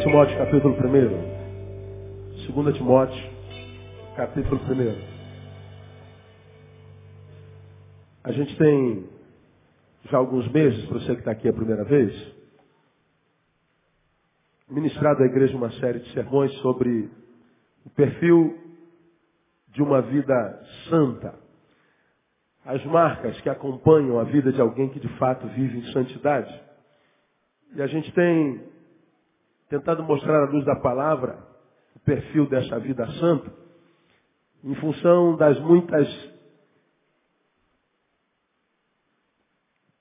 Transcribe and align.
2 0.00 0.04
Timóteo, 0.04 0.38
capítulo 0.38 0.74
1. 0.74 0.78
2 2.54 2.76
Timóteo, 2.76 3.30
capítulo 4.16 4.58
1. 4.58 4.64
A 8.24 8.32
gente 8.32 8.56
tem 8.56 9.06
já 10.10 10.16
alguns 10.16 10.50
meses, 10.50 10.86
para 10.86 11.00
você 11.00 11.12
que 11.14 11.20
está 11.20 11.32
aqui 11.32 11.46
a 11.48 11.52
primeira 11.52 11.84
vez, 11.84 12.14
ministrado 14.70 15.22
à 15.22 15.26
igreja 15.26 15.54
uma 15.54 15.70
série 15.72 15.98
de 15.98 16.10
sermões 16.14 16.50
sobre 16.60 17.10
o 17.84 17.90
perfil 17.90 18.58
de 19.68 19.82
uma 19.82 20.00
vida 20.00 20.66
santa. 20.88 21.34
As 22.64 22.82
marcas 22.86 23.38
que 23.42 23.50
acompanham 23.50 24.18
a 24.18 24.24
vida 24.24 24.50
de 24.50 24.62
alguém 24.62 24.88
que 24.88 24.98
de 24.98 25.08
fato 25.18 25.46
vive 25.48 25.78
em 25.78 25.92
santidade. 25.92 26.58
E 27.74 27.82
a 27.82 27.86
gente 27.86 28.10
tem 28.12 28.69
tentado 29.70 30.02
mostrar 30.02 30.42
à 30.42 30.50
luz 30.50 30.64
da 30.64 30.74
palavra 30.76 31.38
o 31.94 32.00
perfil 32.00 32.46
dessa 32.48 32.78
vida 32.80 33.06
santa, 33.12 33.52
em 34.64 34.74
função 34.74 35.36
das 35.36 35.58
muitas 35.60 36.08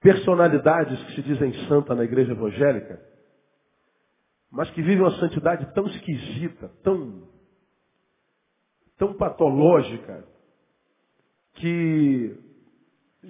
personalidades 0.01 1.01
que 1.03 1.15
se 1.15 1.21
dizem 1.21 1.53
santa 1.67 1.93
na 1.93 2.03
igreja 2.03 2.31
evangélica, 2.31 2.99
mas 4.51 4.69
que 4.71 4.81
vivem 4.81 5.01
uma 5.01 5.19
santidade 5.19 5.71
tão 5.75 5.85
esquisita, 5.85 6.71
tão, 6.83 7.29
tão 8.97 9.13
patológica, 9.13 10.25
que 11.53 12.35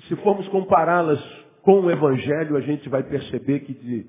se 0.07 0.15
formos 0.17 0.47
compará-las 0.49 1.19
com 1.63 1.81
o 1.81 1.91
Evangelho, 1.91 2.55
a 2.55 2.61
gente 2.61 2.87
vai 2.87 3.03
perceber 3.03 3.61
que 3.61 3.73
de 3.73 4.07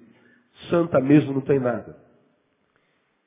santa 0.68 1.00
mesmo 1.00 1.32
não 1.32 1.40
tem 1.40 1.58
nada. 1.58 2.09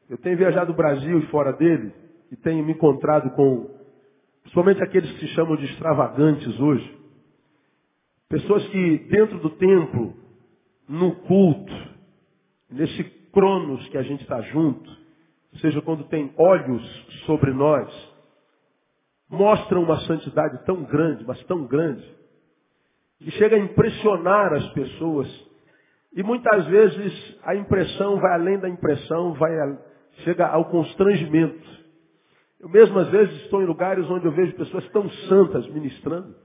Eu 0.09 0.17
tenho 0.17 0.37
viajado 0.37 0.71
o 0.71 0.75
Brasil 0.75 1.19
e 1.19 1.27
fora 1.27 1.53
dele, 1.53 1.93
e 2.31 2.35
tenho 2.35 2.65
me 2.65 2.73
encontrado 2.73 3.29
com, 3.31 3.69
principalmente 4.41 4.83
aqueles 4.83 5.11
que 5.11 5.19
se 5.19 5.27
chamam 5.33 5.55
de 5.55 5.65
extravagantes 5.65 6.59
hoje, 6.59 6.99
pessoas 8.27 8.67
que 8.67 8.97
dentro 9.09 9.39
do 9.39 9.51
templo, 9.51 10.15
no 10.87 11.15
culto, 11.15 11.73
nesse 12.69 13.03
cronos 13.31 13.87
que 13.89 13.97
a 13.97 14.03
gente 14.03 14.21
está 14.21 14.41
junto, 14.41 15.03
seja, 15.59 15.81
quando 15.81 16.03
tem 16.05 16.33
olhos 16.37 16.83
sobre 17.25 17.51
nós, 17.51 17.89
mostram 19.29 19.83
uma 19.83 19.99
santidade 20.01 20.63
tão 20.65 20.83
grande, 20.83 21.23
mas 21.25 21.43
tão 21.45 21.65
grande, 21.65 22.03
que 23.19 23.31
chega 23.31 23.55
a 23.55 23.59
impressionar 23.59 24.53
as 24.53 24.67
pessoas. 24.73 25.27
E 26.13 26.21
muitas 26.23 26.65
vezes 26.67 27.39
a 27.43 27.55
impressão 27.55 28.19
vai 28.19 28.33
além 28.33 28.59
da 28.59 28.69
impressão, 28.69 29.33
vai 29.33 29.51
chega 30.17 30.47
ao 30.47 30.66
constrangimento. 30.66 31.83
Eu 32.59 32.69
mesmo 32.69 32.97
às 33.00 33.09
vezes 33.09 33.36
estou 33.42 33.61
em 33.61 33.66
lugares 33.66 34.09
onde 34.09 34.25
eu 34.25 34.31
vejo 34.31 34.55
pessoas 34.55 34.88
tão 34.89 35.09
santas 35.09 35.67
ministrando, 35.70 36.36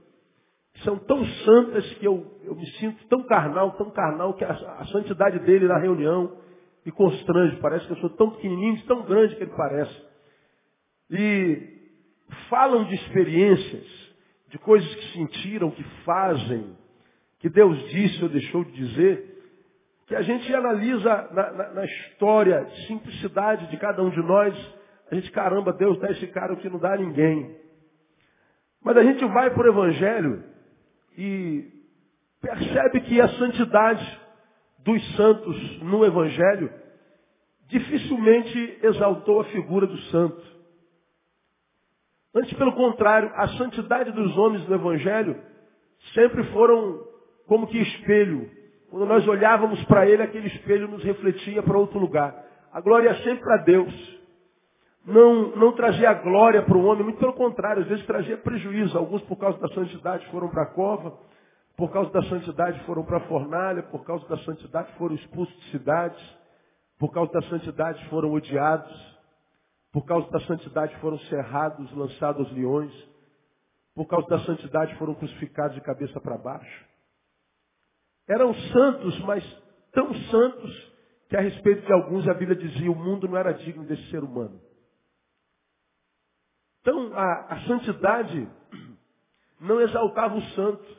são 0.83 0.97
tão 0.97 1.25
santas 1.25 1.93
que 1.95 2.05
eu, 2.05 2.25
eu 2.43 2.55
me 2.55 2.65
sinto 2.73 3.05
tão 3.07 3.23
carnal, 3.23 3.71
tão 3.73 3.89
carnal, 3.91 4.33
que 4.33 4.43
a, 4.43 4.51
a 4.51 4.85
santidade 4.87 5.39
dele 5.39 5.67
na 5.67 5.77
reunião 5.77 6.37
me 6.85 6.91
constrange. 6.91 7.57
Parece 7.57 7.85
que 7.85 7.93
eu 7.93 7.97
sou 7.97 8.09
tão 8.11 8.31
pequenininho, 8.31 8.81
tão 8.85 9.03
grande 9.03 9.35
que 9.35 9.43
ele 9.43 9.53
parece. 9.55 10.05
E 11.09 11.79
falam 12.49 12.85
de 12.85 12.95
experiências, 12.95 13.85
de 14.47 14.57
coisas 14.59 14.93
que 14.95 15.13
sentiram, 15.13 15.71
que 15.71 15.83
fazem, 16.05 16.77
que 17.39 17.49
Deus 17.49 17.77
disse 17.89 18.23
ou 18.23 18.29
deixou 18.29 18.63
de 18.63 18.71
dizer, 18.71 19.28
que 20.09 20.15
a 20.15 20.23
gente 20.23 20.51
analisa 20.55 21.29
na, 21.31 21.51
na, 21.51 21.69
na 21.69 21.85
história, 21.85 22.67
simplicidade 22.87 23.67
de 23.67 23.77
cada 23.77 24.01
um 24.01 24.09
de 24.09 24.19
nós, 24.23 24.55
a 25.11 25.13
gente, 25.13 25.31
caramba, 25.31 25.71
Deus 25.71 25.99
dá 25.99 26.09
esse 26.09 26.25
cara 26.27 26.51
o 26.51 26.57
que 26.57 26.67
não 26.67 26.79
dá 26.79 26.95
a 26.95 26.97
ninguém. 26.97 27.55
Mas 28.83 28.97
a 28.97 29.03
gente 29.03 29.23
vai 29.25 29.51
para 29.51 29.63
o 29.63 29.67
Evangelho 29.67 30.43
e 31.15 31.63
percebe 32.41 33.01
que 33.01 33.21
a 33.21 33.27
santidade 33.29 34.19
dos 34.79 35.15
santos 35.15 35.81
no 35.83 36.03
Evangelho 36.03 36.73
dificilmente 37.67 38.79
exaltou 38.81 39.41
a 39.41 39.45
figura 39.45 39.85
do 39.85 39.97
santo. 40.05 40.41
Antes, 42.33 42.51
pelo 42.53 42.73
contrário, 42.73 43.31
a 43.35 43.47
santidade 43.49 44.11
dos 44.11 44.35
homens 44.39 44.67
no 44.67 44.73
Evangelho 44.73 45.39
sempre 46.15 46.43
foram 46.45 46.99
como 47.45 47.67
que 47.67 47.77
espelho. 47.77 48.57
Quando 48.89 49.05
nós 49.05 49.27
olhávamos 49.27 49.83
para 49.85 50.07
ele, 50.07 50.23
aquele 50.23 50.47
espelho 50.47 50.87
nos 50.87 51.03
refletia 51.03 51.61
para 51.61 51.77
outro 51.77 51.99
lugar. 51.99 52.35
A 52.71 52.81
glória 52.81 53.09
é 53.09 53.15
sempre 53.15 53.41
para 53.41 53.57
Deus. 53.57 54.19
Não, 55.05 55.55
não 55.55 55.71
trazia 55.73 56.13
glória 56.13 56.61
para 56.63 56.77
o 56.77 56.85
homem, 56.85 57.03
muito 57.03 57.19
pelo 57.19 57.33
contrário, 57.33 57.83
às 57.83 57.87
vezes 57.87 58.05
trazia 58.05 58.37
prejuízo. 58.37 58.97
Alguns, 58.97 59.21
por 59.23 59.37
causa 59.37 59.59
da 59.59 59.67
santidade, 59.69 60.25
foram 60.27 60.49
para 60.49 60.63
a 60.63 60.67
cova, 60.67 61.17
por 61.77 61.91
causa 61.91 62.11
da 62.11 62.21
santidade, 62.23 62.79
foram 62.85 63.03
para 63.03 63.17
a 63.17 63.27
fornalha, 63.27 63.83
por 63.83 64.03
causa 64.03 64.27
da 64.27 64.37
santidade, 64.39 64.91
foram 64.97 65.15
expulsos 65.15 65.55
de 65.61 65.71
cidades, 65.71 66.37
por 66.99 67.11
causa 67.11 67.31
da 67.31 67.41
santidade, 67.43 68.03
foram 68.09 68.31
odiados. 68.31 69.19
Por 69.91 70.05
causa 70.05 70.29
da 70.29 70.39
santidade 70.41 70.95
foram 70.97 71.17
cerrados, 71.19 71.91
lançados 71.95 72.45
aos 72.45 72.55
leões. 72.55 72.93
Por 73.95 74.05
causa 74.05 74.27
da 74.27 74.39
santidade 74.39 74.95
foram 74.95 75.15
crucificados 75.15 75.75
de 75.75 75.81
cabeça 75.81 76.19
para 76.21 76.37
baixo. 76.37 76.88
Eram 78.29 78.53
santos, 78.53 79.19
mas 79.21 79.43
tão 79.91 80.13
santos 80.13 80.93
que 81.27 81.35
a 81.35 81.41
respeito 81.41 81.85
de 81.85 81.91
alguns 81.91 82.27
a 82.27 82.33
Bíblia 82.33 82.55
dizia 82.55 82.91
o 82.91 82.95
mundo 82.95 83.27
não 83.27 83.35
era 83.35 83.51
digno 83.53 83.83
desse 83.85 84.07
ser 84.11 84.23
humano. 84.23 84.61
Então 86.81 87.11
a, 87.13 87.53
a 87.53 87.61
santidade 87.61 88.47
não 89.59 89.81
exaltava 89.81 90.35
o 90.35 90.41
santo, 90.51 90.97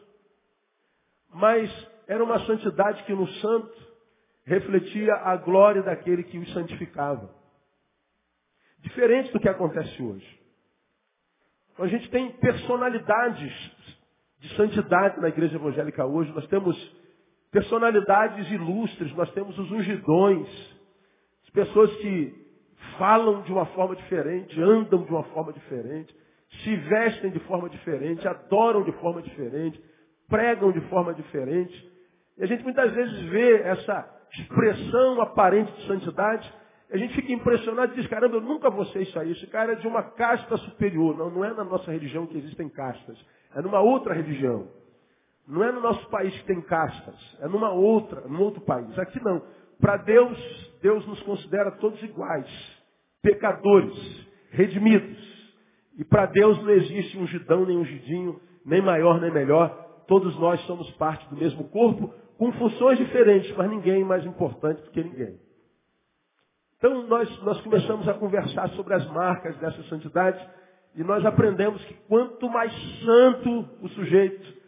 mas 1.32 1.70
era 2.08 2.22
uma 2.22 2.44
santidade 2.46 3.04
que 3.04 3.12
no 3.12 3.26
santo 3.28 3.90
refletia 4.44 5.14
a 5.14 5.36
glória 5.36 5.82
daquele 5.82 6.24
que 6.24 6.36
o 6.36 6.48
santificava. 6.48 7.32
Diferente 8.80 9.32
do 9.32 9.38
que 9.38 9.48
acontece 9.48 10.02
hoje. 10.02 10.40
Então, 11.72 11.84
a 11.84 11.88
gente 11.88 12.10
tem 12.10 12.32
personalidades 12.32 13.52
de 14.40 14.56
santidade 14.56 15.20
na 15.20 15.28
igreja 15.28 15.56
evangélica 15.56 16.04
hoje. 16.04 16.32
Nós 16.32 16.46
temos 16.48 16.76
personalidades 17.50 18.50
ilustres, 18.50 19.14
nós 19.14 19.30
temos 19.32 19.58
os 19.58 19.70
ungidões, 19.70 20.48
as 21.44 21.50
pessoas 21.50 21.94
que 21.96 22.34
falam 22.98 23.42
de 23.42 23.52
uma 23.52 23.66
forma 23.66 23.96
diferente, 23.96 24.60
andam 24.60 25.04
de 25.04 25.10
uma 25.10 25.24
forma 25.24 25.52
diferente, 25.52 26.14
se 26.62 26.76
vestem 26.76 27.30
de 27.30 27.40
forma 27.40 27.68
diferente, 27.68 28.26
adoram 28.26 28.82
de 28.82 28.92
forma 28.92 29.22
diferente, 29.22 29.80
pregam 30.28 30.72
de 30.72 30.80
forma 30.88 31.14
diferente. 31.14 31.90
E 32.38 32.44
a 32.44 32.46
gente 32.46 32.62
muitas 32.62 32.92
vezes 32.92 33.20
vê 33.30 33.62
essa 33.62 34.08
expressão 34.32 35.20
aparente 35.20 35.72
de 35.72 35.86
santidade 35.86 36.60
a 36.92 36.96
gente 36.96 37.14
fica 37.14 37.32
impressionado 37.32 37.92
e 37.92 37.96
diz, 37.96 38.06
caramba, 38.08 38.36
eu 38.36 38.40
nunca 38.40 38.68
vou 38.68 38.84
ser 38.86 39.02
isso 39.02 39.16
aí. 39.18 39.30
Esse 39.30 39.46
cara 39.46 39.72
é 39.72 39.76
de 39.76 39.86
uma 39.86 40.02
casta 40.02 40.56
superior. 40.56 41.16
Não, 41.16 41.30
não 41.30 41.44
é 41.44 41.54
na 41.54 41.62
nossa 41.62 41.90
religião 41.90 42.26
que 42.26 42.36
existem 42.36 42.68
castas. 42.68 43.16
É 43.54 43.62
numa 43.62 43.80
outra 43.80 44.12
religião. 44.12 44.68
Não 45.50 45.64
é 45.64 45.72
no 45.72 45.80
nosso 45.80 46.08
país 46.08 46.32
que 46.38 46.46
tem 46.46 46.60
castas. 46.62 47.16
É 47.40 47.48
numa 47.48 47.72
outra, 47.72 48.20
num 48.28 48.40
outro 48.40 48.60
país. 48.60 48.96
Aqui 48.98 49.22
não. 49.22 49.42
Para 49.80 49.96
Deus, 49.96 50.38
Deus 50.80 51.04
nos 51.06 51.20
considera 51.22 51.72
todos 51.72 52.00
iguais. 52.04 52.48
Pecadores, 53.20 54.28
redimidos. 54.50 55.18
E 55.98 56.04
para 56.04 56.26
Deus 56.26 56.62
não 56.62 56.70
existe 56.70 57.18
um 57.18 57.26
gidão 57.26 57.66
nem 57.66 57.76
um 57.76 57.84
gidinho, 57.84 58.40
nem 58.64 58.80
maior 58.80 59.20
nem 59.20 59.32
melhor. 59.32 59.70
Todos 60.06 60.38
nós 60.38 60.60
somos 60.66 60.88
parte 60.92 61.28
do 61.28 61.36
mesmo 61.36 61.64
corpo, 61.68 62.14
com 62.38 62.52
funções 62.52 62.98
diferentes, 62.98 63.54
mas 63.56 63.68
ninguém 63.68 64.02
é 64.02 64.04
mais 64.04 64.24
importante 64.24 64.80
do 64.82 64.90
que 64.90 65.02
ninguém. 65.02 65.36
Então 66.78 67.06
nós, 67.08 67.42
nós 67.42 67.60
começamos 67.60 68.08
a 68.08 68.14
conversar 68.14 68.68
sobre 68.70 68.94
as 68.94 69.04
marcas 69.08 69.56
dessa 69.58 69.82
santidade 69.84 70.48
e 70.94 71.02
nós 71.02 71.24
aprendemos 71.26 71.84
que 71.84 71.94
quanto 72.08 72.48
mais 72.48 72.72
santo 73.04 73.68
o 73.82 73.88
sujeito, 73.90 74.59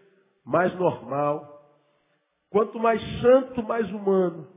mais 0.45 0.75
normal. 0.75 1.49
Quanto 2.51 2.79
mais 2.79 3.01
santo, 3.21 3.63
mais 3.63 3.91
humano. 3.91 4.49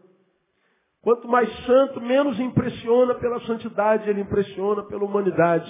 Quanto 1.01 1.27
mais 1.27 1.49
santo, 1.65 2.01
menos 2.01 2.39
impressiona 2.39 3.13
pela 3.15 3.39
santidade, 3.41 4.09
ele 4.09 4.21
impressiona 4.21 4.83
pela 4.83 5.05
humanidade. 5.05 5.69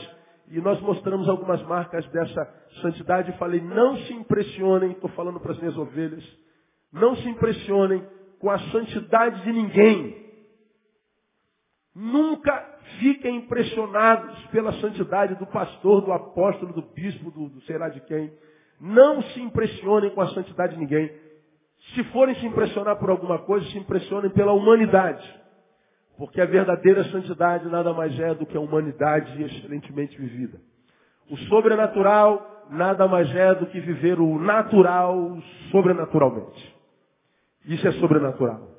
E 0.50 0.62
nós 0.62 0.80
mostramos 0.80 1.28
algumas 1.28 1.62
marcas 1.64 2.08
dessa 2.08 2.48
santidade 2.82 3.32
e 3.32 3.38
falei, 3.38 3.60
não 3.62 3.98
se 3.98 4.14
impressionem, 4.14 4.92
estou 4.92 5.10
falando 5.10 5.40
para 5.40 5.52
as 5.52 5.60
minhas 5.60 5.78
ovelhas, 5.78 6.24
não 6.92 7.16
se 7.18 7.28
impressionem 7.28 8.08
com 8.40 8.50
a 8.50 8.60
santidade 8.72 9.44
de 9.44 9.52
ninguém. 9.52 10.26
Nunca 11.94 12.54
fiquem 13.00 13.38
impressionados 13.38 14.38
pela 14.48 14.72
santidade 14.74 15.36
do 15.36 15.48
pastor, 15.48 16.02
do 16.02 16.14
apóstolo, 16.14 16.74
do 16.74 16.82
bispo, 16.82 17.32
do, 17.32 17.50
do 17.50 17.62
sei 17.62 17.78
lá 17.78 17.90
de 17.90 18.02
quem. 18.02 18.32
Não 18.80 19.22
se 19.22 19.42
impressionem 19.42 20.10
com 20.12 20.22
a 20.22 20.30
santidade 20.30 20.74
de 20.74 20.80
ninguém. 20.80 21.12
Se 21.94 22.04
forem 22.06 22.36
se 22.36 22.45
impressionar 22.45 22.98
por 22.98 23.10
alguma 23.10 23.39
coisa, 23.39 23.66
se 23.69 23.77
impressionem 23.77 24.30
pela 24.31 24.54
humanidade. 24.54 25.24
Porque 26.18 26.39
a 26.39 26.45
verdadeira 26.45 27.04
santidade 27.06 27.68
nada 27.68 27.94
mais 27.94 28.18
é 28.19 28.33
do 28.33 28.45
que 28.45 28.57
a 28.57 28.62
humanidade 28.62 29.42
excelentemente 29.42 30.18
vivida. 30.18 30.60
O 31.30 31.38
sobrenatural 31.38 32.56
nada 32.69 33.07
mais 33.07 33.33
é 33.36 33.54
do 33.56 33.68
que 33.68 33.80
viver 33.80 34.19
o 34.19 34.39
natural 34.39 35.38
sobrenaturalmente. 35.71 36.75
Isso 37.66 37.88
é 37.88 37.92
sobrenatural. 37.94 38.69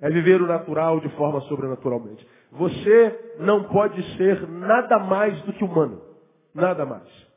É 0.00 0.08
viver 0.10 0.40
o 0.40 0.46
natural 0.46 1.00
de 1.00 1.08
forma 1.10 1.40
sobrenaturalmente. 1.42 2.26
Você 2.52 3.34
não 3.40 3.64
pode 3.64 4.00
ser 4.16 4.48
nada 4.48 4.98
mais 4.98 5.40
do 5.42 5.52
que 5.52 5.64
humano. 5.64 6.00
Nada 6.54 6.84
mais. 6.86 7.27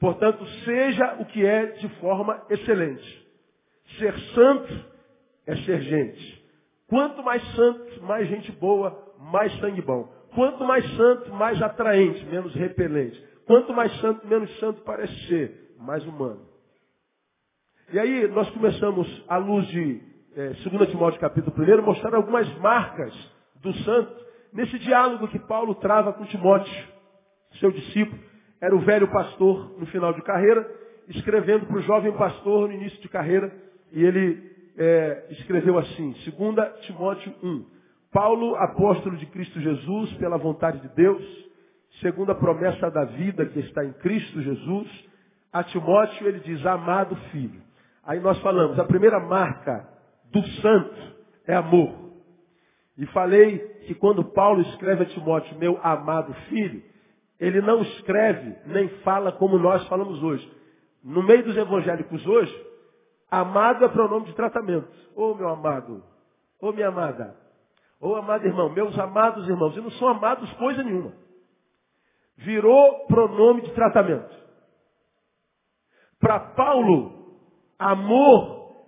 Portanto, 0.00 0.44
seja 0.64 1.16
o 1.20 1.26
que 1.26 1.44
é 1.44 1.66
de 1.66 1.88
forma 2.00 2.42
excelente. 2.50 3.24
Ser 3.98 4.18
santo 4.34 4.84
é 5.46 5.56
ser 5.56 5.80
gente. 5.82 6.44
Quanto 6.88 7.22
mais 7.22 7.42
santo, 7.54 8.02
mais 8.02 8.28
gente 8.28 8.52
boa, 8.52 9.14
mais 9.18 9.52
sangue 9.60 9.82
bom. 9.82 10.12
Quanto 10.34 10.64
mais 10.64 10.84
santo, 10.96 11.32
mais 11.32 11.60
atraente, 11.62 12.24
menos 12.26 12.54
repelente. 12.54 13.22
Quanto 13.46 13.72
mais 13.72 13.92
santo, 14.00 14.26
menos 14.26 14.50
santo 14.58 14.80
parece 14.82 15.14
ser, 15.26 15.74
mais 15.78 16.04
humano. 16.04 16.46
E 17.92 17.98
aí 17.98 18.26
nós 18.28 18.48
começamos, 18.50 19.24
à 19.28 19.36
luz 19.36 19.66
de 19.68 20.00
é, 20.36 20.48
2 20.48 20.90
Timóteo 20.90 21.20
capítulo 21.20 21.54
1, 21.56 21.82
mostrar 21.82 22.14
algumas 22.14 22.48
marcas 22.58 23.14
do 23.56 23.72
santo 23.84 24.24
nesse 24.52 24.78
diálogo 24.80 25.28
que 25.28 25.38
Paulo 25.38 25.74
trava 25.76 26.12
com 26.12 26.24
Timóteo, 26.26 26.72
seu 27.60 27.70
discípulo. 27.70 28.20
Era 28.64 28.74
o 28.74 28.78
velho 28.78 29.06
pastor 29.08 29.78
no 29.78 29.84
final 29.88 30.14
de 30.14 30.22
carreira, 30.22 30.66
escrevendo 31.06 31.66
para 31.66 31.76
o 31.76 31.82
jovem 31.82 32.10
pastor 32.12 32.66
no 32.66 32.72
início 32.72 32.98
de 33.02 33.10
carreira. 33.10 33.54
E 33.92 34.02
ele 34.02 34.42
é, 34.78 35.26
escreveu 35.32 35.76
assim, 35.78 36.12
2 36.12 36.86
Timóteo 36.86 37.34
1. 37.42 37.66
Paulo, 38.10 38.56
apóstolo 38.56 39.18
de 39.18 39.26
Cristo 39.26 39.60
Jesus, 39.60 40.14
pela 40.14 40.38
vontade 40.38 40.80
de 40.80 40.88
Deus, 40.94 41.22
segundo 42.00 42.32
a 42.32 42.34
promessa 42.34 42.90
da 42.90 43.04
vida 43.04 43.44
que 43.44 43.60
está 43.60 43.84
em 43.84 43.92
Cristo 43.92 44.40
Jesus, 44.40 44.88
a 45.52 45.62
Timóteo 45.64 46.26
ele 46.26 46.40
diz, 46.40 46.64
amado 46.64 47.14
filho. 47.32 47.60
Aí 48.02 48.18
nós 48.18 48.38
falamos, 48.38 48.78
a 48.78 48.84
primeira 48.84 49.20
marca 49.20 49.86
do 50.32 50.42
santo 50.62 50.96
é 51.46 51.54
amor. 51.54 51.92
E 52.96 53.04
falei 53.08 53.58
que 53.86 53.94
quando 53.94 54.24
Paulo 54.24 54.62
escreve 54.62 55.02
a 55.02 55.06
Timóteo, 55.06 55.58
meu 55.58 55.78
amado 55.82 56.32
filho, 56.48 56.93
ele 57.44 57.60
não 57.60 57.82
escreve 57.82 58.56
nem 58.64 58.88
fala 59.00 59.30
como 59.32 59.58
nós 59.58 59.86
falamos 59.86 60.22
hoje. 60.22 60.50
No 61.02 61.22
meio 61.22 61.44
dos 61.44 61.54
evangélicos 61.54 62.26
hoje, 62.26 62.66
amado 63.30 63.84
é 63.84 63.88
pronome 63.88 64.24
de 64.26 64.34
tratamento. 64.34 64.88
Ô 65.14 65.32
oh, 65.32 65.34
meu 65.34 65.50
amado, 65.50 66.02
ô 66.58 66.68
oh, 66.68 66.72
minha 66.72 66.88
amada, 66.88 67.36
ô 68.00 68.08
oh, 68.08 68.16
amado 68.16 68.46
irmão, 68.46 68.70
meus 68.70 68.98
amados 68.98 69.46
irmãos, 69.46 69.76
e 69.76 69.80
não 69.82 69.90
são 69.90 70.08
amados 70.08 70.50
coisa 70.54 70.82
nenhuma. 70.82 71.12
Virou 72.38 73.06
pronome 73.08 73.60
de 73.60 73.72
tratamento. 73.72 74.34
Para 76.18 76.40
Paulo, 76.40 77.36
amor 77.78 78.86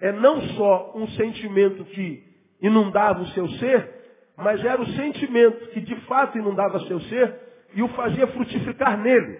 é 0.00 0.12
não 0.12 0.40
só 0.42 0.92
um 0.94 1.08
sentimento 1.08 1.84
que 1.86 2.22
inundava 2.62 3.22
o 3.22 3.26
seu 3.28 3.48
ser, 3.48 3.96
mas 4.36 4.64
era 4.64 4.80
o 4.80 4.86
sentimento 4.92 5.70
que 5.70 5.80
de 5.80 5.96
fato 6.02 6.38
inundava 6.38 6.78
seu 6.86 7.00
ser 7.00 7.46
e 7.76 7.82
o 7.82 7.88
fazia 7.88 8.26
frutificar 8.28 8.98
nele. 8.98 9.38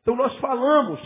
Então 0.00 0.14
nós 0.14 0.34
falamos 0.38 1.00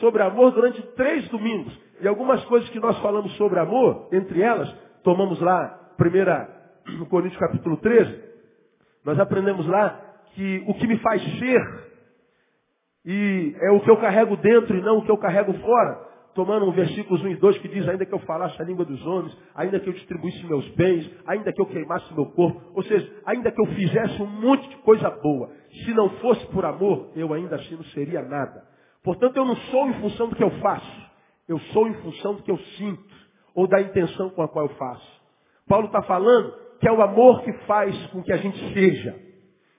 sobre 0.00 0.22
amor 0.22 0.50
durante 0.52 0.82
três 0.96 1.28
domingos. 1.28 1.78
E 2.00 2.08
algumas 2.08 2.42
coisas 2.46 2.68
que 2.70 2.80
nós 2.80 2.98
falamos 3.00 3.36
sobre 3.36 3.60
amor, 3.60 4.08
entre 4.10 4.40
elas, 4.40 4.68
tomamos 5.04 5.38
lá, 5.40 5.68
primeira, 5.96 6.48
no 6.86 7.06
Coríntios 7.06 7.38
capítulo 7.38 7.76
13, 7.76 8.24
nós 9.04 9.20
aprendemos 9.20 9.66
lá 9.66 10.00
que 10.34 10.64
o 10.66 10.74
que 10.74 10.86
me 10.86 10.98
faz 11.00 11.22
ser, 11.38 11.88
e 13.04 13.54
é 13.60 13.70
o 13.70 13.80
que 13.80 13.90
eu 13.90 13.96
carrego 13.98 14.36
dentro 14.38 14.76
e 14.76 14.80
não 14.80 14.98
o 14.98 15.04
que 15.04 15.10
eu 15.10 15.18
carrego 15.18 15.52
fora 15.54 16.07
tomando 16.38 16.66
um 16.66 16.70
versículos 16.70 17.20
1 17.20 17.28
e 17.30 17.34
2 17.34 17.58
que 17.58 17.66
diz, 17.66 17.88
ainda 17.88 18.06
que 18.06 18.14
eu 18.14 18.20
falasse 18.20 18.62
a 18.62 18.64
língua 18.64 18.84
dos 18.84 19.04
homens, 19.04 19.36
ainda 19.56 19.80
que 19.80 19.88
eu 19.88 19.92
distribuísse 19.92 20.46
meus 20.46 20.68
bens, 20.76 21.10
ainda 21.26 21.52
que 21.52 21.60
eu 21.60 21.66
queimasse 21.66 22.14
meu 22.14 22.26
corpo, 22.26 22.62
ou 22.76 22.82
seja, 22.84 23.12
ainda 23.26 23.50
que 23.50 23.60
eu 23.60 23.66
fizesse 23.74 24.22
um 24.22 24.26
monte 24.26 24.68
de 24.68 24.76
coisa 24.76 25.10
boa, 25.10 25.50
se 25.84 25.92
não 25.94 26.08
fosse 26.20 26.46
por 26.52 26.64
amor, 26.64 27.10
eu 27.16 27.34
ainda 27.34 27.56
assim 27.56 27.74
não 27.74 27.82
seria 27.86 28.22
nada. 28.22 28.62
Portanto, 29.02 29.36
eu 29.36 29.44
não 29.44 29.56
sou 29.56 29.88
em 29.88 29.94
função 29.94 30.28
do 30.28 30.36
que 30.36 30.44
eu 30.44 30.50
faço, 30.60 31.10
eu 31.48 31.58
sou 31.72 31.88
em 31.88 31.94
função 31.94 32.36
do 32.36 32.44
que 32.44 32.52
eu 32.52 32.58
sinto, 32.76 33.14
ou 33.52 33.66
da 33.66 33.80
intenção 33.80 34.30
com 34.30 34.40
a 34.40 34.46
qual 34.46 34.66
eu 34.66 34.74
faço. 34.76 35.20
Paulo 35.66 35.86
está 35.86 36.02
falando 36.02 36.54
que 36.78 36.86
é 36.86 36.92
o 36.92 37.02
amor 37.02 37.42
que 37.42 37.52
faz 37.66 37.96
com 38.12 38.22
que 38.22 38.32
a 38.32 38.36
gente 38.36 38.72
seja. 38.72 39.12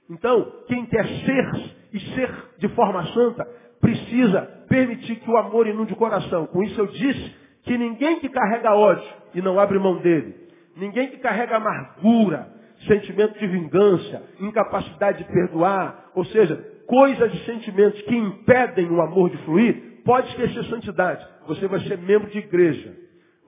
Então, 0.09 0.51
quem 0.67 0.85
quer 0.87 1.07
ser 1.07 1.75
e 1.93 1.99
ser 2.15 2.29
de 2.57 2.67
forma 2.75 3.05
santa, 3.13 3.47
precisa 3.79 4.58
permitir 4.69 5.17
que 5.17 5.29
o 5.29 5.37
amor 5.37 5.67
inunde 5.67 5.93
o 5.93 5.97
coração. 5.97 6.45
Com 6.47 6.63
isso 6.63 6.79
eu 6.79 6.87
disse 6.87 7.35
que 7.63 7.77
ninguém 7.77 8.19
que 8.19 8.29
carrega 8.29 8.73
ódio 8.73 9.09
e 9.33 9.41
não 9.41 9.59
abre 9.59 9.77
mão 9.77 9.97
dele, 9.97 10.35
ninguém 10.77 11.09
que 11.09 11.17
carrega 11.17 11.57
amargura, 11.57 12.47
sentimento 12.87 13.37
de 13.37 13.47
vingança, 13.47 14.23
incapacidade 14.39 15.23
de 15.23 15.31
perdoar, 15.31 16.11
ou 16.15 16.23
seja, 16.25 16.55
coisas 16.87 17.33
e 17.33 17.45
sentimentos 17.45 18.01
que 18.03 18.15
impedem 18.15 18.89
o 18.89 19.01
amor 19.01 19.29
de 19.29 19.37
fluir, 19.39 20.01
pode 20.05 20.29
esquecer 20.29 20.63
santidade. 20.65 21.25
Você 21.47 21.67
vai 21.67 21.79
ser 21.81 21.97
membro 21.97 22.29
de 22.29 22.39
igreja. 22.39 22.95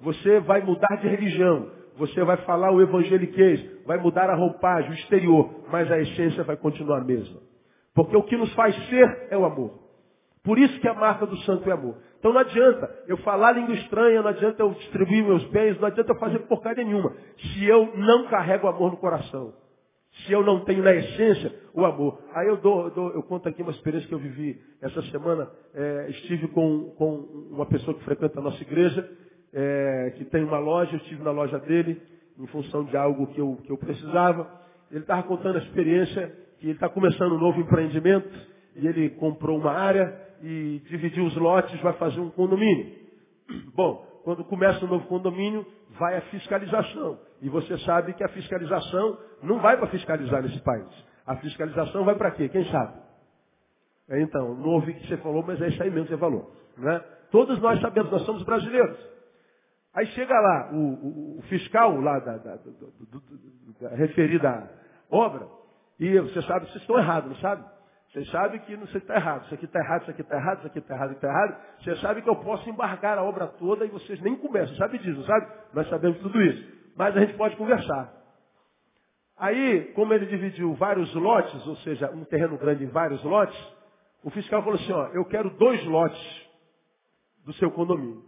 Você 0.01 0.39
vai 0.41 0.61
mudar 0.61 0.95
de 0.97 1.07
religião. 1.07 1.69
Você 1.97 2.23
vai 2.23 2.37
falar 2.37 2.71
o 2.71 2.81
evangeliquez. 2.81 3.83
Vai 3.85 3.97
mudar 3.97 4.29
a 4.29 4.35
roupagem, 4.35 4.91
o 4.91 4.93
exterior. 4.95 5.63
Mas 5.71 5.91
a 5.91 5.99
essência 5.99 6.43
vai 6.43 6.57
continuar 6.57 6.99
a 6.99 7.03
mesma. 7.03 7.39
Porque 7.93 8.15
o 8.15 8.23
que 8.23 8.37
nos 8.37 8.53
faz 8.53 8.75
ser 8.87 9.27
é 9.29 9.37
o 9.37 9.45
amor. 9.45 9.79
Por 10.43 10.57
isso 10.57 10.79
que 10.79 10.87
a 10.87 10.93
marca 10.93 11.25
do 11.25 11.37
santo 11.39 11.69
é 11.69 11.73
amor. 11.73 11.97
Então 12.17 12.33
não 12.33 12.39
adianta 12.39 12.89
eu 13.07 13.17
falar 13.17 13.51
língua 13.51 13.75
estranha, 13.75 14.21
não 14.21 14.29
adianta 14.29 14.61
eu 14.61 14.71
distribuir 14.71 15.23
meus 15.23 15.43
bens, 15.45 15.79
não 15.79 15.87
adianta 15.87 16.11
eu 16.11 16.19
fazer 16.19 16.39
porcaria 16.39 16.83
nenhuma. 16.83 17.13
Se 17.37 17.65
eu 17.65 17.95
não 17.95 18.27
carrego 18.27 18.67
amor 18.67 18.91
no 18.91 18.97
coração. 18.97 19.53
Se 20.25 20.31
eu 20.31 20.43
não 20.43 20.65
tenho 20.65 20.83
na 20.83 20.93
essência 20.93 21.53
o 21.73 21.85
amor. 21.85 22.19
Aí 22.33 22.47
eu 22.47 22.57
dou, 22.57 22.85
eu, 22.85 22.91
dou, 22.91 23.11
eu 23.13 23.23
conto 23.23 23.47
aqui 23.47 23.61
uma 23.61 23.71
experiência 23.71 24.07
que 24.07 24.13
eu 24.13 24.19
vivi 24.19 24.59
essa 24.81 25.01
semana. 25.03 25.49
É, 25.73 26.07
estive 26.09 26.47
com, 26.49 26.91
com, 26.97 27.47
uma 27.51 27.65
pessoa 27.65 27.95
que 27.95 28.03
frequenta 28.03 28.39
a 28.39 28.43
nossa 28.43 28.61
igreja, 28.61 29.09
é, 29.53 30.13
que 30.17 30.25
tem 30.25 30.43
uma 30.43 30.59
loja, 30.59 30.93
eu 30.93 30.97
estive 30.97 31.23
na 31.23 31.31
loja 31.31 31.59
dele, 31.59 32.01
em 32.37 32.47
função 32.47 32.83
de 32.83 32.97
algo 32.97 33.27
que 33.27 33.39
eu, 33.39 33.57
que 33.63 33.71
eu 33.71 33.77
precisava. 33.77 34.49
Ele 34.91 35.01
estava 35.01 35.23
contando 35.23 35.57
a 35.57 35.61
experiência 35.61 36.35
que 36.59 36.65
ele 36.65 36.73
está 36.73 36.89
começando 36.89 37.33
um 37.33 37.39
novo 37.39 37.59
empreendimento 37.59 38.29
e 38.75 38.87
ele 38.87 39.09
comprou 39.11 39.57
uma 39.57 39.71
área 39.71 40.30
e 40.41 40.81
dividir 40.89 41.21
os 41.23 41.35
lotes, 41.35 41.79
vai 41.81 41.93
fazer 41.93 42.19
um 42.19 42.29
condomínio. 42.29 42.93
Bom, 43.75 44.05
quando 44.23 44.43
começa 44.45 44.83
um 44.85 44.87
novo 44.87 45.07
condomínio, 45.07 45.65
vai 45.99 46.17
a 46.17 46.21
fiscalização. 46.21 47.19
E 47.41 47.49
você 47.49 47.77
sabe 47.79 48.13
que 48.13 48.23
a 48.23 48.29
fiscalização 48.29 49.17
não 49.43 49.59
vai 49.59 49.77
para 49.77 49.87
fiscalizar 49.87 50.43
nesse 50.43 50.59
país. 50.61 50.87
A 51.25 51.35
fiscalização 51.37 52.03
vai 52.03 52.15
para 52.15 52.31
quê? 52.31 52.49
Quem 52.49 52.65
sabe? 52.65 52.99
É, 54.09 54.21
então, 54.21 54.55
não 54.55 54.71
ouvi 54.71 54.91
o 54.91 54.95
que 54.95 55.07
você 55.07 55.17
falou, 55.17 55.43
mas 55.45 55.61
é 55.61 55.69
isso 55.69 55.81
aí 55.81 55.89
mesmo 55.89 56.05
que 56.05 56.13
você 56.13 56.19
falou. 56.19 56.51
Né? 56.77 56.99
Todos 57.31 57.59
nós 57.59 57.79
sabemos, 57.81 58.11
nós 58.11 58.23
somos 58.23 58.43
brasileiros. 58.43 58.97
Aí 59.93 60.05
chega 60.07 60.33
lá 60.33 60.71
o, 60.71 60.77
o, 60.77 61.39
o 61.39 61.41
fiscal 61.43 61.99
lá 61.99 62.19
da, 62.19 62.37
da, 62.37 62.55
da 62.55 63.95
referida 63.95 64.69
obra, 65.09 65.47
e 65.99 66.19
você 66.19 66.41
sabe 66.43 66.65
que 66.65 66.71
vocês 66.71 66.81
estão 66.81 66.97
errados, 66.97 67.29
não 67.29 67.37
sabe? 67.37 67.63
Vocês 68.11 68.29
sabem 68.29 68.59
que 68.59 68.75
você 68.75 68.97
está 68.97 69.15
errado, 69.15 69.45
isso 69.45 69.53
aqui 69.53 69.63
está 69.63 69.79
errado, 69.79 70.01
isso 70.01 70.11
aqui 70.11 70.21
está 70.21 70.35
errado, 70.35 70.57
isso 70.57 70.67
aqui 70.67 70.79
está 70.79 70.95
errado, 70.95 71.11
está 71.13 71.27
errado. 71.29 71.81
Vocês 71.81 72.01
sabem 72.01 72.21
que 72.21 72.29
eu 72.29 72.35
posso 72.35 72.69
embargar 72.69 73.17
a 73.17 73.23
obra 73.23 73.47
toda 73.47 73.85
e 73.85 73.89
vocês 73.89 74.19
nem 74.19 74.35
começam, 74.35 74.75
sabe 74.75 74.97
disso, 74.97 75.23
sabe? 75.23 75.47
Nós 75.73 75.87
sabemos 75.89 76.19
tudo 76.19 76.41
isso. 76.41 76.93
Mas 76.97 77.15
a 77.15 77.21
gente 77.21 77.37
pode 77.37 77.55
conversar. 77.55 78.13
Aí, 79.37 79.93
como 79.93 80.13
ele 80.13 80.25
dividiu 80.25 80.73
vários 80.73 81.13
lotes, 81.15 81.65
ou 81.65 81.77
seja, 81.77 82.11
um 82.11 82.25
terreno 82.25 82.57
grande 82.57 82.83
em 82.83 82.89
vários 82.89 83.23
lotes, 83.23 83.57
o 84.23 84.29
fiscal 84.29 84.61
falou 84.61 84.77
assim, 84.77 84.91
ó, 84.91 85.07
eu 85.13 85.23
quero 85.25 85.49
dois 85.51 85.83
lotes 85.85 86.49
do 87.45 87.53
seu 87.53 87.71
condomínio. 87.71 88.23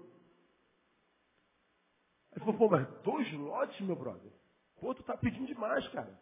Ele 2.31 2.39
falou, 2.39 2.53
pô, 2.57 2.69
mas 2.69 2.87
dois 3.03 3.31
lotes, 3.33 3.79
meu 3.81 3.97
brother? 3.97 4.31
Pô, 4.79 4.95
tu 4.95 5.01
está 5.01 5.17
pedindo 5.17 5.45
demais, 5.45 5.85
cara. 5.89 6.17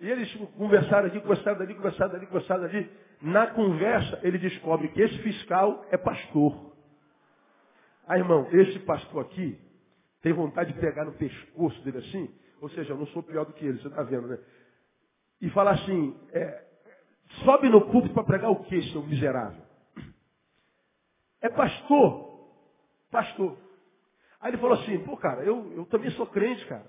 E 0.00 0.08
eles 0.08 0.32
conversaram 0.56 1.08
aqui, 1.08 1.20
conversaram 1.20 1.60
ali, 1.60 1.74
conversaram 1.74 2.14
ali, 2.14 2.26
conversaram 2.26 2.64
ali. 2.64 2.90
Na 3.20 3.48
conversa, 3.48 4.20
ele 4.22 4.38
descobre 4.38 4.88
que 4.88 5.02
esse 5.02 5.18
fiscal 5.18 5.84
é 5.90 5.96
pastor. 5.96 6.72
Ah, 8.06 8.16
irmão, 8.16 8.48
esse 8.52 8.78
pastor 8.80 9.24
aqui 9.24 9.58
tem 10.22 10.32
vontade 10.32 10.72
de 10.72 10.80
pegar 10.80 11.04
no 11.04 11.12
pescoço 11.12 11.80
dele 11.82 11.98
assim, 11.98 12.32
ou 12.60 12.68
seja, 12.70 12.92
eu 12.92 12.96
não 12.96 13.06
sou 13.08 13.22
pior 13.22 13.44
do 13.44 13.52
que 13.52 13.64
ele, 13.64 13.80
você 13.80 13.88
está 13.88 14.02
vendo, 14.02 14.28
né? 14.28 14.38
E 15.40 15.50
falar 15.50 15.72
assim, 15.72 16.16
é, 16.32 16.64
sobe 17.44 17.68
no 17.68 17.90
púlpito 17.90 18.14
para 18.14 18.24
pregar 18.24 18.50
o 18.50 18.64
que, 18.64 18.82
seu 18.90 19.02
miserável? 19.02 19.62
É 21.40 21.48
pastor. 21.48 22.28
Pastor. 23.10 23.56
Aí 24.40 24.50
ele 24.50 24.58
falou 24.58 24.78
assim, 24.78 24.98
pô, 25.04 25.16
cara, 25.16 25.42
eu, 25.42 25.72
eu 25.72 25.86
também 25.86 26.10
sou 26.12 26.26
crente, 26.26 26.64
cara. 26.66 26.86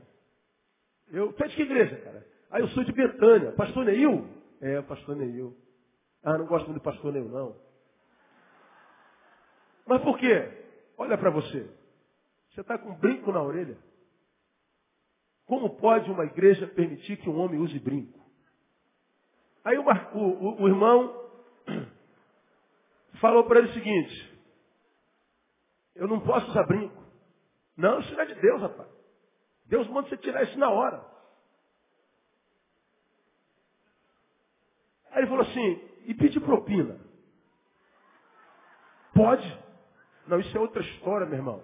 Eu, 1.12 1.34
tu 1.34 1.44
é 1.44 1.48
de 1.48 1.56
que 1.56 1.64
igreja, 1.64 1.96
cara? 1.98 2.26
Ah, 2.50 2.60
eu 2.60 2.68
sou 2.70 2.84
de 2.84 2.92
Betânia. 2.92 3.52
Pastor 3.54 3.86
Neil? 3.86 4.28
É, 4.62 4.82
pastor 4.82 5.16
Neil. 5.16 5.56
Ah, 6.24 6.38
não 6.38 6.48
gosto 6.48 6.66
muito 6.66 6.80
do 6.80 6.84
pastor 6.84 7.14
Neil, 7.14 7.30
não. 7.30 7.56
Mas 9.86 10.02
por 10.02 10.18
quê? 10.18 10.52
Olha 10.98 11.18
para 11.18 11.30
você. 11.30 11.70
Você 12.50 12.62
está 12.62 12.78
com 12.78 12.90
um 12.90 12.96
brinco 12.96 13.32
na 13.32 13.42
orelha. 13.42 13.78
Como 15.46 15.78
pode 15.78 16.12
uma 16.12 16.26
igreja 16.26 16.68
permitir 16.68 17.18
que 17.18 17.30
um 17.30 17.40
homem 17.40 17.60
use 17.60 17.80
brinco? 17.80 18.20
Aí 19.64 19.78
o, 19.78 19.84
o, 19.84 20.64
o 20.64 20.68
irmão 20.68 21.32
falou 23.20 23.46
para 23.46 23.60
ele 23.60 23.70
o 23.70 23.74
seguinte, 23.74 24.40
eu 25.96 26.08
não 26.08 26.20
posso 26.20 26.50
usar 26.50 26.64
brinco. 26.64 27.04
Não, 27.76 28.00
isso 28.00 28.14
não 28.14 28.22
é 28.22 28.26
de 28.26 28.36
Deus, 28.36 28.62
rapaz. 28.62 28.90
Deus 29.66 29.88
manda 29.88 30.10
você 30.10 30.18
tirar 30.18 30.44
isso 30.44 30.58
na 30.58 30.70
hora. 30.70 31.04
Aí 35.12 35.20
ele 35.20 35.28
falou 35.28 35.44
assim, 35.44 35.82
e 36.06 36.14
pedir 36.14 36.40
propina? 36.40 37.00
Pode. 39.14 39.60
Não, 40.28 40.40
isso 40.40 40.56
é 40.56 40.60
outra 40.60 40.82
história, 40.82 41.26
meu 41.26 41.38
irmão. 41.38 41.64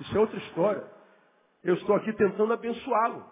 Isso 0.00 0.16
é 0.16 0.20
outra 0.20 0.38
história. 0.38 0.84
Eu 1.62 1.74
estou 1.74 1.96
aqui 1.96 2.12
tentando 2.12 2.52
abençoá-lo. 2.52 3.24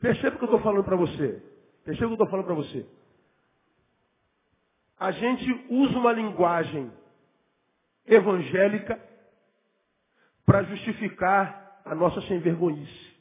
Perceba 0.00 0.36
o 0.36 0.38
que 0.38 0.44
eu 0.44 0.46
estou 0.46 0.60
falando 0.60 0.84
para 0.84 0.96
você. 0.96 1.42
Perceba 1.84 2.06
o 2.06 2.16
que 2.16 2.22
eu 2.22 2.24
estou 2.24 2.28
falando 2.28 2.46
para 2.46 2.54
você. 2.54 2.86
A 4.98 5.10
gente 5.10 5.66
usa 5.70 5.98
uma 5.98 6.12
linguagem 6.12 6.92
evangélica 8.06 9.00
para 10.46 10.62
justificar 10.64 11.80
a 11.84 11.94
nossa 11.94 12.20
sem 12.22 12.38
vergonhice. 12.38 13.13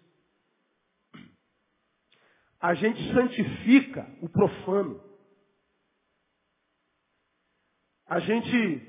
A 2.63 2.75
gente 2.75 3.13
santifica 3.13 4.07
o 4.21 4.29
profano. 4.29 5.03
A 8.07 8.21
gente 8.21 8.81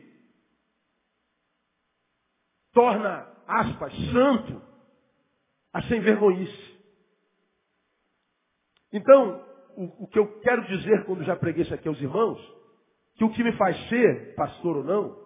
torna, 2.73 3.27
aspas, 3.49 3.93
santo 4.13 4.63
a 5.73 5.83
sem 5.89 6.01
vergonhice. 6.03 6.81
Então, 8.93 9.45
o, 9.77 10.05
o, 10.05 10.07
que 10.07 10.21
eu 10.21 10.41
quero 10.43 10.65
dizer 10.69 11.05
quando 11.05 11.25
já 11.25 11.35
preguei 11.35 11.65
isso 11.65 11.75
aqui 11.75 11.89
aos 11.89 12.01
irmãos, 12.01 12.39
que 13.17 13.25
o 13.25 13.33
que 13.33 13.43
me 13.43 13.57
faz 13.57 13.77
ser, 13.89 14.37
pastor 14.37 14.77
ou 14.77 14.85
não, 14.85 15.21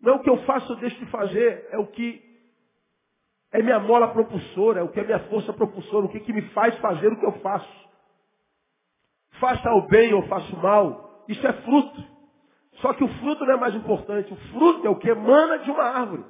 não 0.00 0.14
é 0.14 0.16
o 0.16 0.22
que 0.22 0.30
eu 0.30 0.42
faço 0.46 0.72
ou 0.72 0.80
deixo 0.80 0.98
de 1.04 1.10
fazer, 1.10 1.68
é 1.70 1.76
o 1.76 1.88
que 1.88 2.23
é 3.54 3.62
minha 3.62 3.78
mola 3.78 4.08
propulsora, 4.08 4.80
é 4.80 4.82
o 4.82 4.88
que 4.88 4.98
é 4.98 5.04
minha 5.04 5.20
força 5.28 5.52
propulsora, 5.52 6.06
o 6.06 6.08
que, 6.08 6.18
que 6.18 6.32
me 6.32 6.42
faz 6.48 6.76
fazer 6.78 7.06
o 7.06 7.16
que 7.16 7.24
eu 7.24 7.32
faço. 7.34 7.88
Faça 9.38 9.70
o 9.70 9.86
bem 9.86 10.12
ou 10.12 10.22
faça 10.24 10.52
o 10.56 10.60
mal, 10.60 11.22
isso 11.28 11.46
é 11.46 11.52
fruto. 11.52 12.04
Só 12.80 12.92
que 12.94 13.04
o 13.04 13.08
fruto 13.08 13.46
não 13.46 13.54
é 13.54 13.56
mais 13.56 13.72
importante, 13.76 14.32
o 14.32 14.36
fruto 14.50 14.84
é 14.84 14.90
o 14.90 14.96
que 14.96 15.08
emana 15.08 15.60
de 15.60 15.70
uma 15.70 15.84
árvore. 15.84 16.24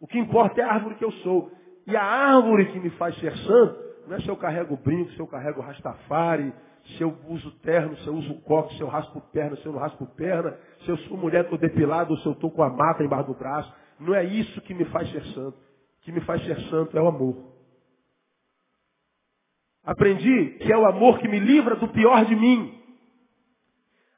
O 0.00 0.06
que 0.06 0.18
importa 0.18 0.58
é 0.62 0.64
a 0.64 0.72
árvore 0.72 0.94
que 0.94 1.04
eu 1.04 1.12
sou. 1.12 1.52
E 1.86 1.94
a 1.94 2.02
árvore 2.02 2.72
que 2.72 2.80
me 2.80 2.88
faz 2.90 3.14
ser 3.18 3.36
santo, 3.36 3.78
não 4.08 4.16
é 4.16 4.20
se 4.20 4.28
eu 4.28 4.36
carrego 4.36 4.74
brinco, 4.74 5.10
se 5.12 5.20
eu 5.20 5.26
carrego 5.26 5.60
rastafari, 5.60 6.50
se 6.96 7.02
eu 7.02 7.14
uso 7.28 7.50
terno, 7.60 7.94
se 7.98 8.06
eu 8.06 8.14
uso 8.14 8.40
coque, 8.40 8.74
se 8.76 8.80
eu 8.80 8.88
raspo 8.88 9.20
perna, 9.30 9.56
se 9.56 9.66
eu 9.66 9.72
não 9.72 9.80
raspo 9.80 10.06
perna, 10.16 10.56
se 10.82 10.88
eu 10.88 10.96
sou 10.96 11.18
mulher, 11.18 11.44
estou 11.44 11.58
depilado, 11.58 12.12
ou 12.12 12.18
se 12.20 12.26
eu 12.26 12.32
estou 12.32 12.50
com 12.50 12.62
a 12.62 12.70
mata 12.70 13.04
embaixo 13.04 13.26
do 13.26 13.34
braço. 13.34 13.70
Não 14.00 14.14
é 14.14 14.24
isso 14.24 14.62
que 14.62 14.72
me 14.72 14.86
faz 14.86 15.10
ser 15.12 15.22
santo. 15.34 15.73
Que 16.04 16.12
me 16.12 16.20
faz 16.20 16.42
ser 16.44 16.58
santo 16.68 16.96
é 16.96 17.02
o 17.02 17.08
amor. 17.08 17.54
Aprendi 19.84 20.58
que 20.58 20.72
é 20.72 20.76
o 20.76 20.86
amor 20.86 21.18
que 21.18 21.28
me 21.28 21.38
livra 21.38 21.76
do 21.76 21.88
pior 21.88 22.24
de 22.24 22.34
mim. 22.34 22.80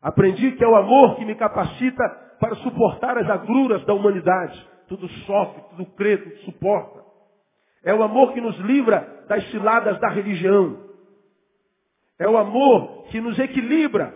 Aprendi 0.01 0.53
que 0.53 0.63
é 0.63 0.69
o 0.69 0.77
amor 0.77 1.17
que 1.17 1.25
me 1.25 1.35
capacita 1.35 2.05
para 2.39 2.55
suportar 2.57 3.19
as 3.19 3.29
agruras 3.29 3.85
da 3.85 3.95
humanidade. 3.95 4.65
Tudo 4.89 5.09
sofre, 5.09 5.63
tudo 5.71 5.87
crê, 5.97 6.19
tudo 6.19 6.37
suporta. 6.45 7.05
É 7.83 7.93
o 7.93 8.03
amor 8.03 8.33
que 8.33 8.41
nos 8.41 8.57
livra 8.59 9.25
das 9.29 9.45
ciladas 9.51 9.99
da 10.01 10.09
religião. 10.09 10.85
É 12.19 12.29
o 12.29 12.37
amor 12.37 13.05
que 13.11 13.21
nos 13.21 13.39
equilibra 13.39 14.15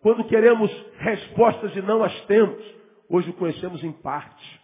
quando 0.00 0.24
queremos 0.24 0.70
respostas 0.98 1.74
e 1.76 1.82
não 1.82 2.02
as 2.02 2.20
temos. 2.26 2.62
Hoje 3.08 3.30
o 3.30 3.34
conhecemos 3.34 3.82
em 3.82 3.92
parte. 3.92 4.61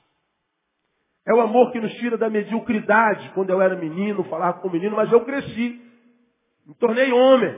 É 1.28 1.34
o 1.34 1.42
amor 1.42 1.70
que 1.72 1.78
nos 1.78 1.92
tira 1.96 2.16
da 2.16 2.30
mediocridade. 2.30 3.30
Quando 3.34 3.50
eu 3.50 3.60
era 3.60 3.76
menino, 3.76 4.24
falava 4.24 4.60
com 4.60 4.70
menino, 4.70 4.96
mas 4.96 5.12
eu 5.12 5.26
cresci. 5.26 5.78
Me 6.66 6.74
tornei 6.76 7.12
homem. 7.12 7.54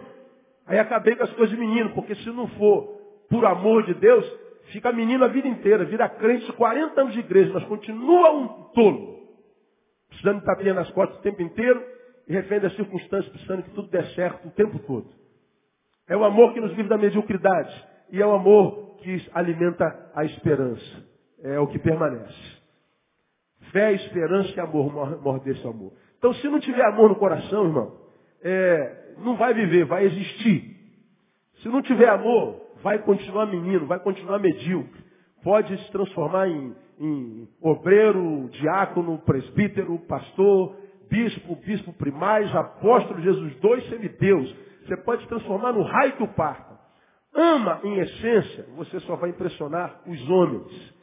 Aí 0.66 0.76
acabei 0.76 1.14
com 1.14 1.22
as 1.22 1.32
coisas 1.34 1.50
de 1.56 1.56
menino, 1.56 1.90
porque 1.90 2.16
se 2.16 2.30
não 2.30 2.48
for 2.48 2.98
por 3.30 3.46
amor 3.46 3.84
de 3.84 3.94
Deus, 3.94 4.26
fica 4.72 4.90
menino 4.90 5.24
a 5.24 5.28
vida 5.28 5.46
inteira, 5.46 5.84
vira 5.84 6.08
crente 6.08 6.52
40 6.52 7.00
anos 7.00 7.12
de 7.12 7.20
igreja, 7.20 7.52
mas 7.54 7.62
continua 7.64 8.32
um 8.32 8.48
tolo. 8.74 9.20
Precisando 10.08 10.40
de 10.40 10.46
tapinha 10.46 10.74
nas 10.74 10.90
costas 10.90 11.18
o 11.18 11.22
tempo 11.22 11.40
inteiro 11.40 11.80
e 12.26 12.32
refém 12.32 12.58
das 12.58 12.74
circunstâncias, 12.74 13.30
precisando 13.30 13.62
que 13.62 13.70
tudo 13.70 13.88
dê 13.88 14.02
certo 14.14 14.48
o 14.48 14.50
tempo 14.50 14.80
todo. 14.80 15.08
É 16.08 16.16
o 16.16 16.24
amor 16.24 16.52
que 16.54 16.60
nos 16.60 16.72
livra 16.72 16.88
da 16.88 16.98
mediocridade. 16.98 17.86
E 18.10 18.20
é 18.20 18.26
o 18.26 18.32
amor 18.32 18.96
que 18.96 19.30
alimenta 19.32 20.10
a 20.12 20.24
esperança. 20.24 21.04
É 21.44 21.60
o 21.60 21.68
que 21.68 21.78
permanece. 21.78 22.59
Fé, 23.72 23.92
esperança 23.92 24.52
e 24.56 24.60
amor 24.60 25.20
mordem 25.22 25.52
esse 25.52 25.66
amor. 25.66 25.92
Então, 26.18 26.32
se 26.34 26.48
não 26.48 26.60
tiver 26.60 26.84
amor 26.84 27.08
no 27.08 27.16
coração, 27.16 27.64
irmão, 27.64 27.96
é, 28.42 29.14
não 29.18 29.36
vai 29.36 29.54
viver, 29.54 29.84
vai 29.84 30.04
existir. 30.04 30.76
Se 31.62 31.68
não 31.68 31.82
tiver 31.82 32.08
amor, 32.08 32.60
vai 32.82 32.98
continuar 33.00 33.46
menino, 33.46 33.86
vai 33.86 33.98
continuar 34.00 34.38
medíocre. 34.38 35.00
Pode 35.42 35.76
se 35.76 35.90
transformar 35.92 36.48
em, 36.48 36.74
em 36.98 37.48
obreiro, 37.60 38.48
diácono, 38.52 39.18
presbítero, 39.18 39.98
pastor, 40.00 40.76
bispo, 41.08 41.56
bispo 41.56 41.92
primaz, 41.94 42.54
apóstolo, 42.54 43.20
Jesus, 43.20 43.54
dois 43.56 43.88
semideus 43.88 44.54
você 44.90 44.96
pode 44.96 45.22
se 45.22 45.28
transformar 45.28 45.72
no 45.72 45.82
raio 45.82 46.16
que 46.16 46.22
o 46.22 46.28
parta. 46.28 46.78
Ama 47.32 47.80
em 47.84 48.00
essência, 48.00 48.66
você 48.76 48.98
só 49.00 49.14
vai 49.14 49.30
impressionar 49.30 50.00
os 50.04 50.28
homens. 50.28 50.94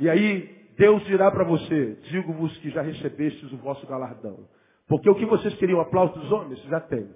E 0.00 0.10
aí 0.10 0.57
Deus 0.78 1.04
dirá 1.06 1.28
para 1.32 1.42
você, 1.42 1.98
digo-vos 2.04 2.56
que 2.58 2.70
já 2.70 2.82
recebestes 2.82 3.52
o 3.52 3.56
vosso 3.56 3.84
galardão. 3.86 4.46
Porque 4.86 5.10
o 5.10 5.14
que 5.16 5.26
vocês 5.26 5.52
queriam, 5.56 5.80
aplauso 5.80 6.14
dos 6.14 6.30
homens, 6.30 6.62
já 6.64 6.80
tem. 6.80 7.10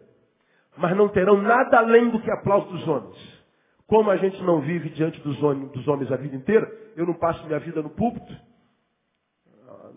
Mas 0.76 0.96
não 0.96 1.08
terão 1.08 1.40
nada 1.40 1.78
além 1.78 2.10
do 2.10 2.20
que 2.20 2.30
aplauso 2.30 2.68
dos 2.68 2.86
homens. 2.88 3.42
Como 3.86 4.10
a 4.10 4.16
gente 4.16 4.42
não 4.42 4.60
vive 4.60 4.88
diante 4.90 5.20
dos 5.20 5.40
homens, 5.40 5.70
dos 5.70 5.86
homens 5.86 6.10
a 6.10 6.16
vida 6.16 6.34
inteira, 6.34 6.70
eu 6.96 7.06
não 7.06 7.14
passo 7.14 7.46
minha 7.46 7.60
vida 7.60 7.80
no 7.80 7.90
púlpito. 7.90 8.34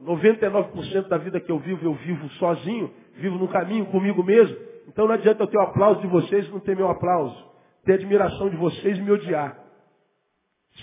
99% 0.04 1.08
da 1.08 1.18
vida 1.18 1.40
que 1.40 1.52
eu 1.52 1.58
vivo, 1.58 1.86
eu 1.86 1.94
vivo 1.96 2.30
sozinho, 2.32 2.94
vivo 3.16 3.38
no 3.40 3.48
caminho 3.48 3.88
comigo 3.88 4.24
mesmo. 4.24 4.56
Então 4.88 5.08
não 5.08 5.16
adianta 5.16 5.42
eu 5.42 5.48
ter 5.48 5.58
o 5.58 5.62
aplauso 5.62 6.02
de 6.02 6.08
vocês 6.08 6.46
e 6.46 6.52
não 6.52 6.60
ter 6.60 6.76
meu 6.76 6.88
aplauso. 6.88 7.52
Ter 7.84 7.94
admiração 7.94 8.48
de 8.48 8.58
vocês 8.58 8.98
e 8.98 9.02
me 9.02 9.12
odiar. 9.12 9.58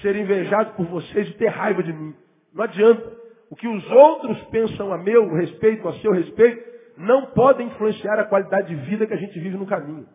Ser 0.01 0.17
invejado 0.17 0.75
por 0.75 0.87
vocês 0.87 1.29
e 1.29 1.35
ter 1.35 1.49
raiva 1.49 1.81
de 1.83 1.93
mim. 1.93 2.15
Não 2.55 2.65
adianta. 2.65 3.23
O 3.51 3.57
que 3.57 3.69
os 3.69 3.91
outros 3.91 4.43
pensam 4.45 4.93
a 4.93 4.99
meu 4.99 5.33
respeito, 5.35 5.87
a 5.87 5.93
seu 6.01 6.13
respeito, 6.13 6.73
não 6.97 7.27
podem 7.33 7.67
influenciar 7.67 8.19
a 8.19 8.25
qualidade 8.25 8.69
de 8.69 8.77
vida 8.87 9.07
que 9.07 9.13
a 9.13 9.19
gente 9.19 9.39
vive 9.39 9.57
no 9.57 9.67
caminho. 9.67 10.09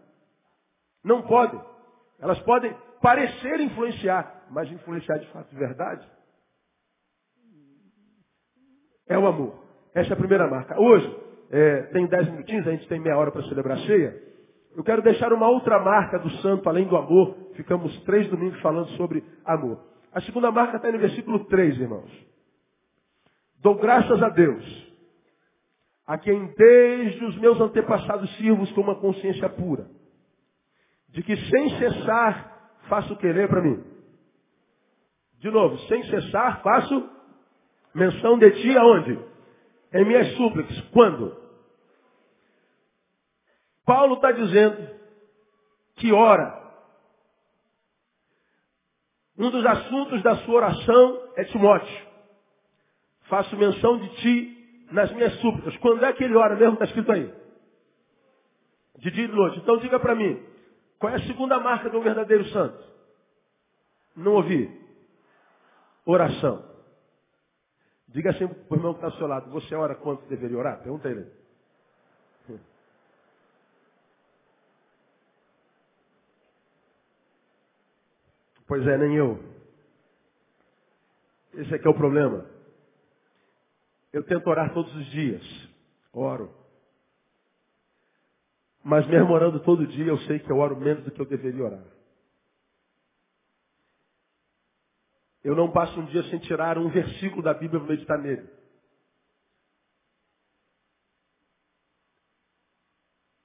Não 1.03 1.22
podem. 1.22 1.62
Elas 2.20 2.39
podem 2.39 2.75
parecer 3.01 3.60
influenciar, 3.60 4.46
mas 4.50 4.72
influenciar 4.72 5.17
de 5.17 5.27
fato 5.27 5.50
de 5.50 5.56
verdade 5.56 6.08
é 9.08 9.17
o 9.17 9.25
amor. 9.25 9.53
Essa 9.94 10.10
é 10.10 10.13
a 10.13 10.17
primeira 10.17 10.48
marca. 10.48 10.79
Hoje, 10.79 11.17
é, 11.50 11.82
tem 11.94 12.06
dez 12.08 12.29
minutinhos, 12.29 12.67
a 12.67 12.72
gente 12.72 12.88
tem 12.88 13.00
meia 13.00 13.17
hora 13.17 13.32
para 13.32 13.44
celebrar 13.44 13.77
a 13.77 13.82
ceia. 13.82 14.22
Eu 14.75 14.84
quero 14.84 15.01
deixar 15.01 15.34
uma 15.34 15.50
outra 15.50 15.79
marca 15.79 16.20
do 16.20 16.29
santo, 16.41 16.67
além 16.70 16.86
do 16.86 16.96
amor. 16.96 17.36
Ficamos 17.56 17.98
três 18.03 18.27
domingos 18.29 18.60
falando 18.62 18.89
sobre 18.89 19.24
amor. 19.44 19.79
A 20.13 20.22
segunda 20.22 20.51
marca 20.51 20.77
está 20.77 20.91
no 20.91 21.00
versículo 21.00 21.46
3, 21.46 21.79
irmãos. 21.79 22.26
Dou 23.67 23.75
graças 23.75 24.24
a 24.24 24.29
Deus, 24.29 24.63
a 26.05 26.17
quem 26.17 26.53
desde 26.55 27.25
os 27.25 27.38
meus 27.38 27.59
antepassados 27.59 28.33
sirvo 28.38 28.65
com 28.74 28.79
uma 28.79 28.95
consciência 28.95 29.50
pura, 29.50 29.89
de 31.09 31.21
que 31.21 31.36
sem 31.36 31.77
cessar 31.77 32.79
faço 32.88 33.17
querer 33.17 33.50
para 33.50 33.62
mim. 33.62 33.83
De 35.39 35.51
novo, 35.51 35.77
sem 35.79 36.01
cessar 36.05 36.62
faço 36.62 37.09
menção 37.93 38.39
de 38.39 38.51
ti 38.51 38.77
aonde? 38.77 39.19
em 39.93 40.05
minhas 40.05 40.33
súplicas. 40.38 40.79
Quando? 40.93 41.36
Paulo 43.86 44.15
está 44.15 44.31
dizendo 44.31 44.95
que 45.97 46.13
ora. 46.13 46.55
Um 49.38 49.51
dos 49.51 49.65
assuntos 49.65 50.24
da 50.24 50.38
sua 50.38 50.55
oração 50.55 51.33
é 51.36 51.43
Timóteo. 51.43 52.06
Faço 53.27 53.55
menção 53.57 54.00
de 54.00 54.10
ti 54.17 54.88
nas 54.91 55.12
minhas 55.12 55.34
súplicas. 55.39 55.75
Quando 55.77 56.05
é 56.05 56.13
que 56.13 56.24
ele 56.24 56.36
ora 56.36 56.55
mesmo? 56.55 56.74
Está 56.74 56.86
escrito 56.86 57.12
aí. 57.12 57.34
De 58.98 59.12
dia 59.12 59.25
e 59.25 59.27
de 59.27 59.34
noite. 59.34 59.60
Então 59.60 59.77
diga 59.77 60.00
para 60.00 60.15
mim, 60.15 60.41
qual 60.98 61.12
é 61.12 61.17
a 61.17 61.27
segunda 61.27 61.60
marca 61.60 61.89
de 61.89 61.96
um 61.96 62.01
verdadeiro 62.01 62.46
santo? 62.50 62.84
Não 64.15 64.34
ouvi. 64.34 64.69
Oração. 66.05 66.65
Diga 68.07 68.31
assim 68.31 68.48
para 68.48 68.75
o 68.75 68.75
irmão 68.77 68.93
que 68.93 69.00
está 69.00 69.07
ao 69.07 69.17
seu 69.17 69.27
lado, 69.27 69.51
você 69.51 69.75
ora 69.75 69.93
quanto 69.96 70.25
deveria 70.27 70.57
orar? 70.57 70.81
Pergunta 70.81 71.10
ele. 71.10 71.27
Pois 78.67 78.86
é, 78.86 78.98
nem 78.98 79.15
eu. 79.15 79.41
Esse 81.53 81.74
aqui 81.74 81.88
é 81.88 81.89
o 81.89 81.93
problema. 81.93 82.56
Eu 84.17 84.24
tento 84.24 84.47
orar 84.50 84.74
todos 84.74 84.93
os 84.95 85.05
dias. 85.12 85.43
Oro. 86.12 86.51
Mas 88.83 89.05
mesmo 89.05 89.31
orando 89.31 89.59
todo 89.59 89.86
dia, 89.86 90.05
eu 90.05 90.17
sei 90.21 90.39
que 90.39 90.51
eu 90.51 90.57
oro 90.57 90.75
menos 90.75 91.03
do 91.03 91.12
que 91.12 91.21
eu 91.21 91.25
deveria 91.25 91.63
orar. 91.63 91.86
Eu 95.43 95.55
não 95.55 95.71
passo 95.71 96.00
um 96.00 96.05
dia 96.05 96.24
sem 96.24 96.39
tirar 96.39 96.79
um 96.79 96.89
versículo 96.89 97.43
da 97.43 97.53
Bíblia 97.53 97.79
para 97.79 97.89
meditar 97.89 98.17
nele. 98.17 98.50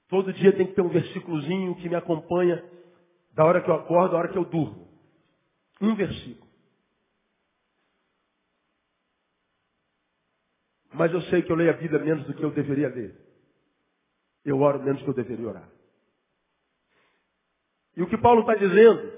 Todo 0.09 0.33
dia 0.33 0.55
tem 0.57 0.65
que 0.65 0.73
ter 0.73 0.81
um 0.81 0.89
versículozinho 0.89 1.75
que 1.75 1.87
me 1.87 1.95
acompanha 1.95 2.63
da 3.33 3.45
hora 3.45 3.61
que 3.61 3.69
eu 3.69 3.75
acordo, 3.75 4.13
da 4.13 4.17
hora 4.17 4.29
que 4.29 4.37
eu 4.37 4.45
durmo. 4.45 4.87
Um 5.79 5.93
versículo. 5.93 6.51
Mas 10.93 11.11
eu 11.11 11.21
sei 11.23 11.41
que 11.41 11.51
eu 11.51 11.55
leio 11.55 11.71
a 11.71 11.77
Bíblia 11.77 11.99
menos 11.99 12.25
do 12.25 12.33
que 12.33 12.43
eu 12.43 12.51
deveria 12.51 12.89
ler. 12.89 13.15
Eu 14.45 14.59
oro 14.59 14.81
menos 14.81 14.99
do 14.99 15.05
que 15.05 15.09
eu 15.09 15.23
deveria 15.23 15.47
orar. 15.47 15.69
E 17.95 18.01
o 18.01 18.07
que 18.07 18.17
Paulo 18.17 18.41
está 18.41 18.55
dizendo, 18.55 19.11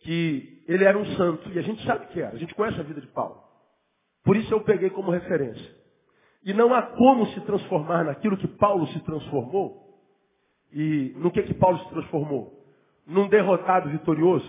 que 0.00 0.64
ele 0.66 0.84
era 0.84 0.98
um 0.98 1.04
santo, 1.16 1.50
e 1.50 1.58
a 1.58 1.62
gente 1.62 1.84
sabe 1.84 2.06
que 2.08 2.20
era, 2.20 2.34
a 2.34 2.38
gente 2.38 2.54
conhece 2.54 2.80
a 2.80 2.82
vida 2.82 3.00
de 3.00 3.06
Paulo. 3.08 3.42
Por 4.24 4.36
isso 4.36 4.52
eu 4.52 4.60
peguei 4.62 4.90
como 4.90 5.10
referência. 5.10 5.80
E 6.42 6.54
não 6.54 6.74
há 6.74 6.82
como 6.82 7.26
se 7.26 7.40
transformar 7.42 8.04
naquilo 8.04 8.36
que 8.36 8.48
Paulo 8.48 8.86
se 8.88 9.00
transformou. 9.00 9.90
E 10.72 11.12
no 11.16 11.30
que 11.30 11.42
que 11.42 11.54
Paulo 11.54 11.78
se 11.80 11.90
transformou? 11.90 12.64
Num 13.06 13.28
derrotado 13.28 13.90
vitorioso. 13.90 14.48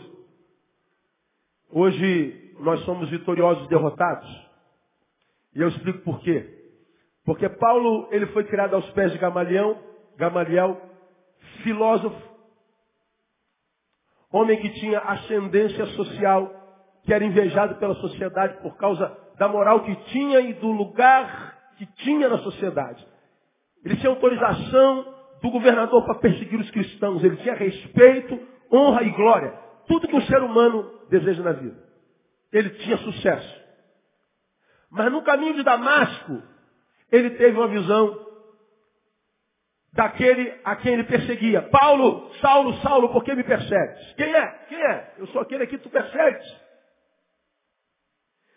Hoje 1.69 2.55
nós 2.59 2.79
somos 2.85 3.09
vitoriosos 3.09 3.67
derrotados. 3.67 4.50
E 5.55 5.61
eu 5.61 5.67
explico 5.67 5.99
por 5.99 6.19
quê. 6.21 6.47
Porque 7.25 7.47
Paulo, 7.47 8.07
ele 8.11 8.27
foi 8.27 8.43
criado 8.45 8.75
aos 8.75 8.89
pés 8.91 9.11
de 9.11 9.17
Gamaliel, 9.17 9.77
Gamaliel, 10.17 10.81
filósofo, 11.63 12.19
homem 14.31 14.59
que 14.59 14.69
tinha 14.69 14.99
ascendência 14.99 15.85
social, 15.87 16.51
que 17.03 17.13
era 17.13 17.23
invejado 17.23 17.75
pela 17.75 17.95
sociedade 17.95 18.61
por 18.61 18.77
causa 18.77 19.15
da 19.37 19.47
moral 19.47 19.83
que 19.83 19.95
tinha 20.11 20.39
e 20.39 20.53
do 20.53 20.71
lugar 20.71 21.57
que 21.77 21.85
tinha 22.03 22.29
na 22.29 22.37
sociedade. 22.39 23.05
Ele 23.83 23.97
tinha 23.97 24.09
autorização 24.09 25.15
do 25.41 25.49
governador 25.49 26.05
para 26.05 26.15
perseguir 26.15 26.59
os 26.59 26.69
cristãos. 26.69 27.23
Ele 27.23 27.37
tinha 27.37 27.55
respeito, 27.55 28.39
honra 28.71 29.03
e 29.03 29.09
glória. 29.11 29.51
Tudo 29.87 30.07
que 30.07 30.15
um 30.15 30.21
ser 30.21 30.41
humano 30.43 30.89
deseja 31.09 31.41
na 31.41 31.53
vida. 31.53 31.77
Ele 32.53 32.69
tinha 32.69 32.97
sucesso. 32.97 33.60
Mas 34.91 35.11
no 35.11 35.23
caminho 35.23 35.53
de 35.55 35.63
Damasco, 35.63 36.43
ele 37.11 37.31
teve 37.31 37.57
uma 37.57 37.67
visão 37.67 38.27
daquele 39.93 40.53
a 40.63 40.75
quem 40.75 40.93
ele 40.93 41.03
perseguia. 41.05 41.61
Paulo, 41.63 42.29
Saulo, 42.41 42.73
Saulo, 42.81 43.09
por 43.09 43.23
que 43.23 43.33
me 43.33 43.43
persegues? 43.43 44.13
Quem 44.15 44.33
é? 44.33 44.47
Quem 44.67 44.81
é? 44.81 45.13
Eu 45.17 45.27
sou 45.27 45.41
aquele 45.41 45.63
aqui 45.63 45.77
que 45.77 45.83
tu 45.83 45.89
persegues. 45.89 46.45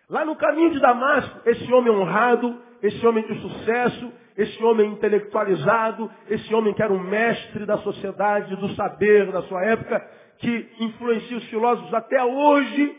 Lá 0.08 0.24
no 0.24 0.36
caminho 0.36 0.72
de 0.72 0.80
Damasco, 0.80 1.48
esse 1.48 1.72
homem 1.72 1.92
honrado, 1.92 2.60
esse 2.82 3.04
homem 3.06 3.24
de 3.26 3.40
sucesso, 3.40 4.12
esse 4.36 4.62
homem 4.62 4.90
intelectualizado, 4.90 6.10
esse 6.28 6.52
homem 6.54 6.74
que 6.74 6.82
era 6.82 6.92
um 6.92 7.00
mestre 7.00 7.64
da 7.64 7.78
sociedade, 7.78 8.54
do 8.56 8.74
saber 8.74 9.30
da 9.30 9.42
sua 9.42 9.64
época, 9.64 10.00
que 10.38 10.70
influencia 10.80 11.36
os 11.36 11.44
filósofos 11.44 11.94
até 11.94 12.22
hoje, 12.22 12.96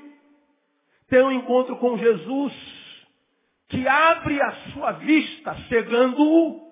tem 1.09 1.21
um 1.21 1.31
encontro 1.31 1.75
com 1.77 1.97
Jesus 1.97 2.74
que 3.67 3.87
abre 3.87 4.41
a 4.41 4.51
sua 4.71 4.91
vista, 4.93 5.55
cegando-o. 5.67 6.65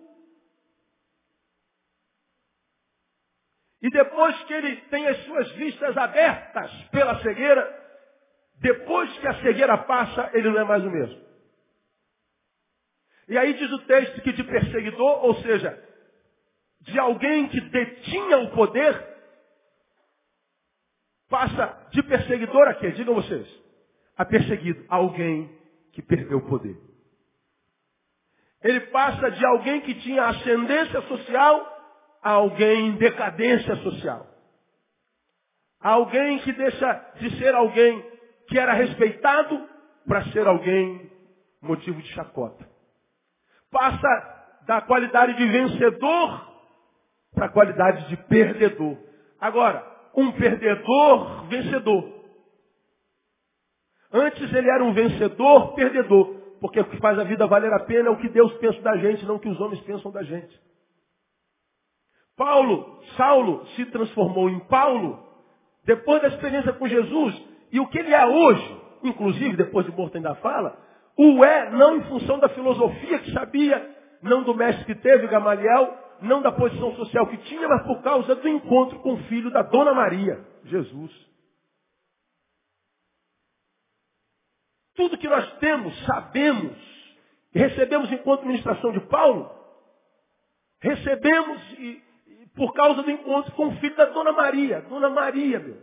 E 3.82 3.90
depois 3.90 4.42
que 4.44 4.54
ele 4.54 4.78
tem 4.90 5.08
as 5.08 5.18
suas 5.26 5.52
vistas 5.54 5.98
abertas 5.98 6.72
pela 6.92 7.22
cegueira, 7.22 7.84
depois 8.62 9.12
que 9.20 9.28
a 9.28 9.42
cegueira 9.42 9.78
passa, 9.80 10.32
ele 10.34 10.50
não 10.50 10.60
é 10.60 10.64
mais 10.64 10.84
o 10.86 10.90
mesmo. 10.90 11.22
E 13.28 13.38
aí 13.38 13.54
diz 13.54 13.72
o 13.72 13.86
texto 13.86 14.22
que 14.22 14.32
de 14.32 14.44
perseguidor, 14.44 15.26
ou 15.26 15.36
seja, 15.42 15.82
de 16.82 17.00
alguém 17.00 17.50
que 17.50 17.60
detinha 17.60 18.38
o 18.40 18.52
poder, 18.52 19.14
passa 21.30 21.88
de 21.92 22.04
perseguidor 22.04 22.68
a 22.68 22.76
quê? 22.76 22.92
Digam 22.92 23.16
vocês. 23.16 23.48
A 24.16 24.24
perseguido. 24.24 24.86
Alguém 24.88 25.63
que 25.94 26.02
perdeu 26.02 26.40
o 26.40 26.50
poder. 26.50 26.78
Ele 28.62 28.80
passa 28.88 29.30
de 29.32 29.46
alguém 29.46 29.82
que 29.82 29.94
tinha 29.96 30.26
ascendência 30.26 31.02
social 31.04 31.74
a 32.22 32.32
alguém 32.32 32.88
em 32.88 32.98
decadência 32.98 33.76
social. 33.78 34.28
Alguém 35.80 36.40
que 36.40 36.54
deixa 36.54 37.14
de 37.20 37.38
ser 37.38 37.54
alguém 37.54 38.02
que 38.48 38.58
era 38.58 38.74
respeitado 38.74 39.68
para 40.08 40.24
ser 40.32 40.48
alguém 40.48 41.12
motivo 41.62 42.02
de 42.02 42.08
chacota. 42.14 42.68
Passa 43.70 44.34
da 44.66 44.82
qualidade 44.82 45.36
de 45.36 45.46
vencedor 45.46 46.54
para 47.34 47.48
a 47.48 47.50
qualidade 47.50 48.08
de 48.08 48.18
perdedor. 48.28 48.98
Agora, 49.40 49.86
um 50.16 50.32
perdedor 50.32 51.48
vencedor. 51.48 52.23
Antes 54.14 54.54
ele 54.54 54.70
era 54.70 54.84
um 54.84 54.94
vencedor 54.94 55.74
perdedor, 55.74 56.36
porque 56.62 56.80
o 56.80 56.86
que 56.86 56.98
faz 56.98 57.18
a 57.18 57.24
vida 57.24 57.48
valer 57.48 57.74
a 57.74 57.80
pena 57.80 58.10
é 58.10 58.12
o 58.12 58.18
que 58.18 58.30
Deus 58.30 58.54
pensa 58.58 58.80
da 58.82 58.96
gente, 58.98 59.26
não 59.26 59.36
o 59.36 59.40
que 59.40 59.50
os 59.50 59.60
homens 59.60 59.82
pensam 59.82 60.12
da 60.12 60.22
gente. 60.22 60.62
Paulo, 62.38 63.02
Saulo 63.18 63.66
se 63.76 63.86
transformou 63.88 64.50
em 64.50 64.60
Paulo 64.68 65.20
depois 65.84 66.22
da 66.22 66.28
experiência 66.28 66.72
com 66.74 66.88
Jesus, 66.88 67.44
e 67.72 67.80
o 67.80 67.88
que 67.88 67.98
ele 67.98 68.14
é 68.14 68.26
hoje, 68.26 68.82
inclusive 69.04 69.58
depois 69.58 69.86
de 69.86 69.92
morto 69.92 70.16
ainda 70.16 70.36
fala, 70.36 70.78
o 71.18 71.44
é 71.44 71.72
não 71.72 71.98
em 71.98 72.04
função 72.04 72.40
da 72.40 72.50
filosofia 72.50 73.20
que 73.20 73.32
sabia, 73.32 73.90
não 74.22 74.44
do 74.44 74.56
mestre 74.56 74.86
que 74.86 74.96
teve, 74.96 75.28
Gamaliel, 75.28 75.98
não 76.22 76.42
da 76.42 76.52
posição 76.52 76.96
social 76.96 77.28
que 77.28 77.38
tinha, 77.38 77.68
mas 77.68 77.84
por 77.84 78.02
causa 78.02 78.36
do 78.36 78.48
encontro 78.48 79.00
com 79.00 79.14
o 79.14 79.24
filho 79.24 79.52
da 79.52 79.64
Dona 79.64 79.94
Maria, 79.94 80.40
Jesus. 80.66 81.33
Tudo 84.96 85.18
que 85.18 85.28
nós 85.28 85.52
temos, 85.58 86.06
sabemos, 86.06 86.78
recebemos 87.54 88.12
enquanto 88.12 88.46
ministração 88.46 88.92
de 88.92 89.00
Paulo, 89.02 89.50
recebemos 90.80 91.62
e, 91.80 92.04
e 92.28 92.48
por 92.56 92.74
causa 92.74 93.02
do 93.02 93.10
encontro 93.10 93.52
com 93.54 93.68
o 93.68 93.76
filho 93.78 93.96
da 93.96 94.06
Dona 94.06 94.32
Maria. 94.34 94.82
Dona 94.82 95.10
Maria, 95.10 95.60
meu. 95.60 95.78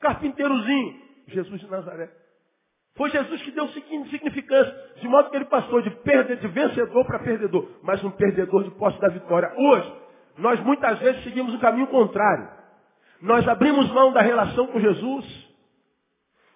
Carpinteirozinho, 0.00 1.02
Jesus 1.26 1.60
de 1.60 1.66
Nazaré. 1.68 2.10
Foi 2.96 3.10
Jesus 3.10 3.42
que 3.42 3.52
deu 3.52 3.68
significância, 3.68 4.74
de 4.96 5.06
modo 5.06 5.30
que 5.30 5.36
ele 5.36 5.44
passou 5.44 5.80
de, 5.80 5.90
perder, 5.90 6.38
de 6.38 6.48
vencedor 6.48 7.04
para 7.06 7.20
perdedor, 7.20 7.68
mas 7.82 8.02
um 8.02 8.10
perdedor 8.10 8.64
de 8.64 8.72
posse 8.72 9.00
da 9.00 9.08
vitória. 9.08 9.52
Hoje, 9.56 9.94
nós 10.38 10.58
muitas 10.60 10.98
vezes 10.98 11.22
seguimos 11.22 11.54
o 11.54 11.60
caminho 11.60 11.86
contrário. 11.88 12.48
Nós 13.20 13.46
abrimos 13.46 13.88
mão 13.92 14.12
da 14.12 14.20
relação 14.20 14.66
com 14.66 14.80
Jesus, 14.80 15.47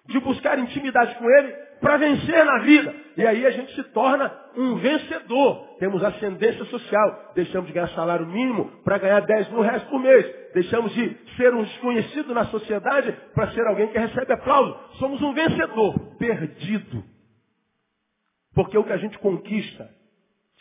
de 0.07 0.19
buscar 0.19 0.59
intimidade 0.59 1.15
com 1.15 1.29
Ele 1.29 1.53
para 1.79 1.97
vencer 1.97 2.45
na 2.45 2.59
vida. 2.59 2.95
E 3.17 3.25
aí 3.25 3.45
a 3.45 3.51
gente 3.51 3.73
se 3.75 3.83
torna 3.91 4.31
um 4.55 4.75
vencedor. 4.75 5.77
Temos 5.79 6.03
ascendência 6.03 6.65
social. 6.65 7.31
Deixamos 7.35 7.67
de 7.67 7.73
ganhar 7.73 7.89
salário 7.89 8.25
mínimo 8.25 8.65
para 8.83 8.97
ganhar 8.97 9.21
10 9.21 9.49
mil 9.49 9.61
reais 9.61 9.83
por 9.83 9.99
mês. 9.99 10.25
Deixamos 10.53 10.93
de 10.93 11.17
ser 11.35 11.53
um 11.53 11.63
desconhecido 11.63 12.33
na 12.33 12.45
sociedade 12.45 13.11
para 13.33 13.51
ser 13.51 13.65
alguém 13.67 13.87
que 13.87 13.97
recebe 13.97 14.33
aplauso. 14.33 14.77
Somos 14.97 15.21
um 15.21 15.33
vencedor 15.33 15.99
perdido. 16.17 17.03
Porque 18.53 18.77
o 18.77 18.83
que 18.83 18.93
a 18.93 18.97
gente 18.97 19.17
conquista, 19.19 19.89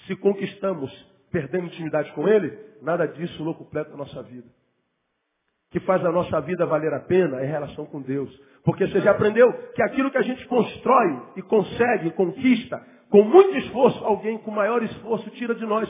se 0.06 0.16
conquistamos 0.16 0.90
perdendo 1.30 1.66
intimidade 1.66 2.10
com 2.12 2.28
Ele, 2.28 2.58
nada 2.80 3.06
disso 3.06 3.44
não 3.44 3.54
completa 3.54 3.92
a 3.92 3.96
nossa 3.96 4.22
vida. 4.22 4.46
Que 5.72 5.80
faz 5.80 6.04
a 6.04 6.12
nossa 6.12 6.40
vida 6.42 6.64
valer 6.66 6.94
a 6.94 7.00
pena 7.00 7.40
é 7.40 7.46
relação 7.46 7.86
com 7.86 8.00
Deus. 8.00 8.30
Porque 8.64 8.86
você 8.86 9.00
já 9.00 9.10
aprendeu 9.10 9.52
que 9.74 9.82
aquilo 9.82 10.10
que 10.10 10.18
a 10.18 10.22
gente 10.22 10.46
constrói 10.46 11.22
e 11.36 11.42
consegue, 11.42 12.10
conquista, 12.12 12.80
Com 13.12 13.24
muito 13.24 13.54
esforço, 13.58 14.02
alguém 14.06 14.38
com 14.38 14.50
maior 14.50 14.82
esforço 14.82 15.28
tira 15.32 15.54
de 15.54 15.66
nós. 15.66 15.86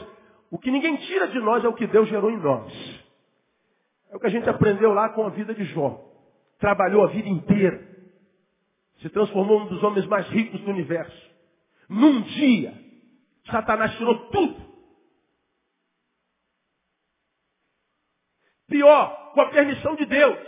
O 0.51 0.57
que 0.59 0.69
ninguém 0.69 0.97
tira 0.97 1.29
de 1.29 1.39
nós 1.39 1.63
é 1.63 1.67
o 1.69 1.73
que 1.73 1.87
Deus 1.87 2.09
gerou 2.09 2.29
em 2.29 2.35
nós. 2.35 3.01
É 4.11 4.17
o 4.17 4.19
que 4.19 4.27
a 4.27 4.29
gente 4.29 4.49
aprendeu 4.49 4.93
lá 4.93 5.07
com 5.07 5.25
a 5.25 5.29
vida 5.29 5.53
de 5.53 5.63
Jó. 5.63 6.03
Trabalhou 6.59 7.01
a 7.01 7.07
vida 7.07 7.29
inteira. 7.29 7.81
Se 9.01 9.09
transformou 9.09 9.61
um 9.61 9.67
dos 9.67 9.81
homens 9.81 10.05
mais 10.05 10.27
ricos 10.27 10.59
do 10.59 10.69
universo. 10.69 11.31
Num 11.87 12.21
dia, 12.21 12.73
Satanás 13.49 13.95
tirou 13.95 14.15
tudo. 14.27 14.62
Pior, 18.73 19.33
com 19.35 19.41
a 19.41 19.49
permissão 19.51 19.93
de 19.93 20.03
Deus. 20.03 20.39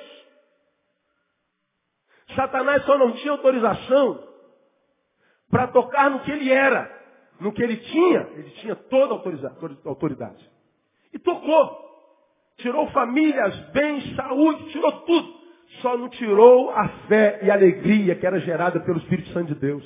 Satanás 2.36 2.84
só 2.84 2.98
não 2.98 3.12
tinha 3.12 3.34
autorização 3.34 4.20
para 5.52 5.68
tocar 5.68 6.10
no 6.10 6.22
que 6.22 6.32
ele 6.32 6.52
era, 6.52 6.92
no 7.40 7.54
que 7.54 7.62
ele 7.62 7.78
tinha. 7.78 8.22
Ele 8.34 8.50
tinha 8.62 8.76
toda 8.76 9.14
a 9.14 9.90
autoridade. 9.90 10.52
E 11.14 11.20
tocou. 11.20 11.86
Tirou 12.58 12.88
famílias, 12.88 13.56
bens, 13.70 14.16
saúde, 14.16 14.72
tirou 14.72 14.92
tudo. 15.02 15.36
Só 15.84 15.96
não 15.96 16.10
tirou 16.10 16.72
a 16.72 16.88
fé 17.08 17.42
e 17.44 17.52
a 17.52 17.54
alegria 17.54 18.16
que 18.16 18.26
era 18.26 18.40
gerada 18.40 18.80
pelo 18.80 18.98
Espírito 18.98 19.30
Santo 19.34 19.54
de 19.54 19.60
Deus. 19.60 19.86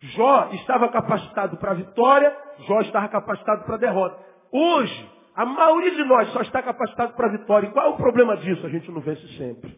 Jó 0.00 0.48
estava 0.54 0.88
capacitado 0.88 1.56
para 1.58 1.70
a 1.70 1.74
vitória, 1.74 2.36
Jó 2.66 2.80
estava 2.80 3.08
capacitado 3.08 3.64
para 3.64 3.76
a 3.76 3.78
derrota. 3.78 4.18
Hoje, 4.50 5.13
a 5.34 5.44
maioria 5.44 5.90
de 5.92 6.04
nós 6.04 6.28
só 6.32 6.42
está 6.42 6.62
capacitado 6.62 7.14
para 7.14 7.26
a 7.26 7.32
vitória. 7.32 7.66
E 7.66 7.72
qual 7.72 7.86
é 7.86 7.90
o 7.90 7.96
problema 7.96 8.36
disso? 8.36 8.64
A 8.66 8.70
gente 8.70 8.90
não 8.90 9.00
vence 9.00 9.26
sempre. 9.36 9.76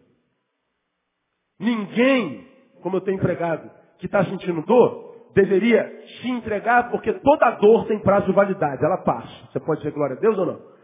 Ninguém, 1.58 2.46
como 2.82 2.96
eu 2.96 3.00
tenho 3.00 3.16
empregado, 3.16 3.70
que 3.98 4.06
está 4.06 4.24
sentindo 4.24 4.62
dor, 4.62 5.30
deveria 5.34 6.04
se 6.20 6.30
entregar, 6.30 6.90
porque 6.90 7.12
toda 7.12 7.50
dor 7.52 7.86
tem 7.86 7.98
prazo 7.98 8.26
de 8.26 8.32
validade, 8.32 8.84
ela 8.84 8.98
passa. 8.98 9.46
Você 9.50 9.60
pode 9.60 9.80
dizer 9.80 9.92
glória 9.92 10.16
a 10.16 10.20
Deus 10.20 10.36
ou 10.36 10.46
não? 10.46 10.76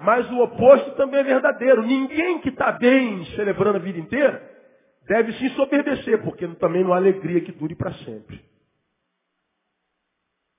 Mas 0.00 0.30
o 0.30 0.40
oposto 0.42 0.92
também 0.92 1.20
é 1.20 1.24
verdadeiro. 1.24 1.82
Ninguém 1.82 2.40
que 2.40 2.48
está 2.48 2.72
bem, 2.72 3.24
celebrando 3.36 3.78
a 3.78 3.80
vida 3.80 3.98
inteira, 3.98 4.40
deve 5.08 5.32
se 5.32 5.46
ensoberbecer, 5.46 6.22
porque 6.22 6.46
também 6.56 6.84
não 6.84 6.92
há 6.92 6.96
alegria 6.96 7.40
que 7.40 7.52
dure 7.52 7.74
para 7.74 7.92
sempre. 7.94 8.40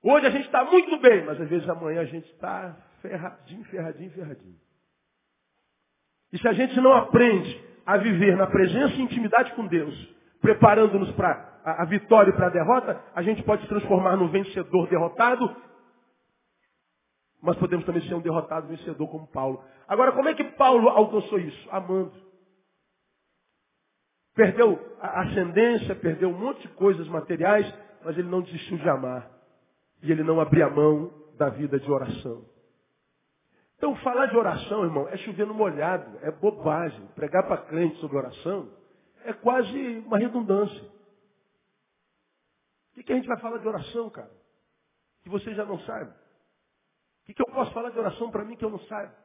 Hoje 0.01 0.27
a 0.27 0.29
gente 0.29 0.45
está 0.45 0.63
muito 0.63 0.97
bem, 0.99 1.25
mas 1.25 1.39
às 1.39 1.49
vezes 1.49 1.67
amanhã 1.67 2.01
a 2.01 2.05
gente 2.05 2.29
está 2.31 2.75
ferradinho, 3.01 3.63
ferradinho, 3.65 4.11
ferradinho. 4.11 4.59
E 6.31 6.37
se 6.37 6.47
a 6.47 6.53
gente 6.53 6.79
não 6.79 6.93
aprende 6.93 7.63
a 7.85 7.97
viver 7.97 8.37
na 8.37 8.47
presença 8.47 8.93
e 8.95 9.01
intimidade 9.01 9.53
com 9.55 9.65
Deus, 9.65 9.93
preparando-nos 10.41 11.11
para 11.13 11.59
a, 11.65 11.83
a, 11.83 11.85
vitória 11.85 12.29
e 12.31 12.35
para 12.35 12.47
a 12.47 12.51
derrota, 12.51 13.03
a 13.13 13.21
gente 13.21 13.43
pode 13.43 13.63
se 13.63 13.67
transformar 13.67 14.15
num 14.15 14.29
vencedor 14.29 14.87
derrotado, 14.87 15.53
mas 17.41 17.57
podemos 17.57 17.85
também 17.85 18.01
ser 18.07 18.13
um 18.13 18.21
derrotado 18.21 18.67
vencedor 18.67 19.07
como 19.07 19.27
Paulo. 19.27 19.63
Agora, 19.87 20.11
como 20.11 20.29
é 20.29 20.33
que 20.33 20.43
Paulo 20.43 20.87
alcançou 20.89 21.39
isso? 21.39 21.69
Amando. 21.71 22.13
Perdeu 24.35 24.79
a 25.01 25.21
ascendência, 25.21 25.95
perdeu 25.95 26.29
um 26.29 26.37
monte 26.37 26.61
de 26.61 26.67
coisas 26.69 27.07
materiais, 27.07 27.73
mas 28.05 28.17
ele 28.17 28.29
não 28.29 28.41
desistiu 28.41 28.77
de 28.77 28.87
amar. 28.87 29.38
E 30.01 30.11
ele 30.11 30.23
não 30.23 30.39
abria 30.39 30.69
mão 30.69 31.11
da 31.37 31.49
vida 31.49 31.79
de 31.79 31.89
oração. 31.89 32.45
Então, 33.77 33.95
falar 33.97 34.25
de 34.25 34.35
oração, 34.35 34.83
irmão, 34.83 35.07
é 35.07 35.15
chover 35.17 35.47
no 35.47 35.53
molhado, 35.53 36.19
é 36.21 36.31
bobagem. 36.31 37.07
Pregar 37.15 37.47
para 37.47 37.61
crente 37.63 37.97
sobre 38.01 38.17
oração 38.17 38.69
é 39.23 39.33
quase 39.33 39.99
uma 39.99 40.17
redundância. 40.17 40.83
O 42.91 42.93
que, 42.95 43.03
que 43.03 43.13
a 43.13 43.15
gente 43.15 43.27
vai 43.27 43.39
falar 43.39 43.57
de 43.59 43.67
oração, 43.67 44.09
cara? 44.09 44.31
Que 45.21 45.29
você 45.29 45.53
já 45.55 45.63
não 45.63 45.79
sabe. 45.79 46.11
O 46.11 47.25
que, 47.25 47.33
que 47.33 47.41
eu 47.41 47.45
posso 47.53 47.71
falar 47.73 47.91
de 47.91 47.99
oração 47.99 48.29
para 48.29 48.43
mim 48.43 48.57
que 48.57 48.65
eu 48.65 48.69
não 48.69 48.79
saiba? 48.81 49.15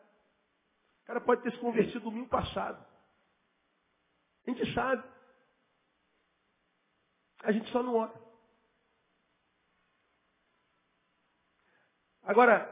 O 1.03 1.07
cara 1.07 1.21
pode 1.21 1.43
ter 1.43 1.51
se 1.51 1.59
convertido 1.59 2.01
domingo 2.01 2.29
passado. 2.29 2.85
A 4.47 4.51
gente 4.51 4.73
sabe. 4.73 5.03
A 7.43 7.53
gente 7.53 7.69
só 7.71 7.83
não 7.83 7.97
ora. 7.97 8.24
Agora, 12.25 12.71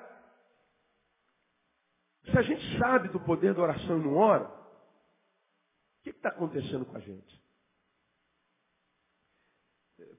se 2.25 2.39
a 2.39 2.43
gente 2.43 2.79
sabe 2.79 3.09
do 3.09 3.21
poder 3.21 3.55
da 3.55 3.63
oração 3.63 3.99
e 3.99 4.03
não 4.03 4.17
ora, 4.17 4.49
o 4.49 6.03
que 6.03 6.11
está 6.11 6.31
acontecendo 6.31 6.87
com 6.87 6.97
a 6.97 7.01
gente? 7.01 7.43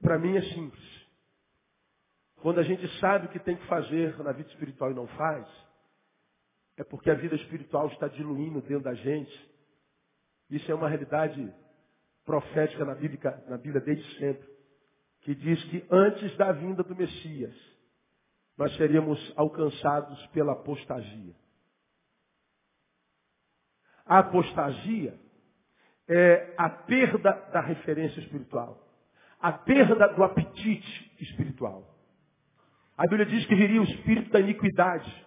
Para 0.00 0.18
mim 0.18 0.36
é 0.36 0.42
simples. 0.54 1.04
Quando 2.36 2.60
a 2.60 2.62
gente 2.62 2.86
sabe 3.00 3.26
o 3.26 3.30
que 3.30 3.38
tem 3.38 3.56
que 3.56 3.66
fazer 3.66 4.16
na 4.22 4.32
vida 4.32 4.48
espiritual 4.50 4.90
e 4.90 4.94
não 4.94 5.06
faz, 5.08 5.46
é 6.76 6.84
porque 6.84 7.10
a 7.10 7.14
vida 7.14 7.34
espiritual 7.36 7.88
está 7.88 8.06
diluindo 8.08 8.60
dentro 8.60 8.84
da 8.84 8.94
gente. 8.94 9.50
Isso 10.50 10.70
é 10.70 10.74
uma 10.74 10.88
realidade 10.88 11.52
profética 12.24 12.84
na 12.84 12.94
Bíblia, 12.94 13.44
na 13.48 13.56
Bíblia 13.56 13.80
desde 13.80 14.18
sempre, 14.18 14.48
que 15.22 15.34
diz 15.34 15.62
que 15.64 15.86
antes 15.90 16.36
da 16.36 16.52
vinda 16.52 16.82
do 16.82 16.94
Messias, 16.94 17.54
nós 18.56 18.74
seríamos 18.76 19.32
alcançados 19.36 20.26
pela 20.28 20.52
apostasia. 20.52 21.34
A 24.06 24.18
apostasia 24.18 25.18
é 26.08 26.54
a 26.56 26.68
perda 26.68 27.32
da 27.52 27.60
referência 27.60 28.20
espiritual, 28.20 28.78
a 29.40 29.52
perda 29.52 30.08
do 30.08 30.22
apetite 30.22 31.16
espiritual. 31.20 31.94
A 32.96 33.02
Bíblia 33.04 33.26
diz 33.26 33.44
que 33.46 33.54
viria 33.54 33.80
o 33.80 33.84
espírito 33.84 34.30
da 34.30 34.40
iniquidade. 34.40 35.26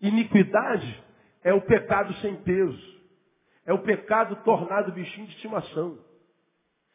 Iniquidade 0.00 1.04
é 1.42 1.52
o 1.52 1.60
pecado 1.60 2.14
sem 2.16 2.36
peso. 2.42 3.00
É 3.66 3.72
o 3.72 3.82
pecado 3.82 4.36
tornado 4.44 4.92
bichinho 4.92 5.26
de 5.26 5.34
estimação. 5.34 5.98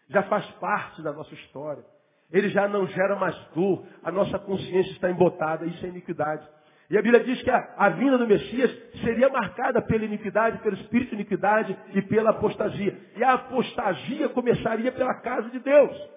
Já 0.09 0.23
faz 0.23 0.45
parte 0.53 1.01
da 1.01 1.11
nossa 1.11 1.33
história. 1.33 1.83
Ele 2.31 2.49
já 2.49 2.67
não 2.67 2.87
gera 2.87 3.15
mais 3.15 3.35
dor. 3.55 3.85
A 4.03 4.11
nossa 4.11 4.39
consciência 4.39 4.91
está 4.91 5.09
embotada. 5.09 5.65
Isso 5.65 5.85
é 5.85 5.89
iniquidade. 5.89 6.47
E 6.89 6.97
a 6.97 7.01
Bíblia 7.01 7.23
diz 7.23 7.41
que 7.41 7.49
a, 7.49 7.73
a, 7.77 7.89
vinda 7.89 8.17
do 8.17 8.27
Messias 8.27 8.71
seria 9.03 9.27
marcada 9.29 9.81
pela 9.81 10.05
iniquidade, 10.05 10.59
pelo 10.59 10.75
espírito 10.75 11.09
de 11.09 11.15
iniquidade 11.15 11.75
e 11.93 12.01
pela 12.03 12.29
apostasia. 12.29 12.95
E 13.15 13.23
a 13.23 13.33
apostasia 13.33 14.29
começaria 14.29 14.91
pela 14.91 15.15
casa 15.21 15.49
de 15.49 15.59
Deus. 15.59 16.15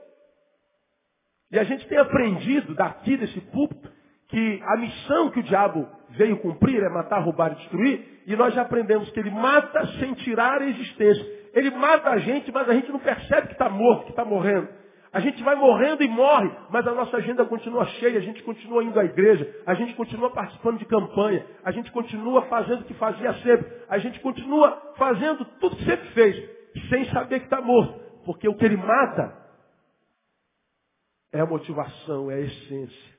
E 1.51 1.59
a 1.59 1.64
gente 1.64 1.87
tem 1.88 1.97
aprendido 1.97 2.75
daqui 2.75 3.16
desse 3.16 3.40
púlpito 3.40 3.90
que 4.29 4.62
a 4.62 4.77
missão 4.77 5.31
que 5.31 5.40
o 5.40 5.42
diabo 5.42 5.88
veio 6.11 6.38
cumprir 6.38 6.83
é 6.83 6.88
matar, 6.90 7.21
roubar 7.21 7.53
e 7.53 7.55
destruir. 7.57 8.23
E 8.27 8.37
nós 8.37 8.53
já 8.53 8.61
aprendemos 8.61 9.11
que 9.11 9.18
ele 9.18 9.31
mata 9.31 9.87
sem 9.99 10.12
tirar 10.14 10.61
a 10.61 10.66
existência. 10.66 11.25
Ele 11.55 11.71
mata 11.71 12.11
a 12.11 12.18
gente, 12.18 12.53
mas 12.53 12.68
a 12.68 12.75
gente 12.75 12.92
não 12.92 12.99
percebe 12.99 13.47
que 13.47 13.55
está 13.55 13.71
morto, 13.71 14.05
que 14.05 14.11
está 14.11 14.25
morrendo. 14.25 14.68
A 15.12 15.21
gente 15.21 15.42
vai 15.42 15.57
morrendo 15.57 16.03
e 16.03 16.09
morre, 16.09 16.51
mas 16.71 16.87
a 16.87 16.92
nossa 16.92 17.16
agenda 17.16 17.44
continua 17.47 17.87
cheia, 17.87 18.18
a 18.18 18.23
gente 18.23 18.42
continua 18.42 18.85
indo 18.85 18.99
à 19.01 19.05
igreja, 19.05 19.62
a 19.66 19.75
gente 19.75 19.94
continua 19.94 20.31
participando 20.31 20.79
de 20.79 20.85
campanha, 20.85 21.47
a 21.64 21.71
gente 21.71 21.90
continua 21.92 22.42
fazendo 22.42 22.83
o 22.83 22.85
que 22.85 22.94
fazia 22.94 23.33
sempre, 23.42 23.73
a 23.88 23.99
gente 23.99 24.21
continua 24.21 24.92
fazendo 24.97 25.44
tudo 25.61 25.77
que 25.77 25.85
sempre 25.85 26.09
fez, 26.11 26.90
sem 26.90 27.07
saber 27.07 27.40
que 27.40 27.47
está 27.47 27.61
morto. 27.61 27.99
Porque 28.27 28.47
o 28.47 28.55
que 28.55 28.64
ele 28.66 28.77
mata 28.77 29.35
é 31.33 31.40
a 31.40 31.47
motivação, 31.47 32.31
é 32.31 32.35
a 32.35 32.40
essência. 32.40 33.18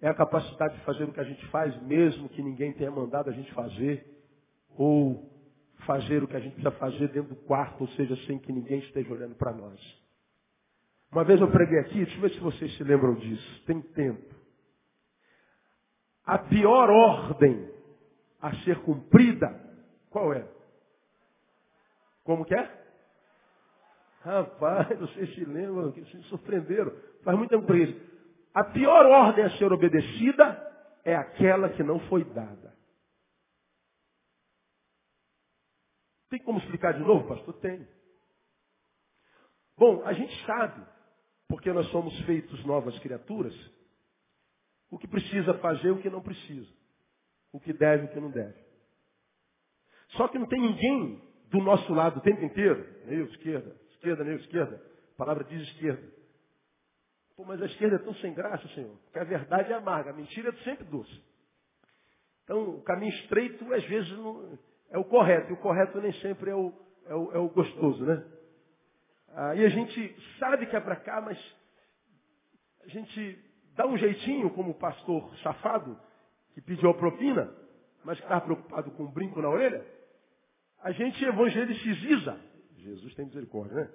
É 0.00 0.08
a 0.08 0.14
capacidade 0.14 0.74
de 0.74 0.84
fazer 0.84 1.04
o 1.04 1.12
que 1.12 1.20
a 1.20 1.24
gente 1.24 1.44
faz, 1.46 1.76
mesmo 1.82 2.28
que 2.28 2.42
ninguém 2.42 2.72
tenha 2.74 2.90
mandado 2.90 3.30
a 3.30 3.32
gente 3.32 3.52
fazer, 3.52 4.06
ou 4.76 5.28
fazer 5.86 6.22
o 6.22 6.28
que 6.28 6.36
a 6.36 6.40
gente 6.40 6.52
precisa 6.52 6.70
fazer 6.72 7.08
dentro 7.08 7.34
do 7.34 7.42
quarto, 7.42 7.80
ou 7.80 7.88
seja, 7.88 8.14
sem 8.26 8.38
que 8.38 8.52
ninguém 8.52 8.78
esteja 8.78 9.12
olhando 9.12 9.34
para 9.34 9.52
nós. 9.52 10.05
Uma 11.16 11.24
vez 11.24 11.40
eu 11.40 11.50
preguei 11.50 11.78
aqui, 11.78 12.04
deixa 12.04 12.14
eu 12.14 12.20
ver 12.20 12.30
se 12.30 12.40
vocês 12.40 12.76
se 12.76 12.84
lembram 12.84 13.14
disso. 13.14 13.64
Tem 13.64 13.80
tempo. 13.80 14.34
A 16.26 16.36
pior 16.36 16.90
ordem 16.90 17.72
a 18.38 18.54
ser 18.56 18.82
cumprida, 18.82 19.48
qual 20.10 20.34
é? 20.34 20.46
Como 22.22 22.44
que 22.44 22.54
é? 22.54 22.70
Rapaz, 24.20 24.88
vocês 25.00 25.34
se 25.34 25.42
lembram, 25.46 25.90
se 25.94 26.22
surpreenderam. 26.24 26.94
Faz 27.24 27.38
muito 27.38 27.48
tempo 27.48 27.74
isso. 27.74 27.98
A 28.52 28.64
pior 28.64 29.06
ordem 29.06 29.46
a 29.46 29.56
ser 29.56 29.72
obedecida 29.72 31.00
é 31.02 31.16
aquela 31.16 31.70
que 31.70 31.82
não 31.82 31.98
foi 32.10 32.24
dada. 32.24 32.76
Tem 36.28 36.42
como 36.42 36.58
explicar 36.58 36.92
de 36.92 37.00
novo, 37.00 37.26
pastor? 37.26 37.54
Tem. 37.54 37.88
Bom, 39.78 40.04
a 40.04 40.12
gente 40.12 40.44
sabe 40.44 40.95
porque 41.48 41.72
nós 41.72 41.86
somos 41.90 42.18
feitos 42.20 42.64
novas 42.64 42.98
criaturas, 43.00 43.54
o 44.90 44.98
que 44.98 45.06
precisa 45.06 45.54
fazer 45.54 45.88
e 45.88 45.92
o 45.92 46.00
que 46.00 46.10
não 46.10 46.22
precisa. 46.22 46.70
O 47.52 47.60
que 47.60 47.72
deve 47.72 48.06
o 48.06 48.08
que 48.08 48.20
não 48.20 48.30
deve. 48.30 48.54
Só 50.10 50.28
que 50.28 50.38
não 50.38 50.46
tem 50.46 50.60
ninguém 50.60 51.22
do 51.50 51.58
nosso 51.58 51.92
lado 51.92 52.18
o 52.18 52.22
tempo 52.22 52.44
inteiro, 52.44 52.86
meio 53.06 53.24
esquerda, 53.26 53.76
esquerda, 53.90 54.24
meio 54.24 54.38
esquerda, 54.38 54.82
a 55.14 55.16
palavra 55.16 55.44
diz 55.44 55.62
esquerda, 55.68 56.16
Pô, 57.36 57.44
mas 57.44 57.60
a 57.60 57.66
esquerda 57.66 57.96
é 57.96 57.98
tão 57.98 58.14
sem 58.14 58.32
graça, 58.32 58.66
Senhor, 58.68 58.96
que 59.12 59.18
a 59.18 59.24
verdade 59.24 59.70
é 59.70 59.74
amarga, 59.74 60.10
a 60.10 60.14
mentira 60.14 60.48
é 60.48 60.64
sempre 60.64 60.84
doce. 60.84 61.22
Então, 62.44 62.76
o 62.76 62.82
caminho 62.82 63.12
estreito, 63.12 63.72
às 63.74 63.84
vezes, 63.84 64.10
não, 64.12 64.58
é 64.90 64.98
o 64.98 65.04
correto, 65.04 65.50
e 65.50 65.52
o 65.52 65.58
correto 65.58 66.00
nem 66.00 66.12
sempre 66.14 66.50
é 66.50 66.54
o, 66.54 66.72
é 67.04 67.14
o, 67.14 67.32
é 67.32 67.38
o 67.38 67.48
gostoso, 67.50 68.04
né? 68.04 68.24
Aí 69.36 69.66
a 69.66 69.68
gente 69.68 70.16
sabe 70.38 70.64
que 70.64 70.74
é 70.74 70.80
para 70.80 70.96
cá, 70.96 71.20
mas 71.20 71.38
a 72.82 72.88
gente 72.88 73.38
dá 73.76 73.86
um 73.86 73.98
jeitinho, 73.98 74.48
como 74.48 74.70
o 74.70 74.78
pastor 74.78 75.30
safado, 75.42 76.00
que 76.54 76.62
pediu 76.62 76.88
a 76.88 76.94
propina, 76.94 77.52
mas 78.02 78.16
que 78.16 78.24
estava 78.24 78.40
preocupado 78.40 78.90
com 78.92 79.02
um 79.02 79.12
brinco 79.12 79.42
na 79.42 79.50
orelha. 79.50 79.84
A 80.82 80.90
gente 80.90 81.22
evangeliciza. 81.22 82.40
Jesus 82.78 83.14
tem 83.14 83.26
misericórdia, 83.26 83.74
né? 83.74 83.90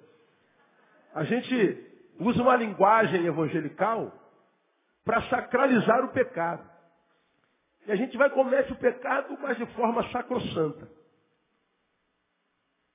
A 1.12 1.24
gente 1.24 1.86
usa 2.20 2.40
uma 2.40 2.54
linguagem 2.54 3.26
evangelical 3.26 4.12
para 5.04 5.22
sacralizar 5.22 6.04
o 6.04 6.12
pecado. 6.12 6.70
E 7.84 7.90
a 7.90 7.96
gente 7.96 8.16
vai 8.16 8.30
comete 8.30 8.72
o 8.72 8.76
pecado, 8.76 9.36
mas 9.40 9.56
de 9.56 9.66
forma 9.74 10.08
sacrossanta. 10.12 10.88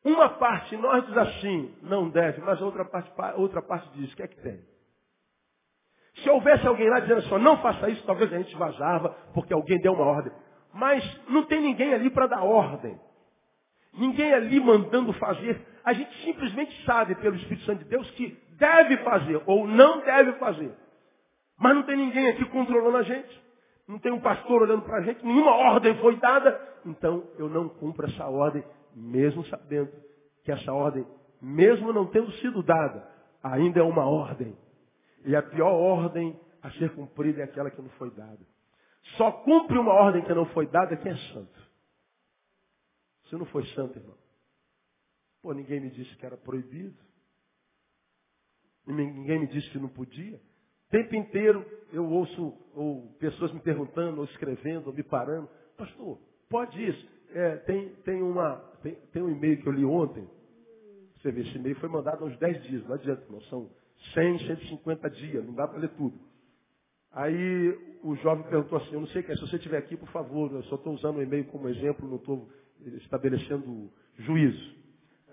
Uma 0.08 0.30
parte 0.30 0.78
nós 0.78 1.06
diz 1.06 1.18
assim, 1.18 1.76
não 1.82 2.08
deve, 2.08 2.40
mas 2.40 2.62
outra 2.62 2.86
parte, 2.86 3.12
outra 3.36 3.62
parte 3.62 3.90
diz, 3.90 4.14
o 4.14 4.16
que 4.16 4.24
é 4.24 4.28
que 4.30 4.42
tem? 4.42 4.62
Se 6.24 6.30
houvesse 6.30 6.66
alguém 6.66 6.90
lá 6.90 7.02
dizendo 7.02 7.20
assim, 7.20 7.44
não 7.44 7.58
faça 7.58 7.90
isso, 7.90 8.06
talvez 8.06 8.32
a 8.32 8.38
gente 8.38 8.56
vazava, 8.56 9.10
porque 9.34 9.54
alguém 9.54 9.78
deu 9.82 9.92
uma 9.92 10.06
ordem. 10.06 10.32
Mas 10.74 11.04
não 11.28 11.44
tem 11.44 11.60
ninguém 11.60 11.94
ali 11.94 12.10
para 12.10 12.26
dar 12.26 12.42
ordem. 12.42 12.98
Ninguém 13.94 14.34
ali 14.34 14.62
mandando 14.62 15.12
fazer. 15.12 15.62
A 15.84 15.92
gente 15.92 16.24
simplesmente 16.24 16.86
sabe 16.86 17.14
pelo 17.16 17.36
Espírito 17.36 17.66
Santo 17.66 17.84
de 17.84 17.90
Deus 17.90 18.10
que 18.12 18.30
deve 18.58 18.96
fazer 19.00 19.44
ou 19.46 19.68
não 19.68 20.00
deve 20.06 20.32
fazer. 20.40 20.74
Mas 21.60 21.76
não 21.76 21.84
tem 21.84 21.98
ninguém 21.98 22.30
aqui 22.30 22.46
controlando 22.46 22.96
a 22.96 23.04
gente. 23.04 23.44
Não 23.86 24.00
tem 24.00 24.14
um 24.14 24.22
pastor 24.22 24.62
olhando 24.62 24.84
para 24.84 25.00
a 25.00 25.02
gente. 25.02 25.26
Nenhuma 25.26 25.52
ordem 25.52 25.98
foi 25.98 26.16
dada. 26.16 26.62
Então 26.86 27.28
eu 27.38 27.50
não 27.50 27.68
cumpro 27.68 28.06
essa 28.06 28.26
ordem, 28.26 28.64
mesmo 28.98 29.46
sabendo 29.46 29.92
que 30.44 30.52
essa 30.52 30.74
ordem, 30.74 31.06
mesmo 31.40 31.94
não 31.94 32.08
tendo 32.08 32.32
sido 32.34 32.64
dada, 32.64 33.08
ainda 33.44 33.80
é 33.80 33.84
uma 33.84 34.06
ordem. 34.06 34.58
E 35.24 35.36
a 35.36 35.44
pior 35.44 35.72
ordem 35.72 36.40
a 36.64 36.72
ser 36.72 36.94
cumprida 36.96 37.42
é 37.42 37.44
aquela 37.44 37.70
que 37.70 37.82
não 37.82 37.90
foi 37.92 38.10
dada. 38.12 38.40
Só 39.18 39.32
cumpre 39.32 39.78
uma 39.78 39.94
ordem 39.94 40.24
que 40.24 40.34
não 40.34 40.46
foi 40.48 40.66
dada 40.68 40.98
quem 40.98 41.12
é 41.12 41.18
santo. 41.34 41.68
Você 43.24 43.38
não 43.38 43.46
foi 43.46 43.66
santo, 43.68 44.00
irmão. 44.00 44.18
Pô, 45.42 45.54
ninguém 45.54 45.80
me 45.80 45.92
disse 45.92 46.16
que 46.16 46.26
era 46.26 46.36
proibido. 46.36 46.98
Ninguém 48.86 49.40
me 49.40 49.48
disse 49.48 49.70
que 49.70 49.78
não 49.78 49.90
podia. 49.90 50.38
O 50.88 50.90
tempo 50.90 51.16
inteiro 51.16 51.66
eu 51.92 52.06
ouço 52.10 52.58
ou 52.74 53.14
pessoas 53.20 53.52
me 53.52 53.60
perguntando, 53.60 54.20
ou 54.20 54.26
escrevendo, 54.26 54.88
ou 54.88 54.94
me 54.94 55.04
parando. 55.04 55.50
Pastor, 55.78 56.18
pode 56.50 56.84
isso? 56.84 57.17
É, 57.34 57.58
tem, 57.58 57.90
tem, 58.04 58.22
uma, 58.22 58.58
tem, 58.82 58.96
tem 59.12 59.22
um 59.22 59.30
e-mail 59.30 59.62
que 59.62 59.68
eu 59.68 59.74
li 59.74 59.86
ontem. 59.86 60.28
Você 61.18 61.32
vê, 61.32 61.42
esse 61.42 61.58
e-mail 61.58 61.76
foi 61.78 61.90
mandado 61.90 62.24
há 62.24 62.28
uns 62.28 62.38
10 62.38 62.64
dias. 62.64 62.84
Não 62.88 62.96
adianta, 62.96 63.24
irmão. 63.24 63.42
São 63.44 63.70
100, 64.14 64.40
150 64.48 65.10
dias. 65.10 65.46
Não 65.46 65.54
dá 65.54 65.68
para 65.68 65.80
ler 65.80 65.90
tudo. 65.90 66.20
Aí 67.12 67.98
o 68.04 68.16
jovem 68.18 68.44
perguntou 68.50 68.78
assim, 68.78 68.94
eu 68.94 69.00
não 69.00 69.08
sei 69.08 69.24
que 69.24 69.32
é, 69.32 69.36
se 69.36 69.42
você 69.42 69.56
estiver 69.56 69.78
aqui, 69.78 69.98
por 69.98 70.10
favor, 70.10 70.52
eu 70.52 70.64
só 70.64 70.76
estou 70.76 70.94
usando 70.94 71.18
o 71.18 71.24
e-mail 71.24 71.46
como 71.46 71.68
exemplo, 71.68 72.08
não 72.08 72.18
estou 72.18 72.48
estabelecendo 72.98 73.92
juízo. 74.20 74.76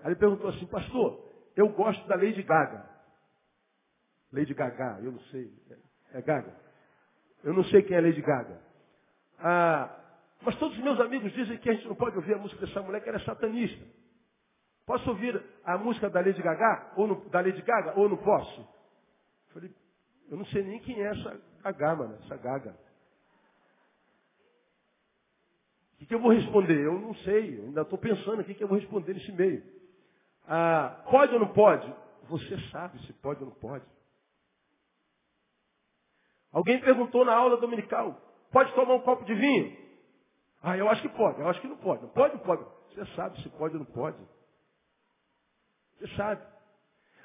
Aí 0.01 0.07
ele 0.07 0.15
perguntou 0.15 0.49
assim, 0.49 0.65
pastor, 0.65 1.23
eu 1.55 1.69
gosto 1.69 2.07
da 2.07 2.15
Lady 2.15 2.41
Gaga. 2.41 2.89
Lady 4.31 4.53
Gaga, 4.53 4.99
eu 5.03 5.11
não 5.11 5.19
sei. 5.31 5.51
É 6.13 6.21
Gaga? 6.21 6.55
Eu 7.43 7.53
não 7.53 7.63
sei 7.65 7.83
quem 7.83 7.95
é 7.95 8.01
Lady 8.01 8.21
Gaga. 8.21 8.59
Ah, 9.39 10.04
mas 10.45 10.55
todos 10.59 10.77
os 10.77 10.83
meus 10.83 10.99
amigos 10.99 11.33
dizem 11.33 11.57
que 11.57 11.67
a 11.67 11.73
gente 11.73 11.87
não 11.87 11.95
pode 11.95 12.15
ouvir 12.15 12.35
a 12.35 12.37
música 12.37 12.63
dessa 12.63 12.79
mulher 12.83 13.01
que 13.01 13.09
ela 13.09 13.17
é 13.17 13.25
satanista. 13.25 13.83
Posso 14.85 15.09
ouvir 15.09 15.43
a 15.63 15.75
música 15.79 16.07
da 16.07 16.19
Lady 16.19 16.39
Gaga 16.39 16.93
ou 16.95 17.07
no, 17.07 17.29
da 17.29 17.41
Lady 17.41 17.63
Gaga 17.63 17.99
ou 17.99 18.07
não 18.07 18.17
posso? 18.17 18.61
Eu 18.61 19.53
falei, 19.53 19.75
eu 20.29 20.37
não 20.37 20.45
sei 20.45 20.61
nem 20.61 20.79
quem 20.81 21.01
é 21.01 21.07
essa 21.07 21.41
Gaga, 21.63 21.95
mano, 21.95 22.19
essa 22.23 22.37
Gaga. 22.37 22.77
O 25.93 25.97
que, 25.97 26.05
que 26.05 26.13
eu 26.13 26.19
vou 26.19 26.31
responder? 26.31 26.85
Eu 26.85 26.99
não 26.99 27.15
sei, 27.15 27.57
eu 27.57 27.63
ainda 27.63 27.81
estou 27.81 27.97
pensando 27.97 28.41
o 28.41 28.43
que, 28.43 28.53
que 28.53 28.63
eu 28.63 28.67
vou 28.67 28.77
responder 28.77 29.15
nesse 29.15 29.31
meio. 29.31 29.63
Ah, 30.47 31.03
pode 31.09 31.33
ou 31.33 31.39
não 31.39 31.53
pode? 31.53 31.91
Você 32.29 32.55
sabe 32.69 32.99
se 33.07 33.13
pode 33.13 33.43
ou 33.43 33.49
não 33.49 33.55
pode. 33.55 33.85
Alguém 36.51 36.79
perguntou 36.81 37.25
na 37.25 37.33
aula 37.33 37.57
dominical, 37.57 38.21
pode 38.51 38.71
tomar 38.75 38.93
um 38.93 39.01
copo 39.01 39.25
de 39.25 39.33
vinho? 39.33 39.84
Ah, 40.67 40.75
eu 40.75 40.89
acho 40.89 40.99
que 41.03 41.09
pode, 41.09 41.39
eu 41.39 41.47
acho 41.47 41.61
que 41.61 41.67
não 41.67 41.77
pode. 41.77 42.01
Não 42.01 42.09
pode, 42.09 42.33
não 42.33 42.41
pode. 42.41 42.65
Você 42.89 43.05
sabe 43.15 43.39
se 43.43 43.49
pode 43.49 43.75
ou 43.75 43.81
não 43.81 43.85
pode. 43.85 44.17
Você 45.99 46.07
sabe. 46.15 46.41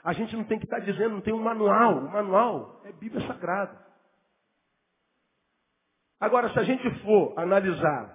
A 0.04 0.12
gente 0.12 0.36
não 0.36 0.44
tem 0.44 0.58
que 0.58 0.66
estar 0.66 0.80
dizendo, 0.80 1.14
não 1.14 1.22
tem 1.22 1.32
um 1.32 1.42
manual. 1.42 2.00
O 2.00 2.12
manual 2.12 2.82
é 2.84 2.92
Bíblia 2.92 3.26
Sagrada. 3.26 3.80
Agora, 6.20 6.52
se 6.52 6.58
a 6.58 6.64
gente 6.64 6.90
for 7.00 7.32
analisar 7.38 8.14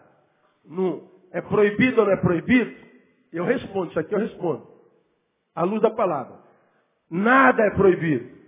no 0.63 1.09
é 1.31 1.41
proibido 1.41 2.01
ou 2.01 2.05
não 2.05 2.13
é 2.13 2.17
proibido, 2.17 2.85
eu 3.33 3.43
respondo, 3.45 3.89
isso 3.89 3.99
aqui 3.99 4.13
eu 4.13 4.19
respondo. 4.19 4.67
À 5.55 5.63
luz 5.63 5.81
da 5.81 5.89
palavra. 5.89 6.39
Nada 7.09 7.63
é 7.63 7.71
proibido. 7.71 8.44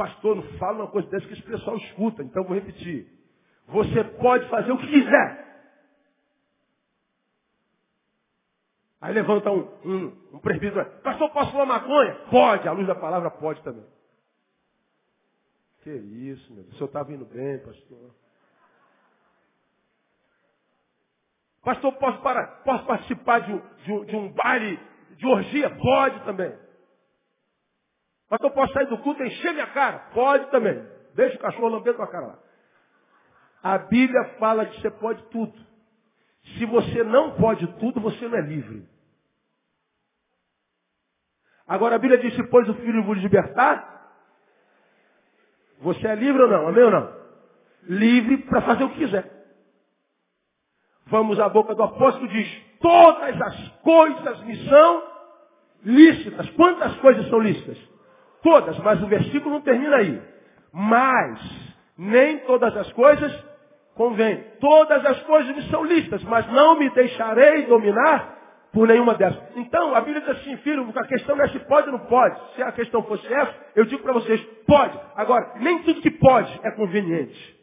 Pastor, 0.00 0.34
não 0.34 0.42
fala 0.56 0.78
uma 0.78 0.90
coisa 0.90 1.10
dessa 1.10 1.26
que 1.26 1.34
esse 1.34 1.42
pessoal 1.42 1.76
escuta, 1.76 2.22
então 2.22 2.42
vou 2.42 2.54
repetir. 2.54 3.06
Você 3.66 4.02
pode 4.02 4.48
fazer 4.48 4.72
o 4.72 4.78
que 4.78 4.86
quiser. 4.86 5.74
Aí 8.98 9.12
levanta 9.12 9.50
um, 9.50 9.60
um, 9.84 10.36
um 10.36 10.38
presbítero, 10.38 10.86
pastor, 11.02 11.28
posso 11.32 11.50
fumar 11.50 11.66
maconha? 11.66 12.14
Pode, 12.30 12.66
à 12.66 12.72
luz 12.72 12.86
da 12.86 12.94
palavra 12.94 13.30
pode 13.30 13.62
também. 13.62 13.84
Que 15.82 15.90
isso, 15.90 16.50
meu 16.54 16.62
Deus. 16.62 16.72
O 16.72 16.78
senhor 16.78 16.86
está 16.86 17.02
vindo 17.02 17.26
bem, 17.26 17.58
pastor. 17.58 18.10
Pastor, 21.62 21.92
posso, 21.98 22.22
para, 22.22 22.46
posso 22.64 22.86
participar 22.86 23.40
de, 23.40 23.52
de, 23.84 24.04
de 24.06 24.16
um 24.16 24.32
baile 24.32 24.80
de 25.18 25.26
orgia? 25.26 25.68
Pode 25.68 26.24
também. 26.24 26.58
Pastor, 28.30 28.52
posso 28.52 28.72
sair 28.72 28.86
do 28.86 28.98
culto 28.98 29.24
e 29.24 29.26
encher 29.26 29.52
minha 29.52 29.66
cara? 29.66 29.98
Pode 30.14 30.46
também. 30.52 30.80
Deixa 31.16 31.36
o 31.36 31.40
cachorro 31.40 31.68
lamber 31.68 31.96
tua 31.96 32.06
cara 32.06 32.28
lá. 32.28 32.38
A 33.60 33.76
Bíblia 33.76 34.36
fala 34.38 34.64
que 34.66 34.80
você 34.80 34.88
pode 34.88 35.20
tudo. 35.24 35.52
Se 36.56 36.64
você 36.64 37.02
não 37.02 37.32
pode 37.32 37.66
tudo, 37.78 38.00
você 38.00 38.28
não 38.28 38.38
é 38.38 38.40
livre. 38.40 38.88
Agora 41.66 41.96
a 41.96 41.98
Bíblia 41.98 42.20
diz, 42.20 42.32
se 42.36 42.42
pois 42.44 42.68
o 42.68 42.74
Filho 42.74 43.02
vos 43.02 43.18
libertar, 43.18 44.14
você 45.80 46.06
é 46.06 46.14
livre 46.14 46.42
ou 46.42 46.48
não? 46.48 46.68
Amém 46.68 46.84
ou 46.84 46.90
não? 46.92 47.20
Livre 47.82 48.38
para 48.44 48.62
fazer 48.62 48.84
o 48.84 48.90
que 48.90 48.98
quiser. 48.98 49.28
Vamos 51.06 51.40
à 51.40 51.48
boca 51.48 51.74
do 51.74 51.82
apóstolo 51.82 52.28
diz, 52.28 52.48
todas 52.80 53.42
as 53.42 53.68
coisas 53.78 54.40
me 54.42 54.68
são 54.68 55.02
lícitas. 55.84 56.48
Quantas 56.50 56.96
coisas 56.98 57.28
são 57.28 57.40
lícitas? 57.40 57.89
Todas, 58.42 58.78
mas 58.78 59.02
o 59.02 59.06
versículo 59.06 59.54
não 59.54 59.60
termina 59.60 59.96
aí. 59.96 60.22
Mas 60.72 61.40
nem 61.96 62.38
todas 62.38 62.76
as 62.76 62.90
coisas 62.92 63.32
convêm. 63.94 64.42
Todas 64.60 65.04
as 65.04 65.20
coisas 65.24 65.54
me 65.54 65.62
são 65.70 65.84
lícitas, 65.84 66.22
mas 66.24 66.46
não 66.50 66.78
me 66.78 66.88
deixarei 66.90 67.66
dominar 67.66 68.38
por 68.72 68.86
nenhuma 68.86 69.14
delas. 69.14 69.38
Então, 69.56 69.94
a 69.94 70.00
Bíblia 70.00 70.20
diz 70.20 70.30
assim, 70.40 70.56
filho, 70.58 70.90
a 70.94 71.06
questão 71.06 71.36
não 71.36 71.44
é 71.44 71.48
se 71.48 71.58
pode 71.60 71.88
ou 71.88 71.98
não 71.98 72.06
pode. 72.06 72.40
Se 72.54 72.62
a 72.62 72.72
questão 72.72 73.02
fosse 73.02 73.26
essa, 73.32 73.54
eu 73.74 73.84
digo 73.84 74.02
para 74.02 74.12
vocês, 74.12 74.40
pode. 74.66 74.98
Agora, 75.16 75.54
nem 75.56 75.82
tudo 75.82 76.00
que 76.00 76.10
pode 76.10 76.60
é 76.62 76.70
conveniente. 76.70 77.58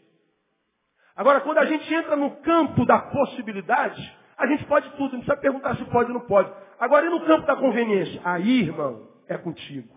Agora, 1.15 1.41
quando 1.41 1.57
a 1.57 1.65
gente 1.65 1.91
entra 1.91 2.15
no 2.15 2.29
campo 2.41 2.85
da 2.85 2.99
possibilidade, 2.99 4.15
a 4.37 4.45
gente 4.45 4.65
pode 4.65 4.87
tudo, 4.91 5.13
não 5.13 5.21
precisa 5.21 5.37
perguntar 5.37 5.75
se 5.75 5.85
pode 5.85 6.11
ou 6.11 6.19
não 6.19 6.27
pode. 6.27 6.51
Agora, 6.79 7.07
e 7.07 7.09
no 7.09 7.25
campo 7.25 7.47
da 7.47 7.55
conveniência? 7.55 8.21
Aí, 8.23 8.61
irmão, 8.61 9.07
é 9.27 9.35
contigo. 9.37 9.96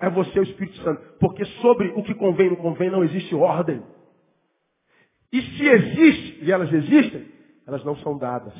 É 0.00 0.08
você 0.08 0.40
o 0.40 0.42
Espírito 0.42 0.80
Santo. 0.82 1.02
Porque 1.18 1.44
sobre 1.60 1.88
o 1.88 2.02
que 2.02 2.14
convém 2.14 2.46
e 2.46 2.50
não 2.50 2.56
convém 2.56 2.90
não 2.90 3.04
existe 3.04 3.34
ordem. 3.34 3.82
E 5.32 5.42
se 5.42 5.68
existe, 5.68 6.44
e 6.44 6.50
elas 6.50 6.72
existem, 6.72 7.28
elas 7.66 7.84
não 7.84 7.94
são 7.96 8.18
dadas. 8.18 8.54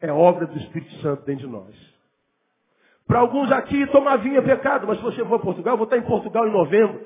É 0.00 0.12
obra 0.12 0.46
do 0.46 0.56
Espírito 0.58 0.92
Santo 1.00 1.24
dentro 1.24 1.46
de 1.46 1.52
nós. 1.52 1.74
Para 3.06 3.20
alguns 3.20 3.50
aqui, 3.50 3.86
tomar 3.86 4.16
vinho 4.18 4.36
é 4.36 4.42
pecado, 4.42 4.86
mas 4.86 4.98
se 4.98 5.02
você 5.02 5.24
for 5.24 5.36
a 5.36 5.38
Portugal, 5.38 5.74
eu 5.74 5.78
vou 5.78 5.84
estar 5.84 5.96
em 5.96 6.02
Portugal 6.02 6.46
em 6.46 6.52
novembro. 6.52 7.04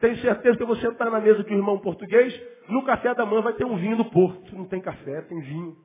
Tenho 0.00 0.16
certeza 0.16 0.56
que 0.56 0.64
você 0.64 0.80
sentar 0.80 1.10
na 1.10 1.20
mesa 1.20 1.44
de 1.44 1.52
um 1.52 1.58
irmão 1.58 1.78
português, 1.78 2.34
no 2.68 2.82
café 2.84 3.14
da 3.14 3.26
manhã 3.26 3.42
vai 3.42 3.52
ter 3.52 3.66
um 3.66 3.76
vinho 3.76 3.98
do 3.98 4.06
Porto. 4.06 4.56
Não 4.56 4.64
tem 4.64 4.80
café, 4.80 5.20
tem 5.22 5.38
vinho. 5.40 5.76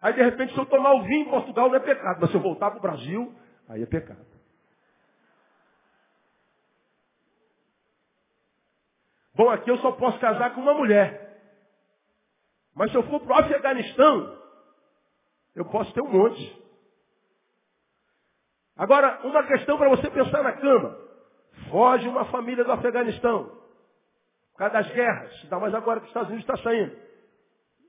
Aí 0.00 0.14
de 0.14 0.22
repente, 0.22 0.54
se 0.54 0.58
eu 0.58 0.64
tomar 0.64 0.94
o 0.94 1.02
vinho 1.02 1.26
em 1.26 1.30
Portugal 1.30 1.68
não 1.68 1.76
é 1.76 1.80
pecado, 1.80 2.18
mas 2.18 2.30
se 2.30 2.36
eu 2.36 2.40
voltar 2.40 2.70
para 2.70 2.78
o 2.78 2.82
Brasil, 2.82 3.32
aí 3.68 3.82
é 3.82 3.86
pecado. 3.86 4.37
Bom, 9.38 9.48
aqui 9.50 9.70
eu 9.70 9.78
só 9.78 9.92
posso 9.92 10.18
casar 10.18 10.52
com 10.52 10.60
uma 10.60 10.74
mulher. 10.74 11.38
Mas 12.74 12.90
se 12.90 12.96
eu 12.96 13.04
for 13.04 13.20
para 13.20 13.36
o 13.36 13.38
Afeganistão, 13.38 14.36
eu 15.54 15.64
posso 15.64 15.94
ter 15.94 16.02
um 16.02 16.10
monte. 16.10 16.62
Agora, 18.76 19.20
uma 19.22 19.44
questão 19.44 19.78
para 19.78 19.90
você 19.90 20.10
pensar 20.10 20.42
na 20.42 20.54
cama. 20.54 20.98
Foge 21.70 22.08
uma 22.08 22.24
família 22.24 22.64
do 22.64 22.72
Afeganistão. 22.72 23.44
Por 24.52 24.58
causa 24.58 24.74
das 24.74 24.90
guerras, 24.90 25.40
ainda 25.44 25.60
mais 25.60 25.72
agora 25.72 26.00
que 26.00 26.06
os 26.06 26.10
Estados 26.10 26.30
Unidos 26.30 26.48
está 26.48 26.60
saindo. 26.60 26.96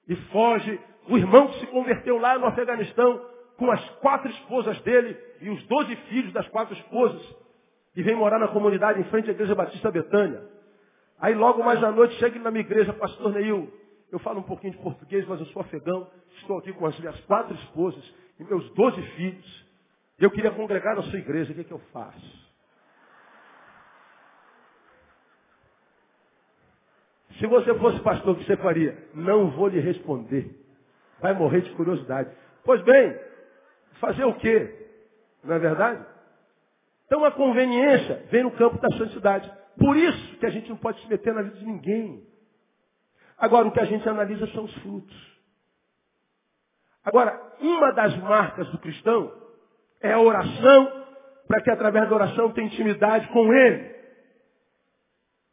E 0.08 0.16
foge 0.28 0.80
o 1.08 1.18
irmão 1.18 1.48
que 1.48 1.62
se 1.62 1.68
converteu 1.68 2.20
lá 2.20 2.38
no 2.38 2.46
Afeganistão 2.46 3.26
com 3.58 3.72
as 3.72 3.90
quatro 4.02 4.30
esposas 4.30 4.80
dele 4.82 5.18
e 5.42 5.50
os 5.50 5.64
doze 5.66 5.96
filhos 5.96 6.32
das 6.32 6.48
quatro 6.50 6.76
esposas. 6.76 7.36
E 7.96 8.04
vem 8.04 8.16
morar 8.16 8.38
na 8.38 8.50
comunidade 8.50 9.00
em 9.00 9.06
frente 9.06 9.30
à 9.30 9.34
igreja 9.34 9.56
Batista 9.56 9.90
Betânia. 9.90 10.59
Aí 11.20 11.34
logo 11.34 11.64
mais 11.64 11.84
à 11.84 11.92
noite 11.92 12.16
chega 12.16 12.40
na 12.40 12.50
minha 12.50 12.64
igreja, 12.64 12.94
pastor 12.94 13.34
Neil, 13.34 13.72
eu 14.12 14.20
falo 14.20 14.40
um 14.40 14.44
pouquinho 14.44 14.74
de 14.74 14.80
português, 14.80 15.28
mas 15.28 15.40
eu 15.40 15.46
sou 15.48 15.62
afegão, 15.62 16.08
estou 16.38 16.58
aqui 16.58 16.72
com 16.74 16.86
as 16.86 16.98
minhas 17.00 17.20
quatro 17.22 17.54
esposas 17.56 18.04
e 18.40 18.44
meus 18.44 18.70
doze 18.74 19.02
filhos. 19.16 19.66
Eu 20.18 20.32
queria 20.32 20.52
congregar 20.52 20.96
na 20.96 21.04
sua 21.04 21.20
igreja, 21.20 21.52
o 21.52 21.56
que, 21.56 21.62
é 21.62 21.64
que 21.64 21.72
eu 21.72 21.82
faço? 21.94 22.50
Se 27.38 27.48
você 27.48 27.74
fosse 27.76 28.00
pastor, 28.02 28.34
o 28.34 28.36
que 28.38 28.46
você 28.46 28.58
faria? 28.58 28.98
Não 29.14 29.52
vou 29.52 29.68
lhe 29.68 29.80
responder. 29.80 30.60
Vai 31.22 31.34
morrer 31.34 31.62
de 31.62 31.72
curiosidade. 31.72 32.30
Pois 32.66 32.82
bem, 32.84 33.18
fazer 34.00 34.26
o 34.26 34.34
quê? 34.36 34.88
Não 35.44 35.56
é 35.56 35.60
verdade? 35.60 36.06
Então 37.06 37.24
a 37.24 37.32
conveniência 37.32 38.26
vem 38.30 38.44
no 38.44 38.52
campo 38.52 38.78
da 38.80 38.90
santidade. 38.98 39.50
Por 39.80 39.96
isso 39.96 40.38
que 40.38 40.46
a 40.46 40.50
gente 40.50 40.70
não 40.70 40.78
pode 40.78 41.02
se 41.02 41.08
meter 41.08 41.34
na 41.34 41.42
vida 41.42 41.56
de 41.56 41.66
ninguém. 41.66 42.28
Agora, 43.38 43.68
o 43.68 43.72
que 43.72 43.80
a 43.80 43.86
gente 43.86 44.08
analisa 44.08 44.46
são 44.48 44.66
os 44.66 44.74
frutos. 44.80 45.40
Agora, 47.04 47.42
uma 47.62 47.92
das 47.94 48.16
marcas 48.18 48.70
do 48.72 48.78
cristão 48.80 49.32
é 50.02 50.12
a 50.12 50.20
oração, 50.20 51.06
para 51.48 51.62
que 51.62 51.72
através 51.72 52.10
da 52.10 52.16
oração 52.16 52.52
tenha 52.52 52.68
intimidade 52.68 53.28
com 53.30 53.54
Ele. 53.54 53.96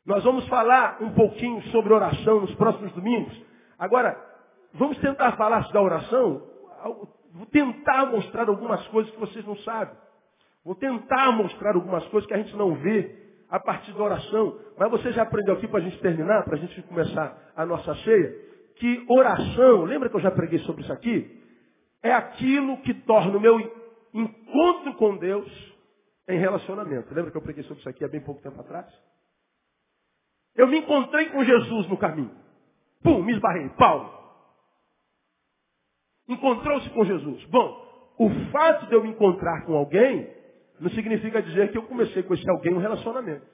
Nós 0.04 0.22
vamos 0.24 0.46
falar 0.48 0.98
um 1.00 1.12
pouquinho 1.14 1.62
sobre 1.70 1.92
oração 1.92 2.40
nos 2.40 2.54
próximos 2.56 2.92
domingos. 2.92 3.40
Agora, 3.78 4.20
vamos 4.74 4.98
tentar 4.98 5.32
falar 5.36 5.70
da 5.72 5.80
oração. 5.80 6.42
Vou 7.32 7.46
tentar 7.46 8.06
mostrar 8.06 8.48
algumas 8.48 8.86
coisas 8.88 9.12
que 9.12 9.20
vocês 9.20 9.44
não 9.44 9.56
sabem. 9.58 9.96
Vou 10.64 10.74
tentar 10.74 11.30
mostrar 11.32 11.76
algumas 11.76 12.04
coisas 12.08 12.26
que 12.26 12.34
a 12.34 12.38
gente 12.38 12.56
não 12.56 12.74
vê 12.74 13.25
a 13.50 13.60
partir 13.60 13.92
da 13.92 14.02
oração. 14.02 14.58
Mas 14.78 14.90
você 14.90 15.12
já 15.12 15.22
aprendeu 15.22 15.54
aqui 15.54 15.68
para 15.68 15.78
a 15.78 15.82
gente 15.82 15.98
terminar, 16.00 16.44
para 16.44 16.56
a 16.56 16.58
gente 16.58 16.80
começar 16.82 17.52
a 17.54 17.66
nossa 17.66 17.94
ceia, 17.96 18.46
que 18.76 19.04
oração, 19.08 19.84
lembra 19.84 20.08
que 20.08 20.16
eu 20.16 20.20
já 20.20 20.30
preguei 20.30 20.58
sobre 20.60 20.82
isso 20.82 20.92
aqui? 20.92 21.42
É 22.02 22.12
aquilo 22.12 22.78
que 22.82 22.92
torna 22.92 23.36
o 23.36 23.40
meu 23.40 23.58
encontro 24.12 24.94
com 24.94 25.16
Deus 25.16 25.74
em 26.28 26.38
relacionamento. 26.38 27.12
Lembra 27.14 27.30
que 27.30 27.36
eu 27.36 27.42
preguei 27.42 27.62
sobre 27.64 27.80
isso 27.80 27.88
aqui 27.88 28.04
há 28.04 28.08
bem 28.08 28.20
pouco 28.20 28.42
tempo 28.42 28.60
atrás? 28.60 28.86
Eu 30.54 30.66
me 30.66 30.78
encontrei 30.78 31.26
com 31.30 31.44
Jesus 31.44 31.88
no 31.88 31.96
caminho. 31.96 32.34
Pum, 33.02 33.22
me 33.22 33.32
esbarrei. 33.32 33.68
Paulo. 33.70 34.16
Encontrou-se 36.28 36.88
com 36.90 37.04
Jesus. 37.04 37.44
Bom, 37.44 38.14
o 38.18 38.30
fato 38.50 38.86
de 38.86 38.94
eu 38.94 39.02
me 39.02 39.10
encontrar 39.10 39.64
com 39.64 39.74
alguém 39.74 40.35
não 40.80 40.90
significa 40.90 41.42
dizer 41.42 41.72
que 41.72 41.78
eu 41.78 41.82
comecei 41.84 42.22
com 42.22 42.34
esse 42.34 42.48
alguém 42.50 42.74
um 42.74 42.78
relacionamento. 42.78 43.46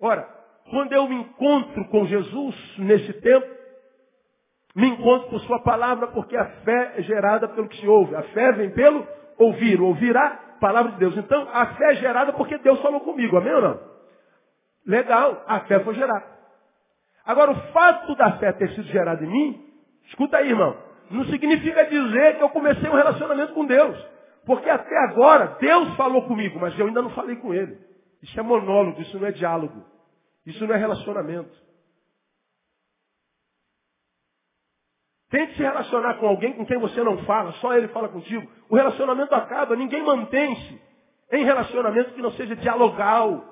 Ora, 0.00 0.28
quando 0.70 0.92
eu 0.92 1.08
me 1.08 1.14
encontro 1.14 1.88
com 1.88 2.06
Jesus 2.06 2.78
nesse 2.78 3.12
tempo, 3.20 3.46
me 4.74 4.88
encontro 4.88 5.28
com 5.28 5.38
sua 5.40 5.60
palavra 5.60 6.08
porque 6.08 6.36
a 6.36 6.44
fé 6.62 6.94
é 6.96 7.02
gerada 7.02 7.48
pelo 7.48 7.68
que 7.68 7.76
se 7.76 7.86
ouve. 7.86 8.14
A 8.16 8.22
fé 8.24 8.52
vem 8.52 8.70
pelo 8.70 9.06
ouvir. 9.38 9.80
Ouvirá 9.80 10.26
a 10.26 10.60
palavra 10.60 10.92
de 10.92 10.98
Deus. 10.98 11.16
Então, 11.16 11.48
a 11.52 11.66
fé 11.74 11.92
é 11.92 11.94
gerada 11.96 12.32
porque 12.32 12.58
Deus 12.58 12.80
falou 12.80 13.00
comigo. 13.00 13.36
Amém 13.36 13.52
ou 13.54 13.62
não? 13.62 13.80
Legal, 14.86 15.44
a 15.46 15.60
fé 15.60 15.78
foi 15.80 15.94
gerada. 15.94 16.26
Agora, 17.24 17.52
o 17.52 17.72
fato 17.72 18.14
da 18.16 18.38
fé 18.38 18.52
ter 18.52 18.70
sido 18.70 18.88
gerada 18.88 19.24
em 19.24 19.28
mim, 19.28 19.64
escuta 20.06 20.38
aí, 20.38 20.48
irmão, 20.48 20.76
não 21.10 21.24
significa 21.26 21.84
dizer 21.86 22.36
que 22.36 22.42
eu 22.42 22.48
comecei 22.50 22.88
um 22.88 22.94
relacionamento 22.94 23.52
com 23.52 23.64
Deus. 23.64 23.96
Porque 24.44 24.68
até 24.68 24.96
agora, 25.04 25.56
Deus 25.60 25.94
falou 25.96 26.26
comigo, 26.26 26.58
mas 26.58 26.76
eu 26.78 26.86
ainda 26.86 27.02
não 27.02 27.10
falei 27.10 27.36
com 27.36 27.54
Ele. 27.54 27.78
Isso 28.22 28.38
é 28.38 28.42
monólogo, 28.42 29.00
isso 29.00 29.18
não 29.18 29.26
é 29.26 29.32
diálogo. 29.32 29.84
Isso 30.46 30.66
não 30.66 30.74
é 30.74 30.78
relacionamento. 30.78 31.62
Tente 35.30 35.56
se 35.56 35.62
relacionar 35.62 36.14
com 36.14 36.26
alguém 36.26 36.52
com 36.52 36.66
quem 36.66 36.78
você 36.78 37.02
não 37.02 37.24
fala, 37.24 37.52
só 37.52 37.74
ele 37.74 37.88
fala 37.88 38.08
contigo. 38.08 38.46
O 38.68 38.76
relacionamento 38.76 39.34
acaba, 39.34 39.74
ninguém 39.74 40.02
mantém-se 40.02 40.82
em 41.32 41.42
relacionamento 41.42 42.12
que 42.12 42.20
não 42.20 42.32
seja 42.32 42.54
dialogal. 42.54 43.42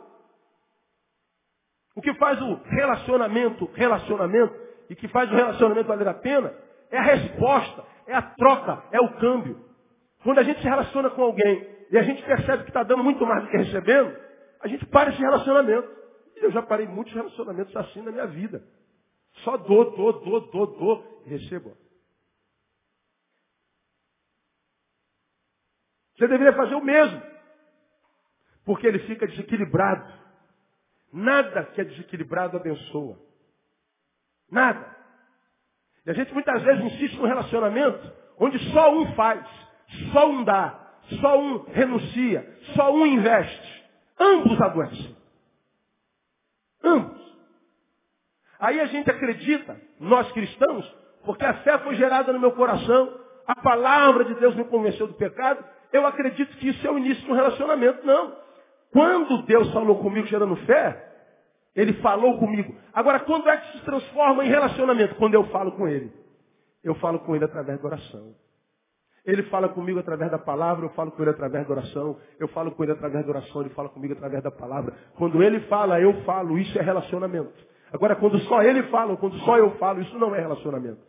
O 1.97 2.03
que 2.03 2.13
faz 2.15 2.41
o 2.43 2.55
relacionamento, 2.65 3.65
relacionamento, 3.73 4.55
e 4.91 4.95
que 4.95 5.09
faz 5.09 5.33
o 5.33 5.35
relacionamento 5.35 5.89
valer 5.89 6.09
a 6.09 6.15
pena, 6.15 6.53
é 6.90 6.98
a 6.98 7.03
resposta, 7.03 7.85
é 8.07 8.14
a 8.14 8.22
troca, 8.22 8.85
é 8.92 9.00
o 9.00 9.18
câmbio. 9.18 9.64
Quando 10.22 10.38
a 10.38 10.42
gente 10.42 10.61
se 10.61 10.68
relaciona 10.68 11.11
com 11.11 11.22
alguém 11.22 11.66
e 11.90 11.98
a 11.98 12.03
gente 12.03 12.22
percebe 12.22 12.64
que 12.64 12.70
está 12.70 12.83
dando 12.83 13.03
muito 13.03 13.24
mais 13.26 13.42
do 13.44 13.50
que 13.50 13.57
recebendo, 13.57 14.16
a 14.61 14.68
gente 14.68 14.85
para 14.87 15.11
esse 15.11 15.20
relacionamento. 15.20 15.88
E 16.37 16.44
eu 16.44 16.53
já 16.53 16.62
parei 16.62 16.87
muitos 16.87 17.12
relacionamentos 17.12 17.74
assim 17.76 18.03
na 18.03 18.12
minha 18.12 18.26
vida. 18.26 18.62
Só 19.44 19.57
dou, 19.57 19.96
dou, 19.96 20.12
dou, 20.24 20.40
dou, 20.50 20.66
dou 20.66 21.22
e 21.26 21.31
recebo. 21.31 21.76
Você 26.16 26.29
deveria 26.29 26.53
fazer 26.53 26.74
o 26.74 26.85
mesmo. 26.85 27.22
Porque 28.64 28.87
ele 28.87 28.98
fica 29.00 29.26
desequilibrado. 29.26 30.20
Nada 31.12 31.64
que 31.66 31.81
é 31.81 31.85
desequilibrado 31.85 32.57
abençoa. 32.57 33.18
Nada. 34.50 35.00
E 36.07 36.11
a 36.11 36.15
gente 36.15 36.33
muitas 36.33 36.63
vezes 36.63 36.85
insiste 36.85 37.17
no 37.17 37.27
relacionamento 37.27 38.13
onde 38.39 38.59
só 38.73 38.93
um 38.93 39.13
faz, 39.15 39.45
só 40.13 40.29
um 40.31 40.45
dá, 40.45 40.79
só 41.21 41.39
um 41.39 41.65
renuncia, 41.65 42.57
só 42.75 42.93
um 42.93 43.07
investe. 43.07 43.85
Ambos 44.19 44.61
adoecem. 44.61 45.17
Ambos. 46.83 47.21
Aí 48.59 48.81
a 48.81 48.87
gente 48.87 49.11
acredita, 49.11 49.81
nós 49.99 50.31
cristãos, 50.33 50.87
porque 51.25 51.45
a 51.45 51.55
fé 51.55 51.79
foi 51.79 51.97
gerada 51.97 52.33
no 52.33 52.41
meu 52.41 52.53
coração, 52.53 53.19
a 53.47 53.55
palavra 53.57 54.25
de 54.25 54.35
Deus 54.35 54.55
me 54.55 54.65
convenceu 54.65 55.07
do 55.07 55.15
pecado, 55.15 55.65
eu 55.93 56.07
acredito 56.07 56.57
que 56.59 56.69
isso 56.69 56.87
é 56.87 56.91
o 56.91 56.99
início 56.99 57.25
de 57.25 57.31
um 57.31 57.35
relacionamento. 57.35 58.07
Não. 58.07 58.37
Quando 58.93 59.43
Deus 59.43 59.73
falou 59.73 59.99
comigo 59.99 60.27
gerando 60.27 60.57
fé, 60.67 61.10
Ele 61.75 61.93
falou 61.95 62.39
comigo. 62.39 62.75
Agora, 62.93 63.21
quando 63.21 63.49
é 63.49 63.57
que 63.57 63.79
se 63.79 63.85
transforma 63.85 64.45
em 64.45 64.49
relacionamento? 64.49 65.15
Quando 65.17 65.35
eu 65.35 65.45
falo 65.45 65.73
com 65.73 65.87
Ele. 65.89 66.13
Eu 66.83 66.95
falo 66.97 67.21
com 67.21 67.35
Ele 67.35 67.45
através 67.45 67.81
da 67.81 67.87
oração. 67.87 68.35
Ele 69.25 69.43
fala 69.45 69.68
comigo 69.68 69.99
através 69.99 70.31
da 70.31 70.39
palavra, 70.39 70.87
eu 70.87 70.91
falo 70.91 71.11
com 71.12 71.23
ele 71.23 71.31
através 71.31 71.66
da 71.66 71.73
oração, 71.73 72.16
eu 72.39 72.49
falo 72.49 72.71
com 72.71 72.83
ele 72.83 72.93
através 72.93 73.25
da 73.25 73.31
oração, 73.31 73.61
ele 73.61 73.71
fala 73.71 73.89
comigo 73.91 74.14
através 74.14 74.43
da 74.43 74.51
palavra. 74.51 74.95
Quando 75.16 75.43
ele 75.43 75.61
fala, 75.61 76.01
eu 76.01 76.23
falo, 76.23 76.59
isso 76.59 76.79
é 76.79 76.83
relacionamento. 76.83 77.53
Agora, 77.93 78.16
quando 78.16 78.39
só 78.41 78.62
ele 78.62 78.83
fala, 78.85 79.12
ou 79.12 79.18
quando 79.18 79.39
só 79.41 79.59
eu 79.59 79.73
falo, 79.73 80.01
isso 80.01 80.18
não 80.18 80.35
é 80.35 80.41
relacionamento. 80.41 81.01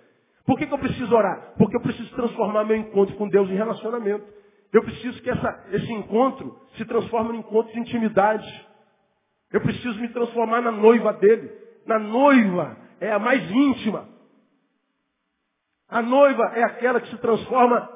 Por 0.46 0.58
que, 0.58 0.66
que 0.66 0.74
eu 0.74 0.80
preciso 0.80 1.16
orar? 1.16 1.54
Porque 1.58 1.78
eu 1.78 1.82
preciso 1.82 2.14
transformar 2.16 2.66
meu 2.66 2.76
encontro 2.76 3.16
com 3.16 3.30
Deus 3.30 3.50
em 3.50 3.56
relacionamento. 3.56 4.26
Eu 4.74 4.84
preciso 4.84 5.22
que 5.22 5.30
essa, 5.30 5.66
esse 5.72 5.92
encontro 5.94 6.60
se 6.76 6.84
transforme 6.86 7.36
em 7.36 7.40
encontro 7.40 7.72
de 7.72 7.80
intimidade. 7.80 8.48
Eu 9.52 9.62
preciso 9.62 10.00
me 10.00 10.10
transformar 10.10 10.62
na 10.62 10.72
noiva 10.72 11.14
dele. 11.14 11.52
Na 11.86 12.00
noiva 12.00 12.78
é 13.00 13.12
a 13.12 13.20
mais 13.20 13.50
íntima. 13.50 14.08
A 15.90 16.02
noiva 16.02 16.54
é 16.56 16.64
aquela 16.64 17.02
que 17.02 17.10
se 17.10 17.18
transforma 17.18 17.90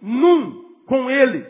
num 0.00 0.84
com 0.86 1.10
ele. 1.10 1.46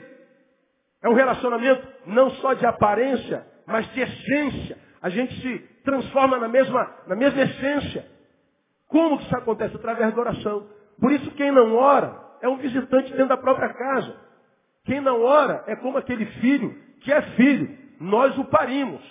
É 1.02 1.08
um 1.08 1.14
relacionamento 1.14 1.86
não 2.06 2.30
só 2.30 2.54
de 2.54 2.66
aparência, 2.66 3.46
mas 3.66 3.86
de 3.92 4.00
essência. 4.00 4.78
A 5.00 5.08
gente 5.08 5.40
se 5.40 5.58
transforma 5.84 6.38
na 6.38 6.48
mesma, 6.48 6.90
na 7.06 7.14
mesma 7.14 7.42
essência. 7.42 8.06
Como 8.88 9.18
que 9.18 9.24
isso 9.24 9.36
acontece? 9.36 9.76
Através 9.76 10.12
da 10.14 10.20
oração. 10.20 10.66
Por 11.00 11.12
isso 11.12 11.30
quem 11.32 11.52
não 11.52 11.76
ora 11.76 12.20
é 12.40 12.48
um 12.48 12.56
visitante 12.56 13.10
dentro 13.12 13.28
da 13.28 13.36
própria 13.36 13.72
casa. 13.72 14.16
Quem 14.84 15.00
não 15.00 15.22
ora 15.22 15.64
é 15.66 15.76
como 15.76 15.98
aquele 15.98 16.26
filho 16.26 16.74
que 17.00 17.12
é 17.12 17.22
filho. 17.36 17.76
Nós 18.00 18.36
o 18.38 18.44
parimos. 18.44 19.02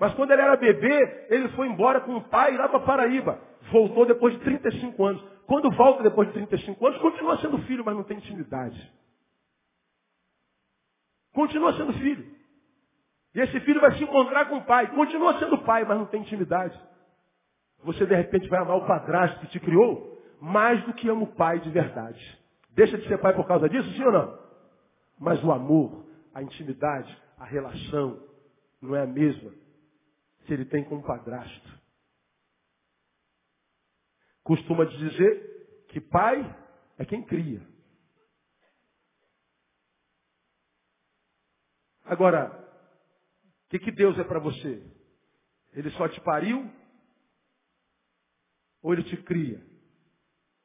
Mas 0.00 0.14
quando 0.14 0.30
ele 0.30 0.42
era 0.42 0.56
bebê, 0.56 1.26
ele 1.28 1.48
foi 1.50 1.66
embora 1.66 2.00
com 2.00 2.16
o 2.16 2.24
pai 2.28 2.56
lá 2.56 2.68
para 2.68 2.80
Paraíba. 2.80 3.40
Voltou 3.72 4.06
depois 4.06 4.34
de 4.34 4.40
35 4.40 5.04
anos. 5.04 5.22
Quando 5.46 5.70
volta 5.72 6.02
depois 6.02 6.28
de 6.28 6.34
35 6.34 6.86
anos, 6.86 7.00
continua 7.00 7.38
sendo 7.38 7.58
filho, 7.62 7.84
mas 7.84 7.96
não 7.96 8.04
tem 8.04 8.18
intimidade. 8.18 8.92
Continua 11.32 11.72
sendo 11.74 11.92
filho. 11.94 12.26
E 13.34 13.40
esse 13.40 13.60
filho 13.60 13.80
vai 13.80 13.92
se 13.96 14.04
encontrar 14.04 14.46
com 14.46 14.56
o 14.56 14.64
pai. 14.64 14.86
Continua 14.94 15.38
sendo 15.38 15.58
pai, 15.58 15.84
mas 15.84 15.98
não 15.98 16.06
tem 16.06 16.20
intimidade. 16.20 16.78
Você 17.82 18.06
de 18.06 18.14
repente 18.14 18.48
vai 18.48 18.60
amar 18.60 18.76
o 18.76 18.86
padrasto 18.86 19.40
que 19.40 19.48
te 19.48 19.60
criou 19.60 20.16
mais 20.40 20.82
do 20.84 20.92
que 20.92 21.08
ama 21.08 21.22
o 21.22 21.34
pai 21.34 21.58
de 21.60 21.70
verdade. 21.70 22.38
Deixa 22.70 22.96
de 22.96 23.06
ser 23.08 23.18
pai 23.18 23.34
por 23.34 23.46
causa 23.46 23.68
disso, 23.68 23.90
sim 23.92 24.04
ou 24.04 24.12
não? 24.12 24.38
Mas 25.18 25.42
o 25.42 25.50
amor, 25.50 26.06
a 26.32 26.42
intimidade, 26.42 27.16
a 27.38 27.44
relação 27.44 28.22
não 28.80 28.94
é 28.94 29.02
a 29.02 29.06
mesma 29.06 29.50
que 30.48 30.54
ele 30.54 30.64
tem 30.64 30.82
com 30.82 30.96
o 30.96 31.02
padrasto. 31.02 31.78
Costuma 34.42 34.86
dizer 34.86 35.84
que 35.90 36.00
pai 36.00 36.40
é 36.96 37.04
quem 37.04 37.22
cria. 37.22 37.60
Agora, 42.06 42.48
o 43.66 43.68
que, 43.68 43.78
que 43.78 43.92
Deus 43.92 44.18
é 44.18 44.24
para 44.24 44.40
você? 44.40 44.82
Ele 45.74 45.90
só 45.90 46.08
te 46.08 46.18
pariu? 46.22 46.64
Ou 48.80 48.94
ele 48.94 49.04
te 49.04 49.18
cria? 49.24 49.62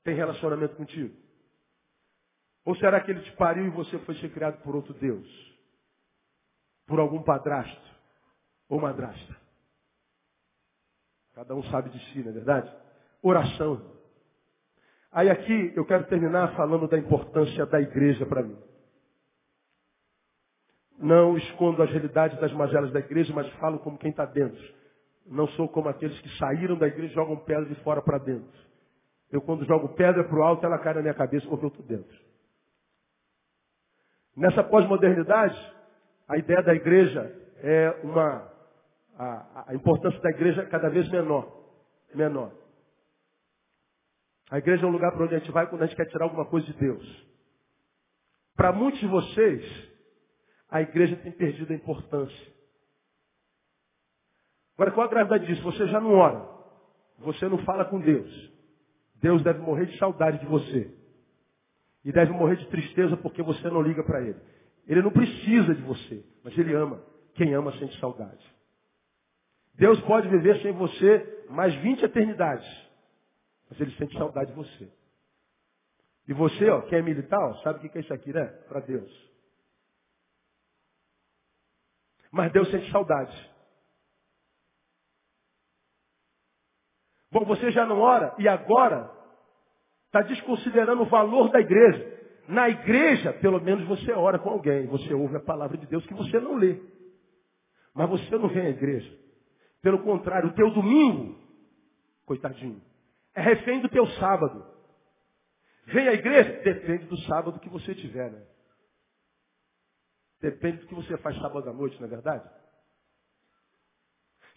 Tem 0.02 0.16
relacionamento 0.16 0.78
contigo? 0.78 1.14
Ou 2.64 2.74
será 2.78 3.04
que 3.04 3.12
ele 3.12 3.22
te 3.22 3.36
pariu 3.36 3.66
e 3.66 3.70
você 3.70 4.00
foi 4.06 4.16
ser 4.20 4.34
criado 4.34 4.64
por 4.64 4.78
outro 4.78 4.94
Deus? 4.94 5.28
Por 6.88 7.02
algum 7.02 7.22
padrasto 7.22 8.00
ou 8.70 8.80
madrasta? 8.80 9.43
Cada 11.36 11.56
um 11.56 11.64
sabe 11.64 11.90
de 11.90 12.00
si, 12.12 12.20
não 12.20 12.30
é 12.30 12.34
verdade? 12.34 12.72
Oração. 13.22 13.82
Aí 15.12 15.30
aqui 15.30 15.74
eu 15.76 15.86
quero 15.86 16.06
terminar 16.06 16.56
falando 16.56 16.88
da 16.88 16.98
importância 16.98 17.66
da 17.66 17.80
igreja 17.80 18.26
para 18.26 18.44
mim. 18.44 18.58
Não 20.98 21.38
escondo 21.38 21.82
as 21.82 21.90
realidades 21.90 22.40
das 22.40 22.52
mazelas 22.54 22.92
da 22.92 23.00
igreja, 23.00 23.34
mas 23.34 23.48
falo 23.54 23.80
como 23.80 23.98
quem 23.98 24.12
está 24.12 24.26
dentro. 24.26 24.62
Não 25.26 25.48
sou 25.50 25.68
como 25.70 25.90
aqueles 25.90 26.20
que 26.20 26.38
saíram 26.38 26.78
da 26.78 26.88
igreja 26.88 27.12
e 27.12 27.16
jogam 27.16 27.38
pedra 27.38 27.66
de 27.66 27.76
fora 27.84 28.02
para 28.02 28.18
dentro. 28.18 28.64
Eu, 29.32 29.42
quando 29.42 29.66
jogo 29.66 29.90
pedra 29.90 30.24
para 30.24 30.40
o 30.40 30.44
alto, 30.44 30.66
ela 30.66 30.78
cai 30.78 30.94
na 30.94 31.02
minha 31.02 31.14
cabeça 31.14 31.48
porque 31.48 31.66
eu 31.66 31.70
estou 31.70 31.86
dentro. 31.86 32.18
Nessa 34.36 34.64
pós-modernidade, 34.64 35.58
a 36.28 36.38
ideia 36.38 36.62
da 36.62 36.74
igreja 36.74 37.36
é 37.58 38.00
uma. 38.04 38.53
A, 39.18 39.72
a 39.72 39.76
importância 39.76 40.20
da 40.22 40.30
igreja 40.30 40.66
cada 40.68 40.89
vez 40.89 41.09
menor. 41.09 41.51
Menor. 42.14 42.51
A 44.49 44.57
igreja 44.57 44.86
é 44.86 44.88
um 44.88 44.91
lugar 44.91 45.11
para 45.11 45.24
onde 45.24 45.36
a 45.36 45.39
gente 45.39 45.51
vai 45.51 45.68
quando 45.68 45.84
a 45.84 45.86
gente 45.86 45.95
quer 45.95 46.07
tirar 46.07 46.26
alguma 46.26 46.45
coisa 46.45 46.66
de 46.68 46.74
Deus. 46.74 47.28
Para 48.55 48.72
muitos 48.72 48.99
de 48.99 49.07
vocês, 49.07 49.89
a 50.70 50.82
igreja 50.82 51.16
tem 51.18 51.32
perdido 51.32 51.72
a 51.72 51.76
importância. 51.76 52.53
Agora, 54.76 54.91
qual 54.91 55.07
a 55.07 55.09
gravidade 55.09 55.45
disso? 55.45 55.64
Você 55.64 55.88
já 55.88 55.99
não 55.99 56.14
ora. 56.14 56.47
Você 57.20 57.47
não 57.47 57.59
fala 57.59 57.86
com 57.86 57.99
Deus. 57.99 58.51
Deus 59.16 59.41
deve 59.43 59.59
morrer 59.59 59.86
de 59.86 59.97
saudade 59.97 60.39
de 60.39 60.45
você. 60.45 60.93
E 62.03 62.11
deve 62.11 62.32
morrer 62.34 62.57
de 62.57 62.68
tristeza 62.68 63.16
porque 63.18 63.41
você 63.41 63.70
não 63.70 63.82
liga 63.82 64.03
para 64.03 64.22
Ele. 64.22 64.39
Ele 64.86 65.01
não 65.01 65.11
precisa 65.11 65.74
de 65.74 65.82
você, 65.82 66.26
mas 66.43 66.57
Ele 66.57 66.74
ama. 66.74 67.01
Quem 67.36 67.53
ama 67.53 67.72
sente 67.80 67.97
saudade. 67.99 68.43
Deus 69.76 70.00
pode 70.02 70.28
viver 70.28 70.62
sem 70.62 70.72
você 70.72 71.46
mais 71.50 71.74
20 71.76 72.04
eternidades. 72.04 72.68
Mas 73.70 73.80
Ele 73.80 73.92
sente 73.96 74.18
saudade 74.18 74.52
de 74.52 74.56
você. 74.56 74.92
E 76.28 76.34
você, 76.34 76.70
ó, 76.70 76.82
que 76.82 76.96
é 76.96 77.02
militar, 77.02 77.58
sabe 77.64 77.86
o 77.86 77.90
que 77.90 77.98
é 77.98 78.02
isso 78.02 78.14
aqui, 78.14 78.32
né? 78.32 78.46
Para 78.68 78.80
Deus. 78.80 79.12
Mas 82.32 82.52
Deus 82.52 82.70
sente 82.72 82.90
saudade. 82.92 83.52
Bom, 87.32 87.46
você 87.46 87.72
já 87.72 87.86
não 87.86 88.00
ora 88.00 88.34
e 88.38 88.48
agora 88.48 89.12
está 90.06 90.22
desconsiderando 90.22 91.02
o 91.02 91.10
valor 91.10 91.50
da 91.50 91.60
igreja. 91.60 92.14
Na 92.48 92.70
igreja, 92.70 93.34
pelo 93.34 93.60
menos 93.60 93.88
você 93.88 94.12
ora 94.12 94.38
com 94.38 94.50
alguém, 94.50 94.86
você 94.86 95.14
ouve 95.14 95.38
a 95.38 95.40
palavra 95.40 95.78
de 95.78 95.88
Deus 95.88 96.06
que 96.06 96.14
você 96.14 96.40
não 96.40 96.56
lê. 96.56 96.80
Mas 97.94 98.10
você 98.10 98.38
não 98.38 98.50
vem 98.50 98.68
à 98.68 98.70
igreja. 98.70 99.23
Pelo 99.84 100.02
contrário, 100.02 100.50
o 100.50 100.54
teu 100.54 100.72
domingo, 100.72 101.38
coitadinho, 102.26 102.82
é 103.36 103.42
refém 103.42 103.82
do 103.82 103.90
teu 103.90 104.08
sábado. 104.12 104.66
Vem 105.88 106.08
à 106.08 106.14
igreja? 106.14 106.62
Depende 106.64 107.06
do 107.06 107.18
sábado 107.24 107.60
que 107.60 107.68
você 107.68 107.94
tiver, 107.94 108.32
né? 108.32 108.42
Depende 110.40 110.78
do 110.78 110.88
que 110.88 110.96
você 110.96 111.18
faz 111.18 111.38
sábado 111.38 111.70
à 111.70 111.74
noite, 111.74 112.00
não 112.00 112.08
é 112.08 112.10
verdade? 112.10 112.50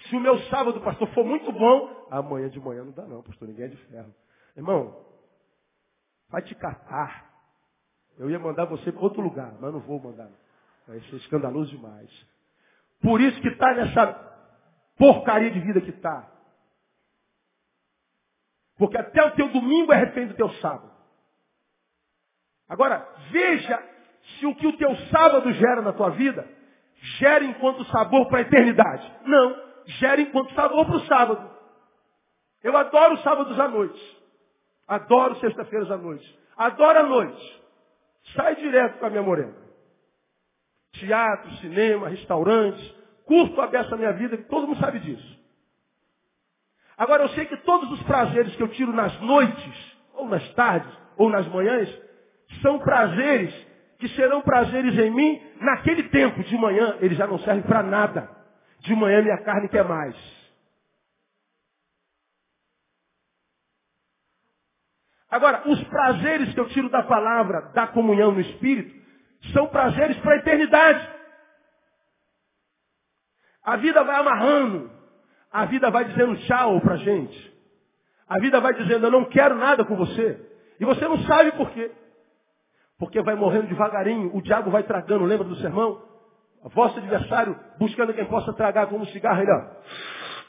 Se 0.09 0.15
o 0.15 0.21
meu 0.21 0.39
sábado, 0.45 0.81
pastor, 0.81 1.09
for 1.13 1.25
muito 1.25 1.51
bom, 1.51 2.07
amanhã 2.09 2.49
de 2.49 2.61
manhã 2.61 2.85
não 2.85 2.93
dá 2.93 3.05
não, 3.05 3.21
pastor, 3.21 3.49
ninguém 3.49 3.65
é 3.65 3.69
de 3.69 3.77
ferro. 3.87 4.15
Irmão, 4.57 5.05
vai 6.29 6.43
te 6.43 6.55
catar. 6.55 7.35
Eu 8.17 8.31
ia 8.31 8.39
mandar 8.39 8.67
você 8.67 8.93
para 8.93 9.03
outro 9.03 9.21
lugar, 9.21 9.57
mas 9.61 9.73
não 9.73 9.81
vou 9.81 9.99
mandar. 9.99 10.31
Vai 10.87 11.01
ser 11.01 11.17
escandaloso 11.17 11.73
demais. 11.73 12.11
Por 13.03 13.21
isso 13.21 13.41
que 13.41 13.49
está 13.49 13.75
nessa 13.75 14.36
porcaria 14.97 15.51
de 15.51 15.61
vida 15.61 15.81
que 15.81 15.91
está. 15.91 16.31
Porque 18.79 18.99
até 18.99 19.25
o 19.25 19.31
teu 19.33 19.49
domingo 19.49 19.93
é 19.93 19.97
refém 19.97 20.27
do 20.27 20.35
teu 20.35 20.51
sábado. 20.55 20.91
Agora, 22.69 23.07
veja 23.31 23.83
se 24.39 24.47
o 24.47 24.55
que 24.55 24.67
o 24.67 24.77
teu 24.77 24.95
sábado 25.11 25.51
gera 25.53 25.81
na 25.81 25.93
tua 25.93 26.11
vida, 26.11 26.47
gera 27.19 27.45
enquanto 27.45 27.85
sabor 27.87 28.29
para 28.29 28.39
a 28.39 28.43
eternidade. 28.43 29.13
Não, 29.25 29.57
gera 29.87 30.21
enquanto 30.21 30.53
sabor 30.55 30.87
para 30.87 30.97
o 30.97 31.07
sábado. 31.07 31.57
Eu 32.63 32.77
adoro 32.77 33.17
sábados 33.19 33.59
à 33.59 33.69
noite. 33.69 34.17
Adoro 34.89 35.37
sexta-feiras 35.37 35.91
à 35.91 35.97
noite. 35.97 36.39
Adoro 36.57 36.99
a 36.99 37.03
noite. 37.03 37.63
Sai 38.35 38.57
direto 38.57 38.99
com 38.99 39.07
a 39.07 39.11
minha 39.11 39.23
morena. 39.23 39.55
Teatro, 40.93 41.51
cinema, 41.57 42.09
restaurantes. 42.09 42.96
Curto 43.27 43.61
a 43.61 43.67
beça 43.67 43.97
minha 43.97 44.13
vida, 44.13 44.39
todo 44.49 44.69
mundo 44.69 44.81
sabe 44.81 45.01
disso. 45.01 45.37
Agora 46.97 47.25
eu 47.25 47.29
sei 47.31 47.45
que 47.45 47.57
todos 47.59 47.91
os 47.91 48.03
prazeres 48.05 48.55
que 48.57 48.63
eu 48.63 48.69
tiro 48.69 48.93
nas 48.93 49.21
noites, 49.21 49.97
ou 50.15 50.29
nas 50.29 50.49
tardes, 50.55 50.91
ou 51.17 51.29
nas 51.29 51.47
manhãs, 51.49 51.93
são 52.63 52.79
prazeres 52.79 53.53
que 53.99 54.09
serão 54.11 54.41
prazeres 54.41 54.97
em 54.99 55.11
mim 55.11 55.43
naquele 55.61 56.05
tempo. 56.05 56.43
De 56.45 56.57
manhã 56.57 56.97
ele 57.01 57.15
já 57.15 57.27
não 57.27 57.39
serve 57.41 57.63
para 57.63 57.83
nada. 57.83 58.31
De 58.81 58.95
manhã 58.95 59.21
minha 59.21 59.43
carne 59.43 59.69
quer 59.69 59.85
mais. 59.85 60.17
Agora, 65.29 65.69
os 65.69 65.83
prazeres 65.85 66.55
que 66.55 66.61
eu 66.61 66.69
tiro 66.69 66.89
da 66.89 67.03
palavra, 67.03 67.73
da 67.75 67.89
comunhão 67.89 68.31
no 68.31 68.41
Espírito, 68.41 68.95
são 69.53 69.67
prazeres 69.67 70.17
para 70.19 70.35
a 70.35 70.37
eternidade. 70.37 71.16
A 73.67 73.77
vida 73.77 74.05
vai 74.05 74.21
amarrando. 74.21 74.91
A 75.53 75.65
vida 75.65 75.91
vai 75.91 76.05
dizendo 76.05 76.37
tchau 76.47 76.81
para 76.81 76.95
a 76.95 76.99
gente. 76.99 77.55
A 78.29 78.39
vida 78.39 78.61
vai 78.61 78.73
dizendo, 78.75 79.07
eu 79.07 79.11
não 79.11 79.25
quero 79.25 79.57
nada 79.57 79.85
com 79.85 79.97
você. 79.97 80.41
E 80.79 80.85
você 80.85 81.07
não 81.09 81.19
sabe 81.25 81.51
por 81.53 81.71
quê. 81.71 81.91
Porque 82.99 83.21
vai 83.23 83.35
morrendo 83.35 83.67
devagarinho, 83.67 84.31
o 84.35 84.41
diabo 84.41 84.71
vai 84.71 84.85
tragando, 84.85 85.25
lembra 85.25 85.47
do 85.47 85.57
sermão? 85.57 86.01
O 86.63 86.69
vosso 86.71 86.99
adversário 86.99 87.59
buscando 87.79 88.15
quem 88.15 88.25
possa 88.25 88.53
tragar 88.53 88.87
como 88.87 89.03
um 89.03 89.07
cigarro, 89.09 89.43
ele 89.43 89.53
ó, 89.53 89.63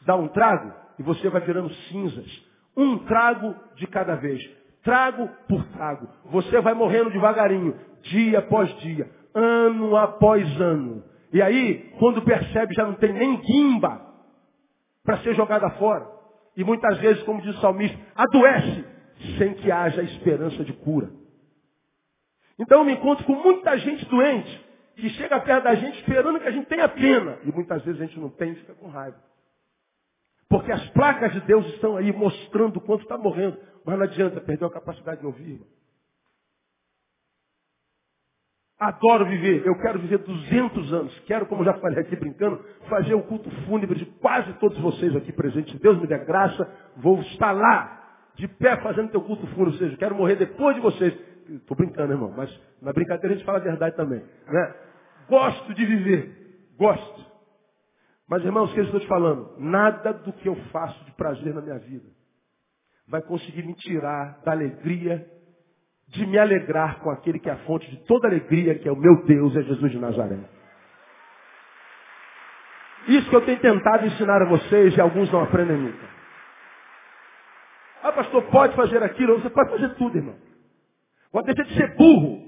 dá 0.06 0.16
um 0.16 0.28
trago 0.28 0.74
e 0.98 1.04
você 1.04 1.30
vai 1.30 1.42
virando 1.42 1.74
cinzas. 1.90 2.48
Um 2.76 3.00
trago 3.00 3.56
de 3.76 3.88
cada 3.88 4.16
vez. 4.16 4.42
Trago 4.84 5.28
por 5.48 5.64
trago. 5.70 6.08
Você 6.26 6.62
vai 6.62 6.74
morrendo 6.74 7.10
devagarinho, 7.10 7.76
dia 8.04 8.40
após 8.40 8.74
dia, 8.80 9.10
ano 9.34 9.98
após 9.98 10.62
ano. 10.62 11.04
E 11.32 11.42
aí, 11.42 11.92
quando 12.00 12.22
percebe, 12.22 12.74
já 12.74 12.86
não 12.86 12.94
tem 12.94 13.14
nem 13.14 13.38
guimba 13.38 14.02
para 15.04 15.20
ser 15.20 15.36
jogada 15.36 15.70
fora. 15.72 16.08
E 16.56 16.64
muitas 16.64 16.98
vezes, 17.00 17.22
como 17.24 17.42
diz 17.42 17.56
o 17.56 17.62
salmista, 17.62 17.98
adoece 18.16 18.86
sem 19.38 19.54
que 19.56 19.72
haja 19.72 20.02
esperança 20.04 20.64
de 20.64 20.74
cura. 20.74 21.10
Então 22.60 22.80
eu 22.80 22.86
me 22.86 22.94
encontro 22.94 23.26
com 23.26 23.36
muita 23.36 23.78
gente 23.78 24.06
doente, 24.06 24.66
que 24.96 25.10
chega 25.12 25.40
perto 25.40 25.64
da 25.66 25.76
gente 25.76 26.00
esperando 26.00 26.40
que 26.40 26.48
a 26.48 26.52
gente 26.52 26.68
tenha 26.68 26.90
pena. 26.90 27.38
E 27.44 27.52
muitas 27.52 27.84
vezes 27.84 28.02
a 28.02 28.06
gente 28.06 28.20
não 28.20 28.30
tem 28.30 28.52
e 28.52 28.56
fica 28.56 28.74
com 28.74 28.88
raiva. 28.88 29.18
Porque 30.50 30.72
as 30.72 30.90
placas 30.90 31.34
de 31.34 31.42
Deus 31.42 31.66
estão 31.74 31.98
aí 31.98 32.12
mostrando 32.12 32.78
o 32.78 32.82
quanto 32.82 33.04
está 33.04 33.18
morrendo. 33.18 33.58
Mas 33.86 33.98
não 33.98 34.06
adianta, 34.06 34.42
perdeu 34.42 34.68
a 34.68 34.72
capacidade 34.72 35.20
de 35.20 35.26
ouvir. 35.26 35.62
Adoro 38.80 39.26
viver. 39.26 39.66
Eu 39.66 39.76
quero 39.80 40.00
viver 40.00 40.20
200 40.20 40.94
anos. 40.94 41.20
Quero, 41.22 41.48
como 41.48 41.64
já 41.64 41.74
falei 41.76 42.00
aqui 42.00 42.16
brincando, 42.16 42.64
fazer 42.88 43.16
o 43.16 43.24
culto 43.24 43.50
fúnebre 43.66 43.98
de 43.98 44.06
quase 44.06 44.54
todos 44.54 44.78
vocês 44.80 45.16
aqui 45.16 45.32
presentes. 45.32 45.74
Se 45.74 45.82
Deus 45.82 46.00
me 46.00 46.06
der 46.06 46.26
graça, 46.26 46.70
vou 46.98 47.20
estar 47.22 47.52
lá, 47.52 48.30
de 48.36 48.48
pé, 48.48 48.78
fazendo 48.78 49.10
teu 49.10 49.22
culto 49.22 49.48
fúnebre. 49.48 49.74
Ou 49.74 49.80
seja, 49.80 49.98
quero 49.98 50.16
morrer 50.16 50.36
depois 50.36 50.76
de 50.76 50.82
vocês. 50.82 51.14
Estou 51.50 51.76
brincando, 51.76 52.14
irmão, 52.14 52.34
mas 52.36 52.50
na 52.82 52.94
brincadeira 52.94 53.34
a 53.34 53.38
gente 53.38 53.46
fala 53.46 53.58
a 53.58 53.62
verdade 53.62 53.96
também. 53.96 54.22
Né? 54.48 54.76
Gosto 55.28 55.74
de 55.74 55.86
viver. 55.86 56.68
Gosto. 56.78 57.26
Mas, 58.30 58.44
irmãos, 58.44 58.70
o 58.70 58.74
que 58.74 58.82
eu 58.82 58.84
estou 58.84 59.00
te 59.00 59.08
falando? 59.08 59.56
Nada 59.58 60.14
do 60.14 60.34
que 60.34 60.48
eu 60.48 60.56
faço 60.72 61.04
de 61.06 61.14
prazer 61.14 61.54
na 61.54 61.62
minha 61.62 61.80
vida 61.80 62.18
vai 63.08 63.22
conseguir 63.22 63.64
me 63.64 63.74
tirar 63.76 64.42
da 64.44 64.52
alegria 64.52 65.26
de 66.08 66.26
me 66.26 66.38
alegrar 66.38 67.00
com 67.00 67.10
aquele 67.10 67.40
que 67.40 67.50
é 67.50 67.54
a 67.54 67.58
fonte 67.66 67.90
de 67.90 67.98
toda 68.06 68.28
alegria, 68.28 68.80
que 68.80 68.88
é 68.88 68.92
o 68.92 68.96
meu 68.96 69.24
Deus, 69.26 69.56
é 69.56 69.64
Jesus 69.64 69.92
de 69.92 70.00
Nazaré. 70.00 70.40
Isso 73.08 73.30
que 73.30 73.36
eu 73.36 73.46
tenho 73.46 73.60
tentado 73.60 74.06
ensinar 74.06 74.42
a 74.42 74.46
vocês 74.46 74.96
e 74.96 75.02
alguns 75.02 75.32
não 75.32 75.44
aprendem 75.44 75.78
nunca. 75.78 76.08
Ah, 78.04 78.12
pastor, 78.12 78.44
pode 78.44 78.76
fazer 78.76 79.02
aquilo? 79.04 79.40
Você 79.40 79.50
pode 79.50 79.70
fazer 79.70 79.96
tudo, 79.96 80.18
irmão. 80.18 80.36
Pode 81.32 81.48
deixar 81.48 81.64
de 81.64 81.76
ser 81.76 81.96
burro. 81.96 82.46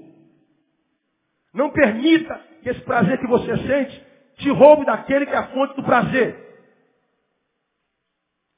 Não 1.52 1.70
permita 1.70 2.40
que 2.62 2.70
esse 2.70 2.80
prazer 2.82 3.18
que 3.18 3.26
você 3.26 3.56
sente 3.58 4.06
te 4.36 4.50
roube 4.50 4.84
daquele 4.86 5.26
que 5.26 5.32
é 5.32 5.38
a 5.38 5.48
fonte 5.48 5.76
do 5.76 5.82
prazer. 5.82 6.48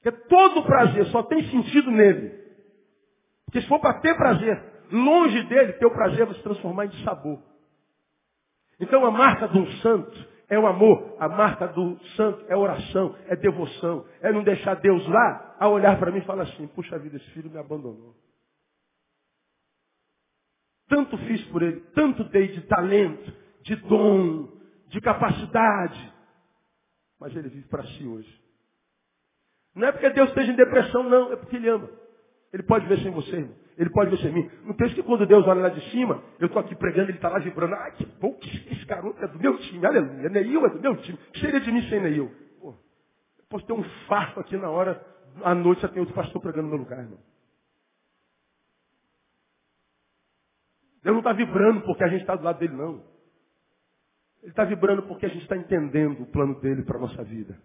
Porque 0.02 0.18
todo 0.28 0.64
prazer 0.64 1.06
só 1.06 1.22
tem 1.22 1.42
sentido 1.50 1.90
nele. 1.90 2.40
Porque 3.46 3.60
se 3.62 3.68
for 3.68 3.80
para 3.80 4.00
ter 4.00 4.16
prazer 4.16 4.62
longe 4.92 5.42
dele, 5.44 5.72
teu 5.74 5.90
prazer 5.90 6.26
vai 6.26 6.34
se 6.34 6.42
transformar 6.42 6.86
em 6.86 7.04
sabor. 7.04 7.40
Então 8.78 9.04
a 9.04 9.10
marca 9.10 9.48
de 9.48 9.58
um 9.58 9.66
santo 9.78 10.28
é 10.48 10.58
o 10.58 10.66
amor. 10.66 11.16
A 11.18 11.28
marca 11.28 11.68
do 11.68 11.98
santo 12.16 12.44
é 12.48 12.56
oração, 12.56 13.16
é 13.26 13.36
devoção. 13.36 14.06
É 14.20 14.32
não 14.32 14.42
deixar 14.42 14.74
Deus 14.74 15.06
lá 15.08 15.56
a 15.58 15.68
olhar 15.68 15.98
para 15.98 16.10
mim 16.10 16.18
e 16.18 16.24
falar 16.26 16.44
assim, 16.44 16.66
puxa 16.68 16.98
vida, 16.98 17.16
esse 17.16 17.30
filho 17.30 17.50
me 17.50 17.58
abandonou. 17.58 18.14
Tanto 20.88 21.16
fiz 21.18 21.42
por 21.46 21.62
ele, 21.62 21.80
tanto 21.94 22.24
dei 22.24 22.48
de 22.48 22.60
talento, 22.62 23.32
de 23.62 23.76
dom, 23.76 24.48
de 24.88 25.00
capacidade. 25.00 26.12
Mas 27.18 27.34
ele 27.34 27.48
vive 27.48 27.68
para 27.68 27.84
si 27.84 28.06
hoje. 28.06 28.42
Não 29.74 29.88
é 29.88 29.92
porque 29.92 30.10
Deus 30.10 30.28
esteja 30.28 30.52
em 30.52 30.56
depressão, 30.56 31.02
não. 31.04 31.32
É 31.32 31.36
porque 31.36 31.56
Ele 31.56 31.68
ama. 31.68 31.88
Ele 32.52 32.62
pode 32.64 32.86
ver 32.86 32.98
sem 32.98 33.10
você, 33.10 33.36
irmão. 33.36 33.54
Ele 33.78 33.90
pode 33.90 34.10
ver 34.10 34.18
sem 34.18 34.32
mim. 34.32 34.50
Não 34.64 34.74
pense 34.74 34.94
que 34.94 35.02
quando 35.02 35.26
Deus 35.26 35.46
olha 35.46 35.62
lá 35.62 35.68
de 35.70 35.80
cima, 35.90 36.22
eu 36.38 36.46
estou 36.46 36.60
aqui 36.60 36.74
pregando, 36.76 37.08
Ele 37.08 37.16
está 37.16 37.30
lá 37.30 37.38
vibrando. 37.38 37.74
Ai, 37.74 37.92
que 37.92 38.04
bom 38.04 38.34
que 38.34 38.48
esse 38.72 38.84
garoto 38.84 39.24
é 39.24 39.26
do 39.26 39.38
meu 39.38 39.56
time. 39.58 39.86
Aleluia. 39.86 40.28
Neil 40.28 40.66
é 40.66 40.70
do 40.70 40.80
meu 40.80 40.96
time. 40.98 41.16
Que 41.32 41.40
seria 41.40 41.60
de 41.60 41.72
mim 41.72 41.82
sem 41.88 42.00
Neil? 42.00 42.30
Pô, 42.60 42.74
eu 43.38 43.44
posso 43.48 43.64
ter 43.66 43.72
um 43.72 43.82
farto 44.06 44.38
aqui 44.40 44.56
na 44.58 44.68
hora, 44.68 45.02
à 45.42 45.54
noite 45.54 45.80
já 45.80 45.88
tem 45.88 46.00
outro 46.00 46.14
pastor 46.14 46.42
pregando 46.42 46.64
no 46.64 46.74
meu 46.74 46.78
lugar, 46.78 46.98
irmão. 46.98 47.18
Deus 51.02 51.14
não 51.14 51.18
está 51.18 51.32
vibrando 51.32 51.80
porque 51.80 52.04
a 52.04 52.08
gente 52.08 52.20
está 52.20 52.36
do 52.36 52.44
lado 52.44 52.58
dele, 52.58 52.74
não. 52.74 53.02
Ele 54.42 54.50
está 54.50 54.64
vibrando 54.64 55.02
porque 55.04 55.24
a 55.24 55.28
gente 55.28 55.42
está 55.42 55.56
entendendo 55.56 56.22
o 56.22 56.26
plano 56.26 56.60
dele 56.60 56.82
para 56.82 56.98
a 56.98 57.00
nossa 57.00 57.24
vida. 57.24 57.58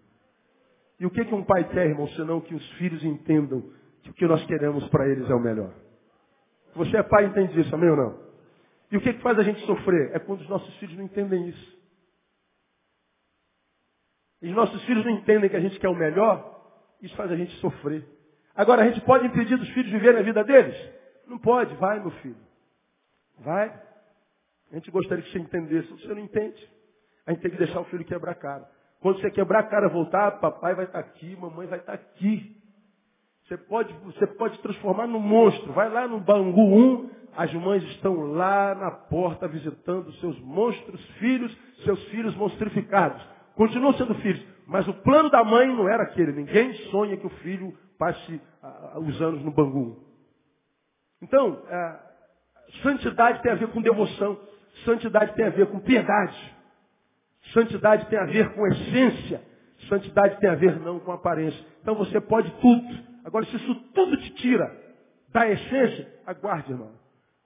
E 0.98 1.06
o 1.06 1.10
que, 1.10 1.24
que 1.24 1.34
um 1.34 1.44
pai 1.44 1.68
quer, 1.68 1.86
irmão, 1.86 2.08
senão 2.08 2.40
que 2.40 2.54
os 2.54 2.70
filhos 2.72 3.04
entendam 3.04 3.70
que 4.02 4.10
o 4.10 4.14
que 4.14 4.26
nós 4.26 4.44
queremos 4.46 4.88
para 4.88 5.08
eles 5.08 5.28
é 5.28 5.34
o 5.34 5.40
melhor? 5.40 5.72
Você 6.74 6.96
é 6.96 7.02
pai 7.02 7.24
e 7.24 7.28
entende 7.28 7.60
isso, 7.60 7.74
amém 7.74 7.90
ou 7.90 7.96
não? 7.96 8.28
E 8.90 8.96
o 8.96 9.00
que, 9.00 9.12
que 9.12 9.20
faz 9.20 9.38
a 9.38 9.42
gente 9.42 9.60
sofrer? 9.66 10.14
É 10.14 10.18
quando 10.18 10.40
os 10.40 10.48
nossos 10.48 10.74
filhos 10.76 10.96
não 10.96 11.04
entendem 11.04 11.48
isso. 11.48 11.78
E 14.40 14.48
os 14.48 14.54
nossos 14.54 14.82
filhos 14.84 15.04
não 15.04 15.12
entendem 15.12 15.50
que 15.50 15.56
a 15.56 15.60
gente 15.60 15.78
quer 15.80 15.88
o 15.88 15.94
melhor, 15.94 16.58
isso 17.02 17.14
faz 17.16 17.30
a 17.30 17.36
gente 17.36 17.54
sofrer. 17.56 18.04
Agora, 18.54 18.82
a 18.82 18.88
gente 18.88 19.00
pode 19.02 19.26
impedir 19.26 19.56
dos 19.56 19.68
filhos 19.70 19.90
viverem 19.90 20.20
a 20.20 20.22
vida 20.24 20.42
deles? 20.44 20.76
Não 21.26 21.38
pode, 21.38 21.74
vai, 21.76 22.00
meu 22.00 22.10
filho. 22.10 22.36
Vai. 23.38 23.68
A 24.70 24.74
gente 24.74 24.90
gostaria 24.90 25.22
que 25.22 25.30
você 25.30 25.38
entendesse. 25.38 25.88
Você 25.88 26.08
não 26.08 26.18
entende. 26.18 26.68
A 27.26 27.32
gente 27.32 27.42
tem 27.42 27.50
que 27.50 27.56
deixar 27.56 27.80
o 27.80 27.84
filho 27.84 28.04
quebrar 28.04 28.32
a 28.32 28.34
cara. 28.34 28.68
Quando 29.00 29.20
você 29.20 29.30
quebrar 29.30 29.60
a 29.60 29.64
cara 29.64 29.88
voltar, 29.88 30.40
papai 30.40 30.74
vai 30.74 30.86
estar 30.86 30.98
aqui, 30.98 31.36
mamãe 31.36 31.66
vai 31.66 31.78
estar 31.78 31.92
aqui. 31.92 32.57
Você 33.48 33.56
pode, 33.56 33.90
você 34.04 34.26
pode 34.26 34.58
transformar 34.58 35.06
num 35.06 35.18
monstro. 35.18 35.72
Vai 35.72 35.88
lá 35.88 36.06
no 36.06 36.20
Bangu 36.20 36.60
1, 36.60 37.10
as 37.34 37.52
mães 37.54 37.82
estão 37.84 38.14
lá 38.32 38.74
na 38.74 38.90
porta 38.90 39.48
visitando 39.48 40.12
seus 40.16 40.38
monstros 40.40 41.02
filhos, 41.18 41.56
seus 41.82 42.02
filhos 42.08 42.36
monstrificados. 42.36 43.26
Continuam 43.54 43.94
sendo 43.94 44.14
filhos. 44.16 44.44
Mas 44.66 44.86
o 44.86 44.92
plano 44.92 45.30
da 45.30 45.42
mãe 45.42 45.66
não 45.66 45.88
era 45.88 46.02
aquele. 46.02 46.32
Ninguém 46.32 46.74
sonha 46.90 47.16
que 47.16 47.26
o 47.26 47.30
filho 47.30 47.74
passe 47.98 48.34
uh, 48.62 49.00
os 49.00 49.18
anos 49.22 49.42
no 49.42 49.50
Bangu 49.50 49.96
1. 51.22 51.22
Então, 51.22 51.52
uh, 51.52 52.82
santidade 52.82 53.40
tem 53.40 53.52
a 53.52 53.54
ver 53.54 53.68
com 53.68 53.80
devoção. 53.80 54.38
Santidade 54.84 55.34
tem 55.34 55.46
a 55.46 55.50
ver 55.50 55.68
com 55.68 55.80
piedade. 55.80 56.54
Santidade 57.54 58.10
tem 58.10 58.18
a 58.18 58.26
ver 58.26 58.52
com 58.52 58.66
essência. 58.66 59.40
Santidade 59.88 60.38
tem 60.38 60.50
a 60.50 60.54
ver 60.54 60.78
não 60.80 61.00
com 61.00 61.12
aparência. 61.12 61.64
Então 61.80 61.94
você 61.94 62.20
pode 62.20 62.50
tudo. 62.60 63.07
Agora, 63.28 63.44
se 63.44 63.56
isso 63.56 63.74
tudo 63.92 64.16
te 64.16 64.30
tira 64.36 64.74
da 65.28 65.46
essência, 65.46 66.10
aguarde, 66.26 66.72
irmão. 66.72 66.92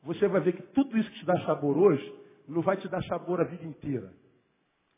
Você 0.04 0.28
vai 0.28 0.40
ver 0.40 0.52
que 0.52 0.62
tudo 0.72 0.96
isso 0.96 1.10
que 1.10 1.18
te 1.18 1.26
dá 1.26 1.36
sabor 1.44 1.76
hoje, 1.76 2.14
não 2.46 2.62
vai 2.62 2.76
te 2.76 2.88
dar 2.88 3.02
sabor 3.02 3.40
a 3.40 3.44
vida 3.44 3.64
inteira. 3.64 4.12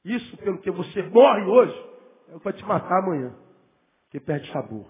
Isso 0.04 0.36
pelo 0.36 0.58
que 0.58 0.70
você 0.70 1.02
morre 1.04 1.42
hoje, 1.44 1.84
é 2.28 2.34
o 2.34 2.38
que 2.38 2.44
vai 2.44 2.52
te 2.52 2.62
matar 2.66 2.98
amanhã. 2.98 3.32
Que 4.10 4.20
perde 4.20 4.46
sabor. 4.52 4.84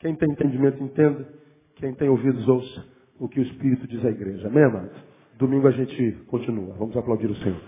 Quem 0.00 0.16
tem 0.16 0.28
entendimento, 0.28 0.82
entenda. 0.82 1.24
Quem 1.76 1.94
tem 1.94 2.08
ouvidos, 2.08 2.48
ouça 2.48 2.84
o 3.20 3.28
que 3.28 3.38
o 3.38 3.44
Espírito 3.44 3.86
diz 3.86 4.04
à 4.04 4.10
igreja. 4.10 4.48
Amém, 4.48 4.64
amados? 4.64 4.96
Domingo 5.38 5.68
a 5.68 5.70
gente 5.70 6.12
continua. 6.26 6.74
Vamos 6.74 6.96
aplaudir 6.96 7.30
o 7.30 7.36
Senhor. 7.36 7.60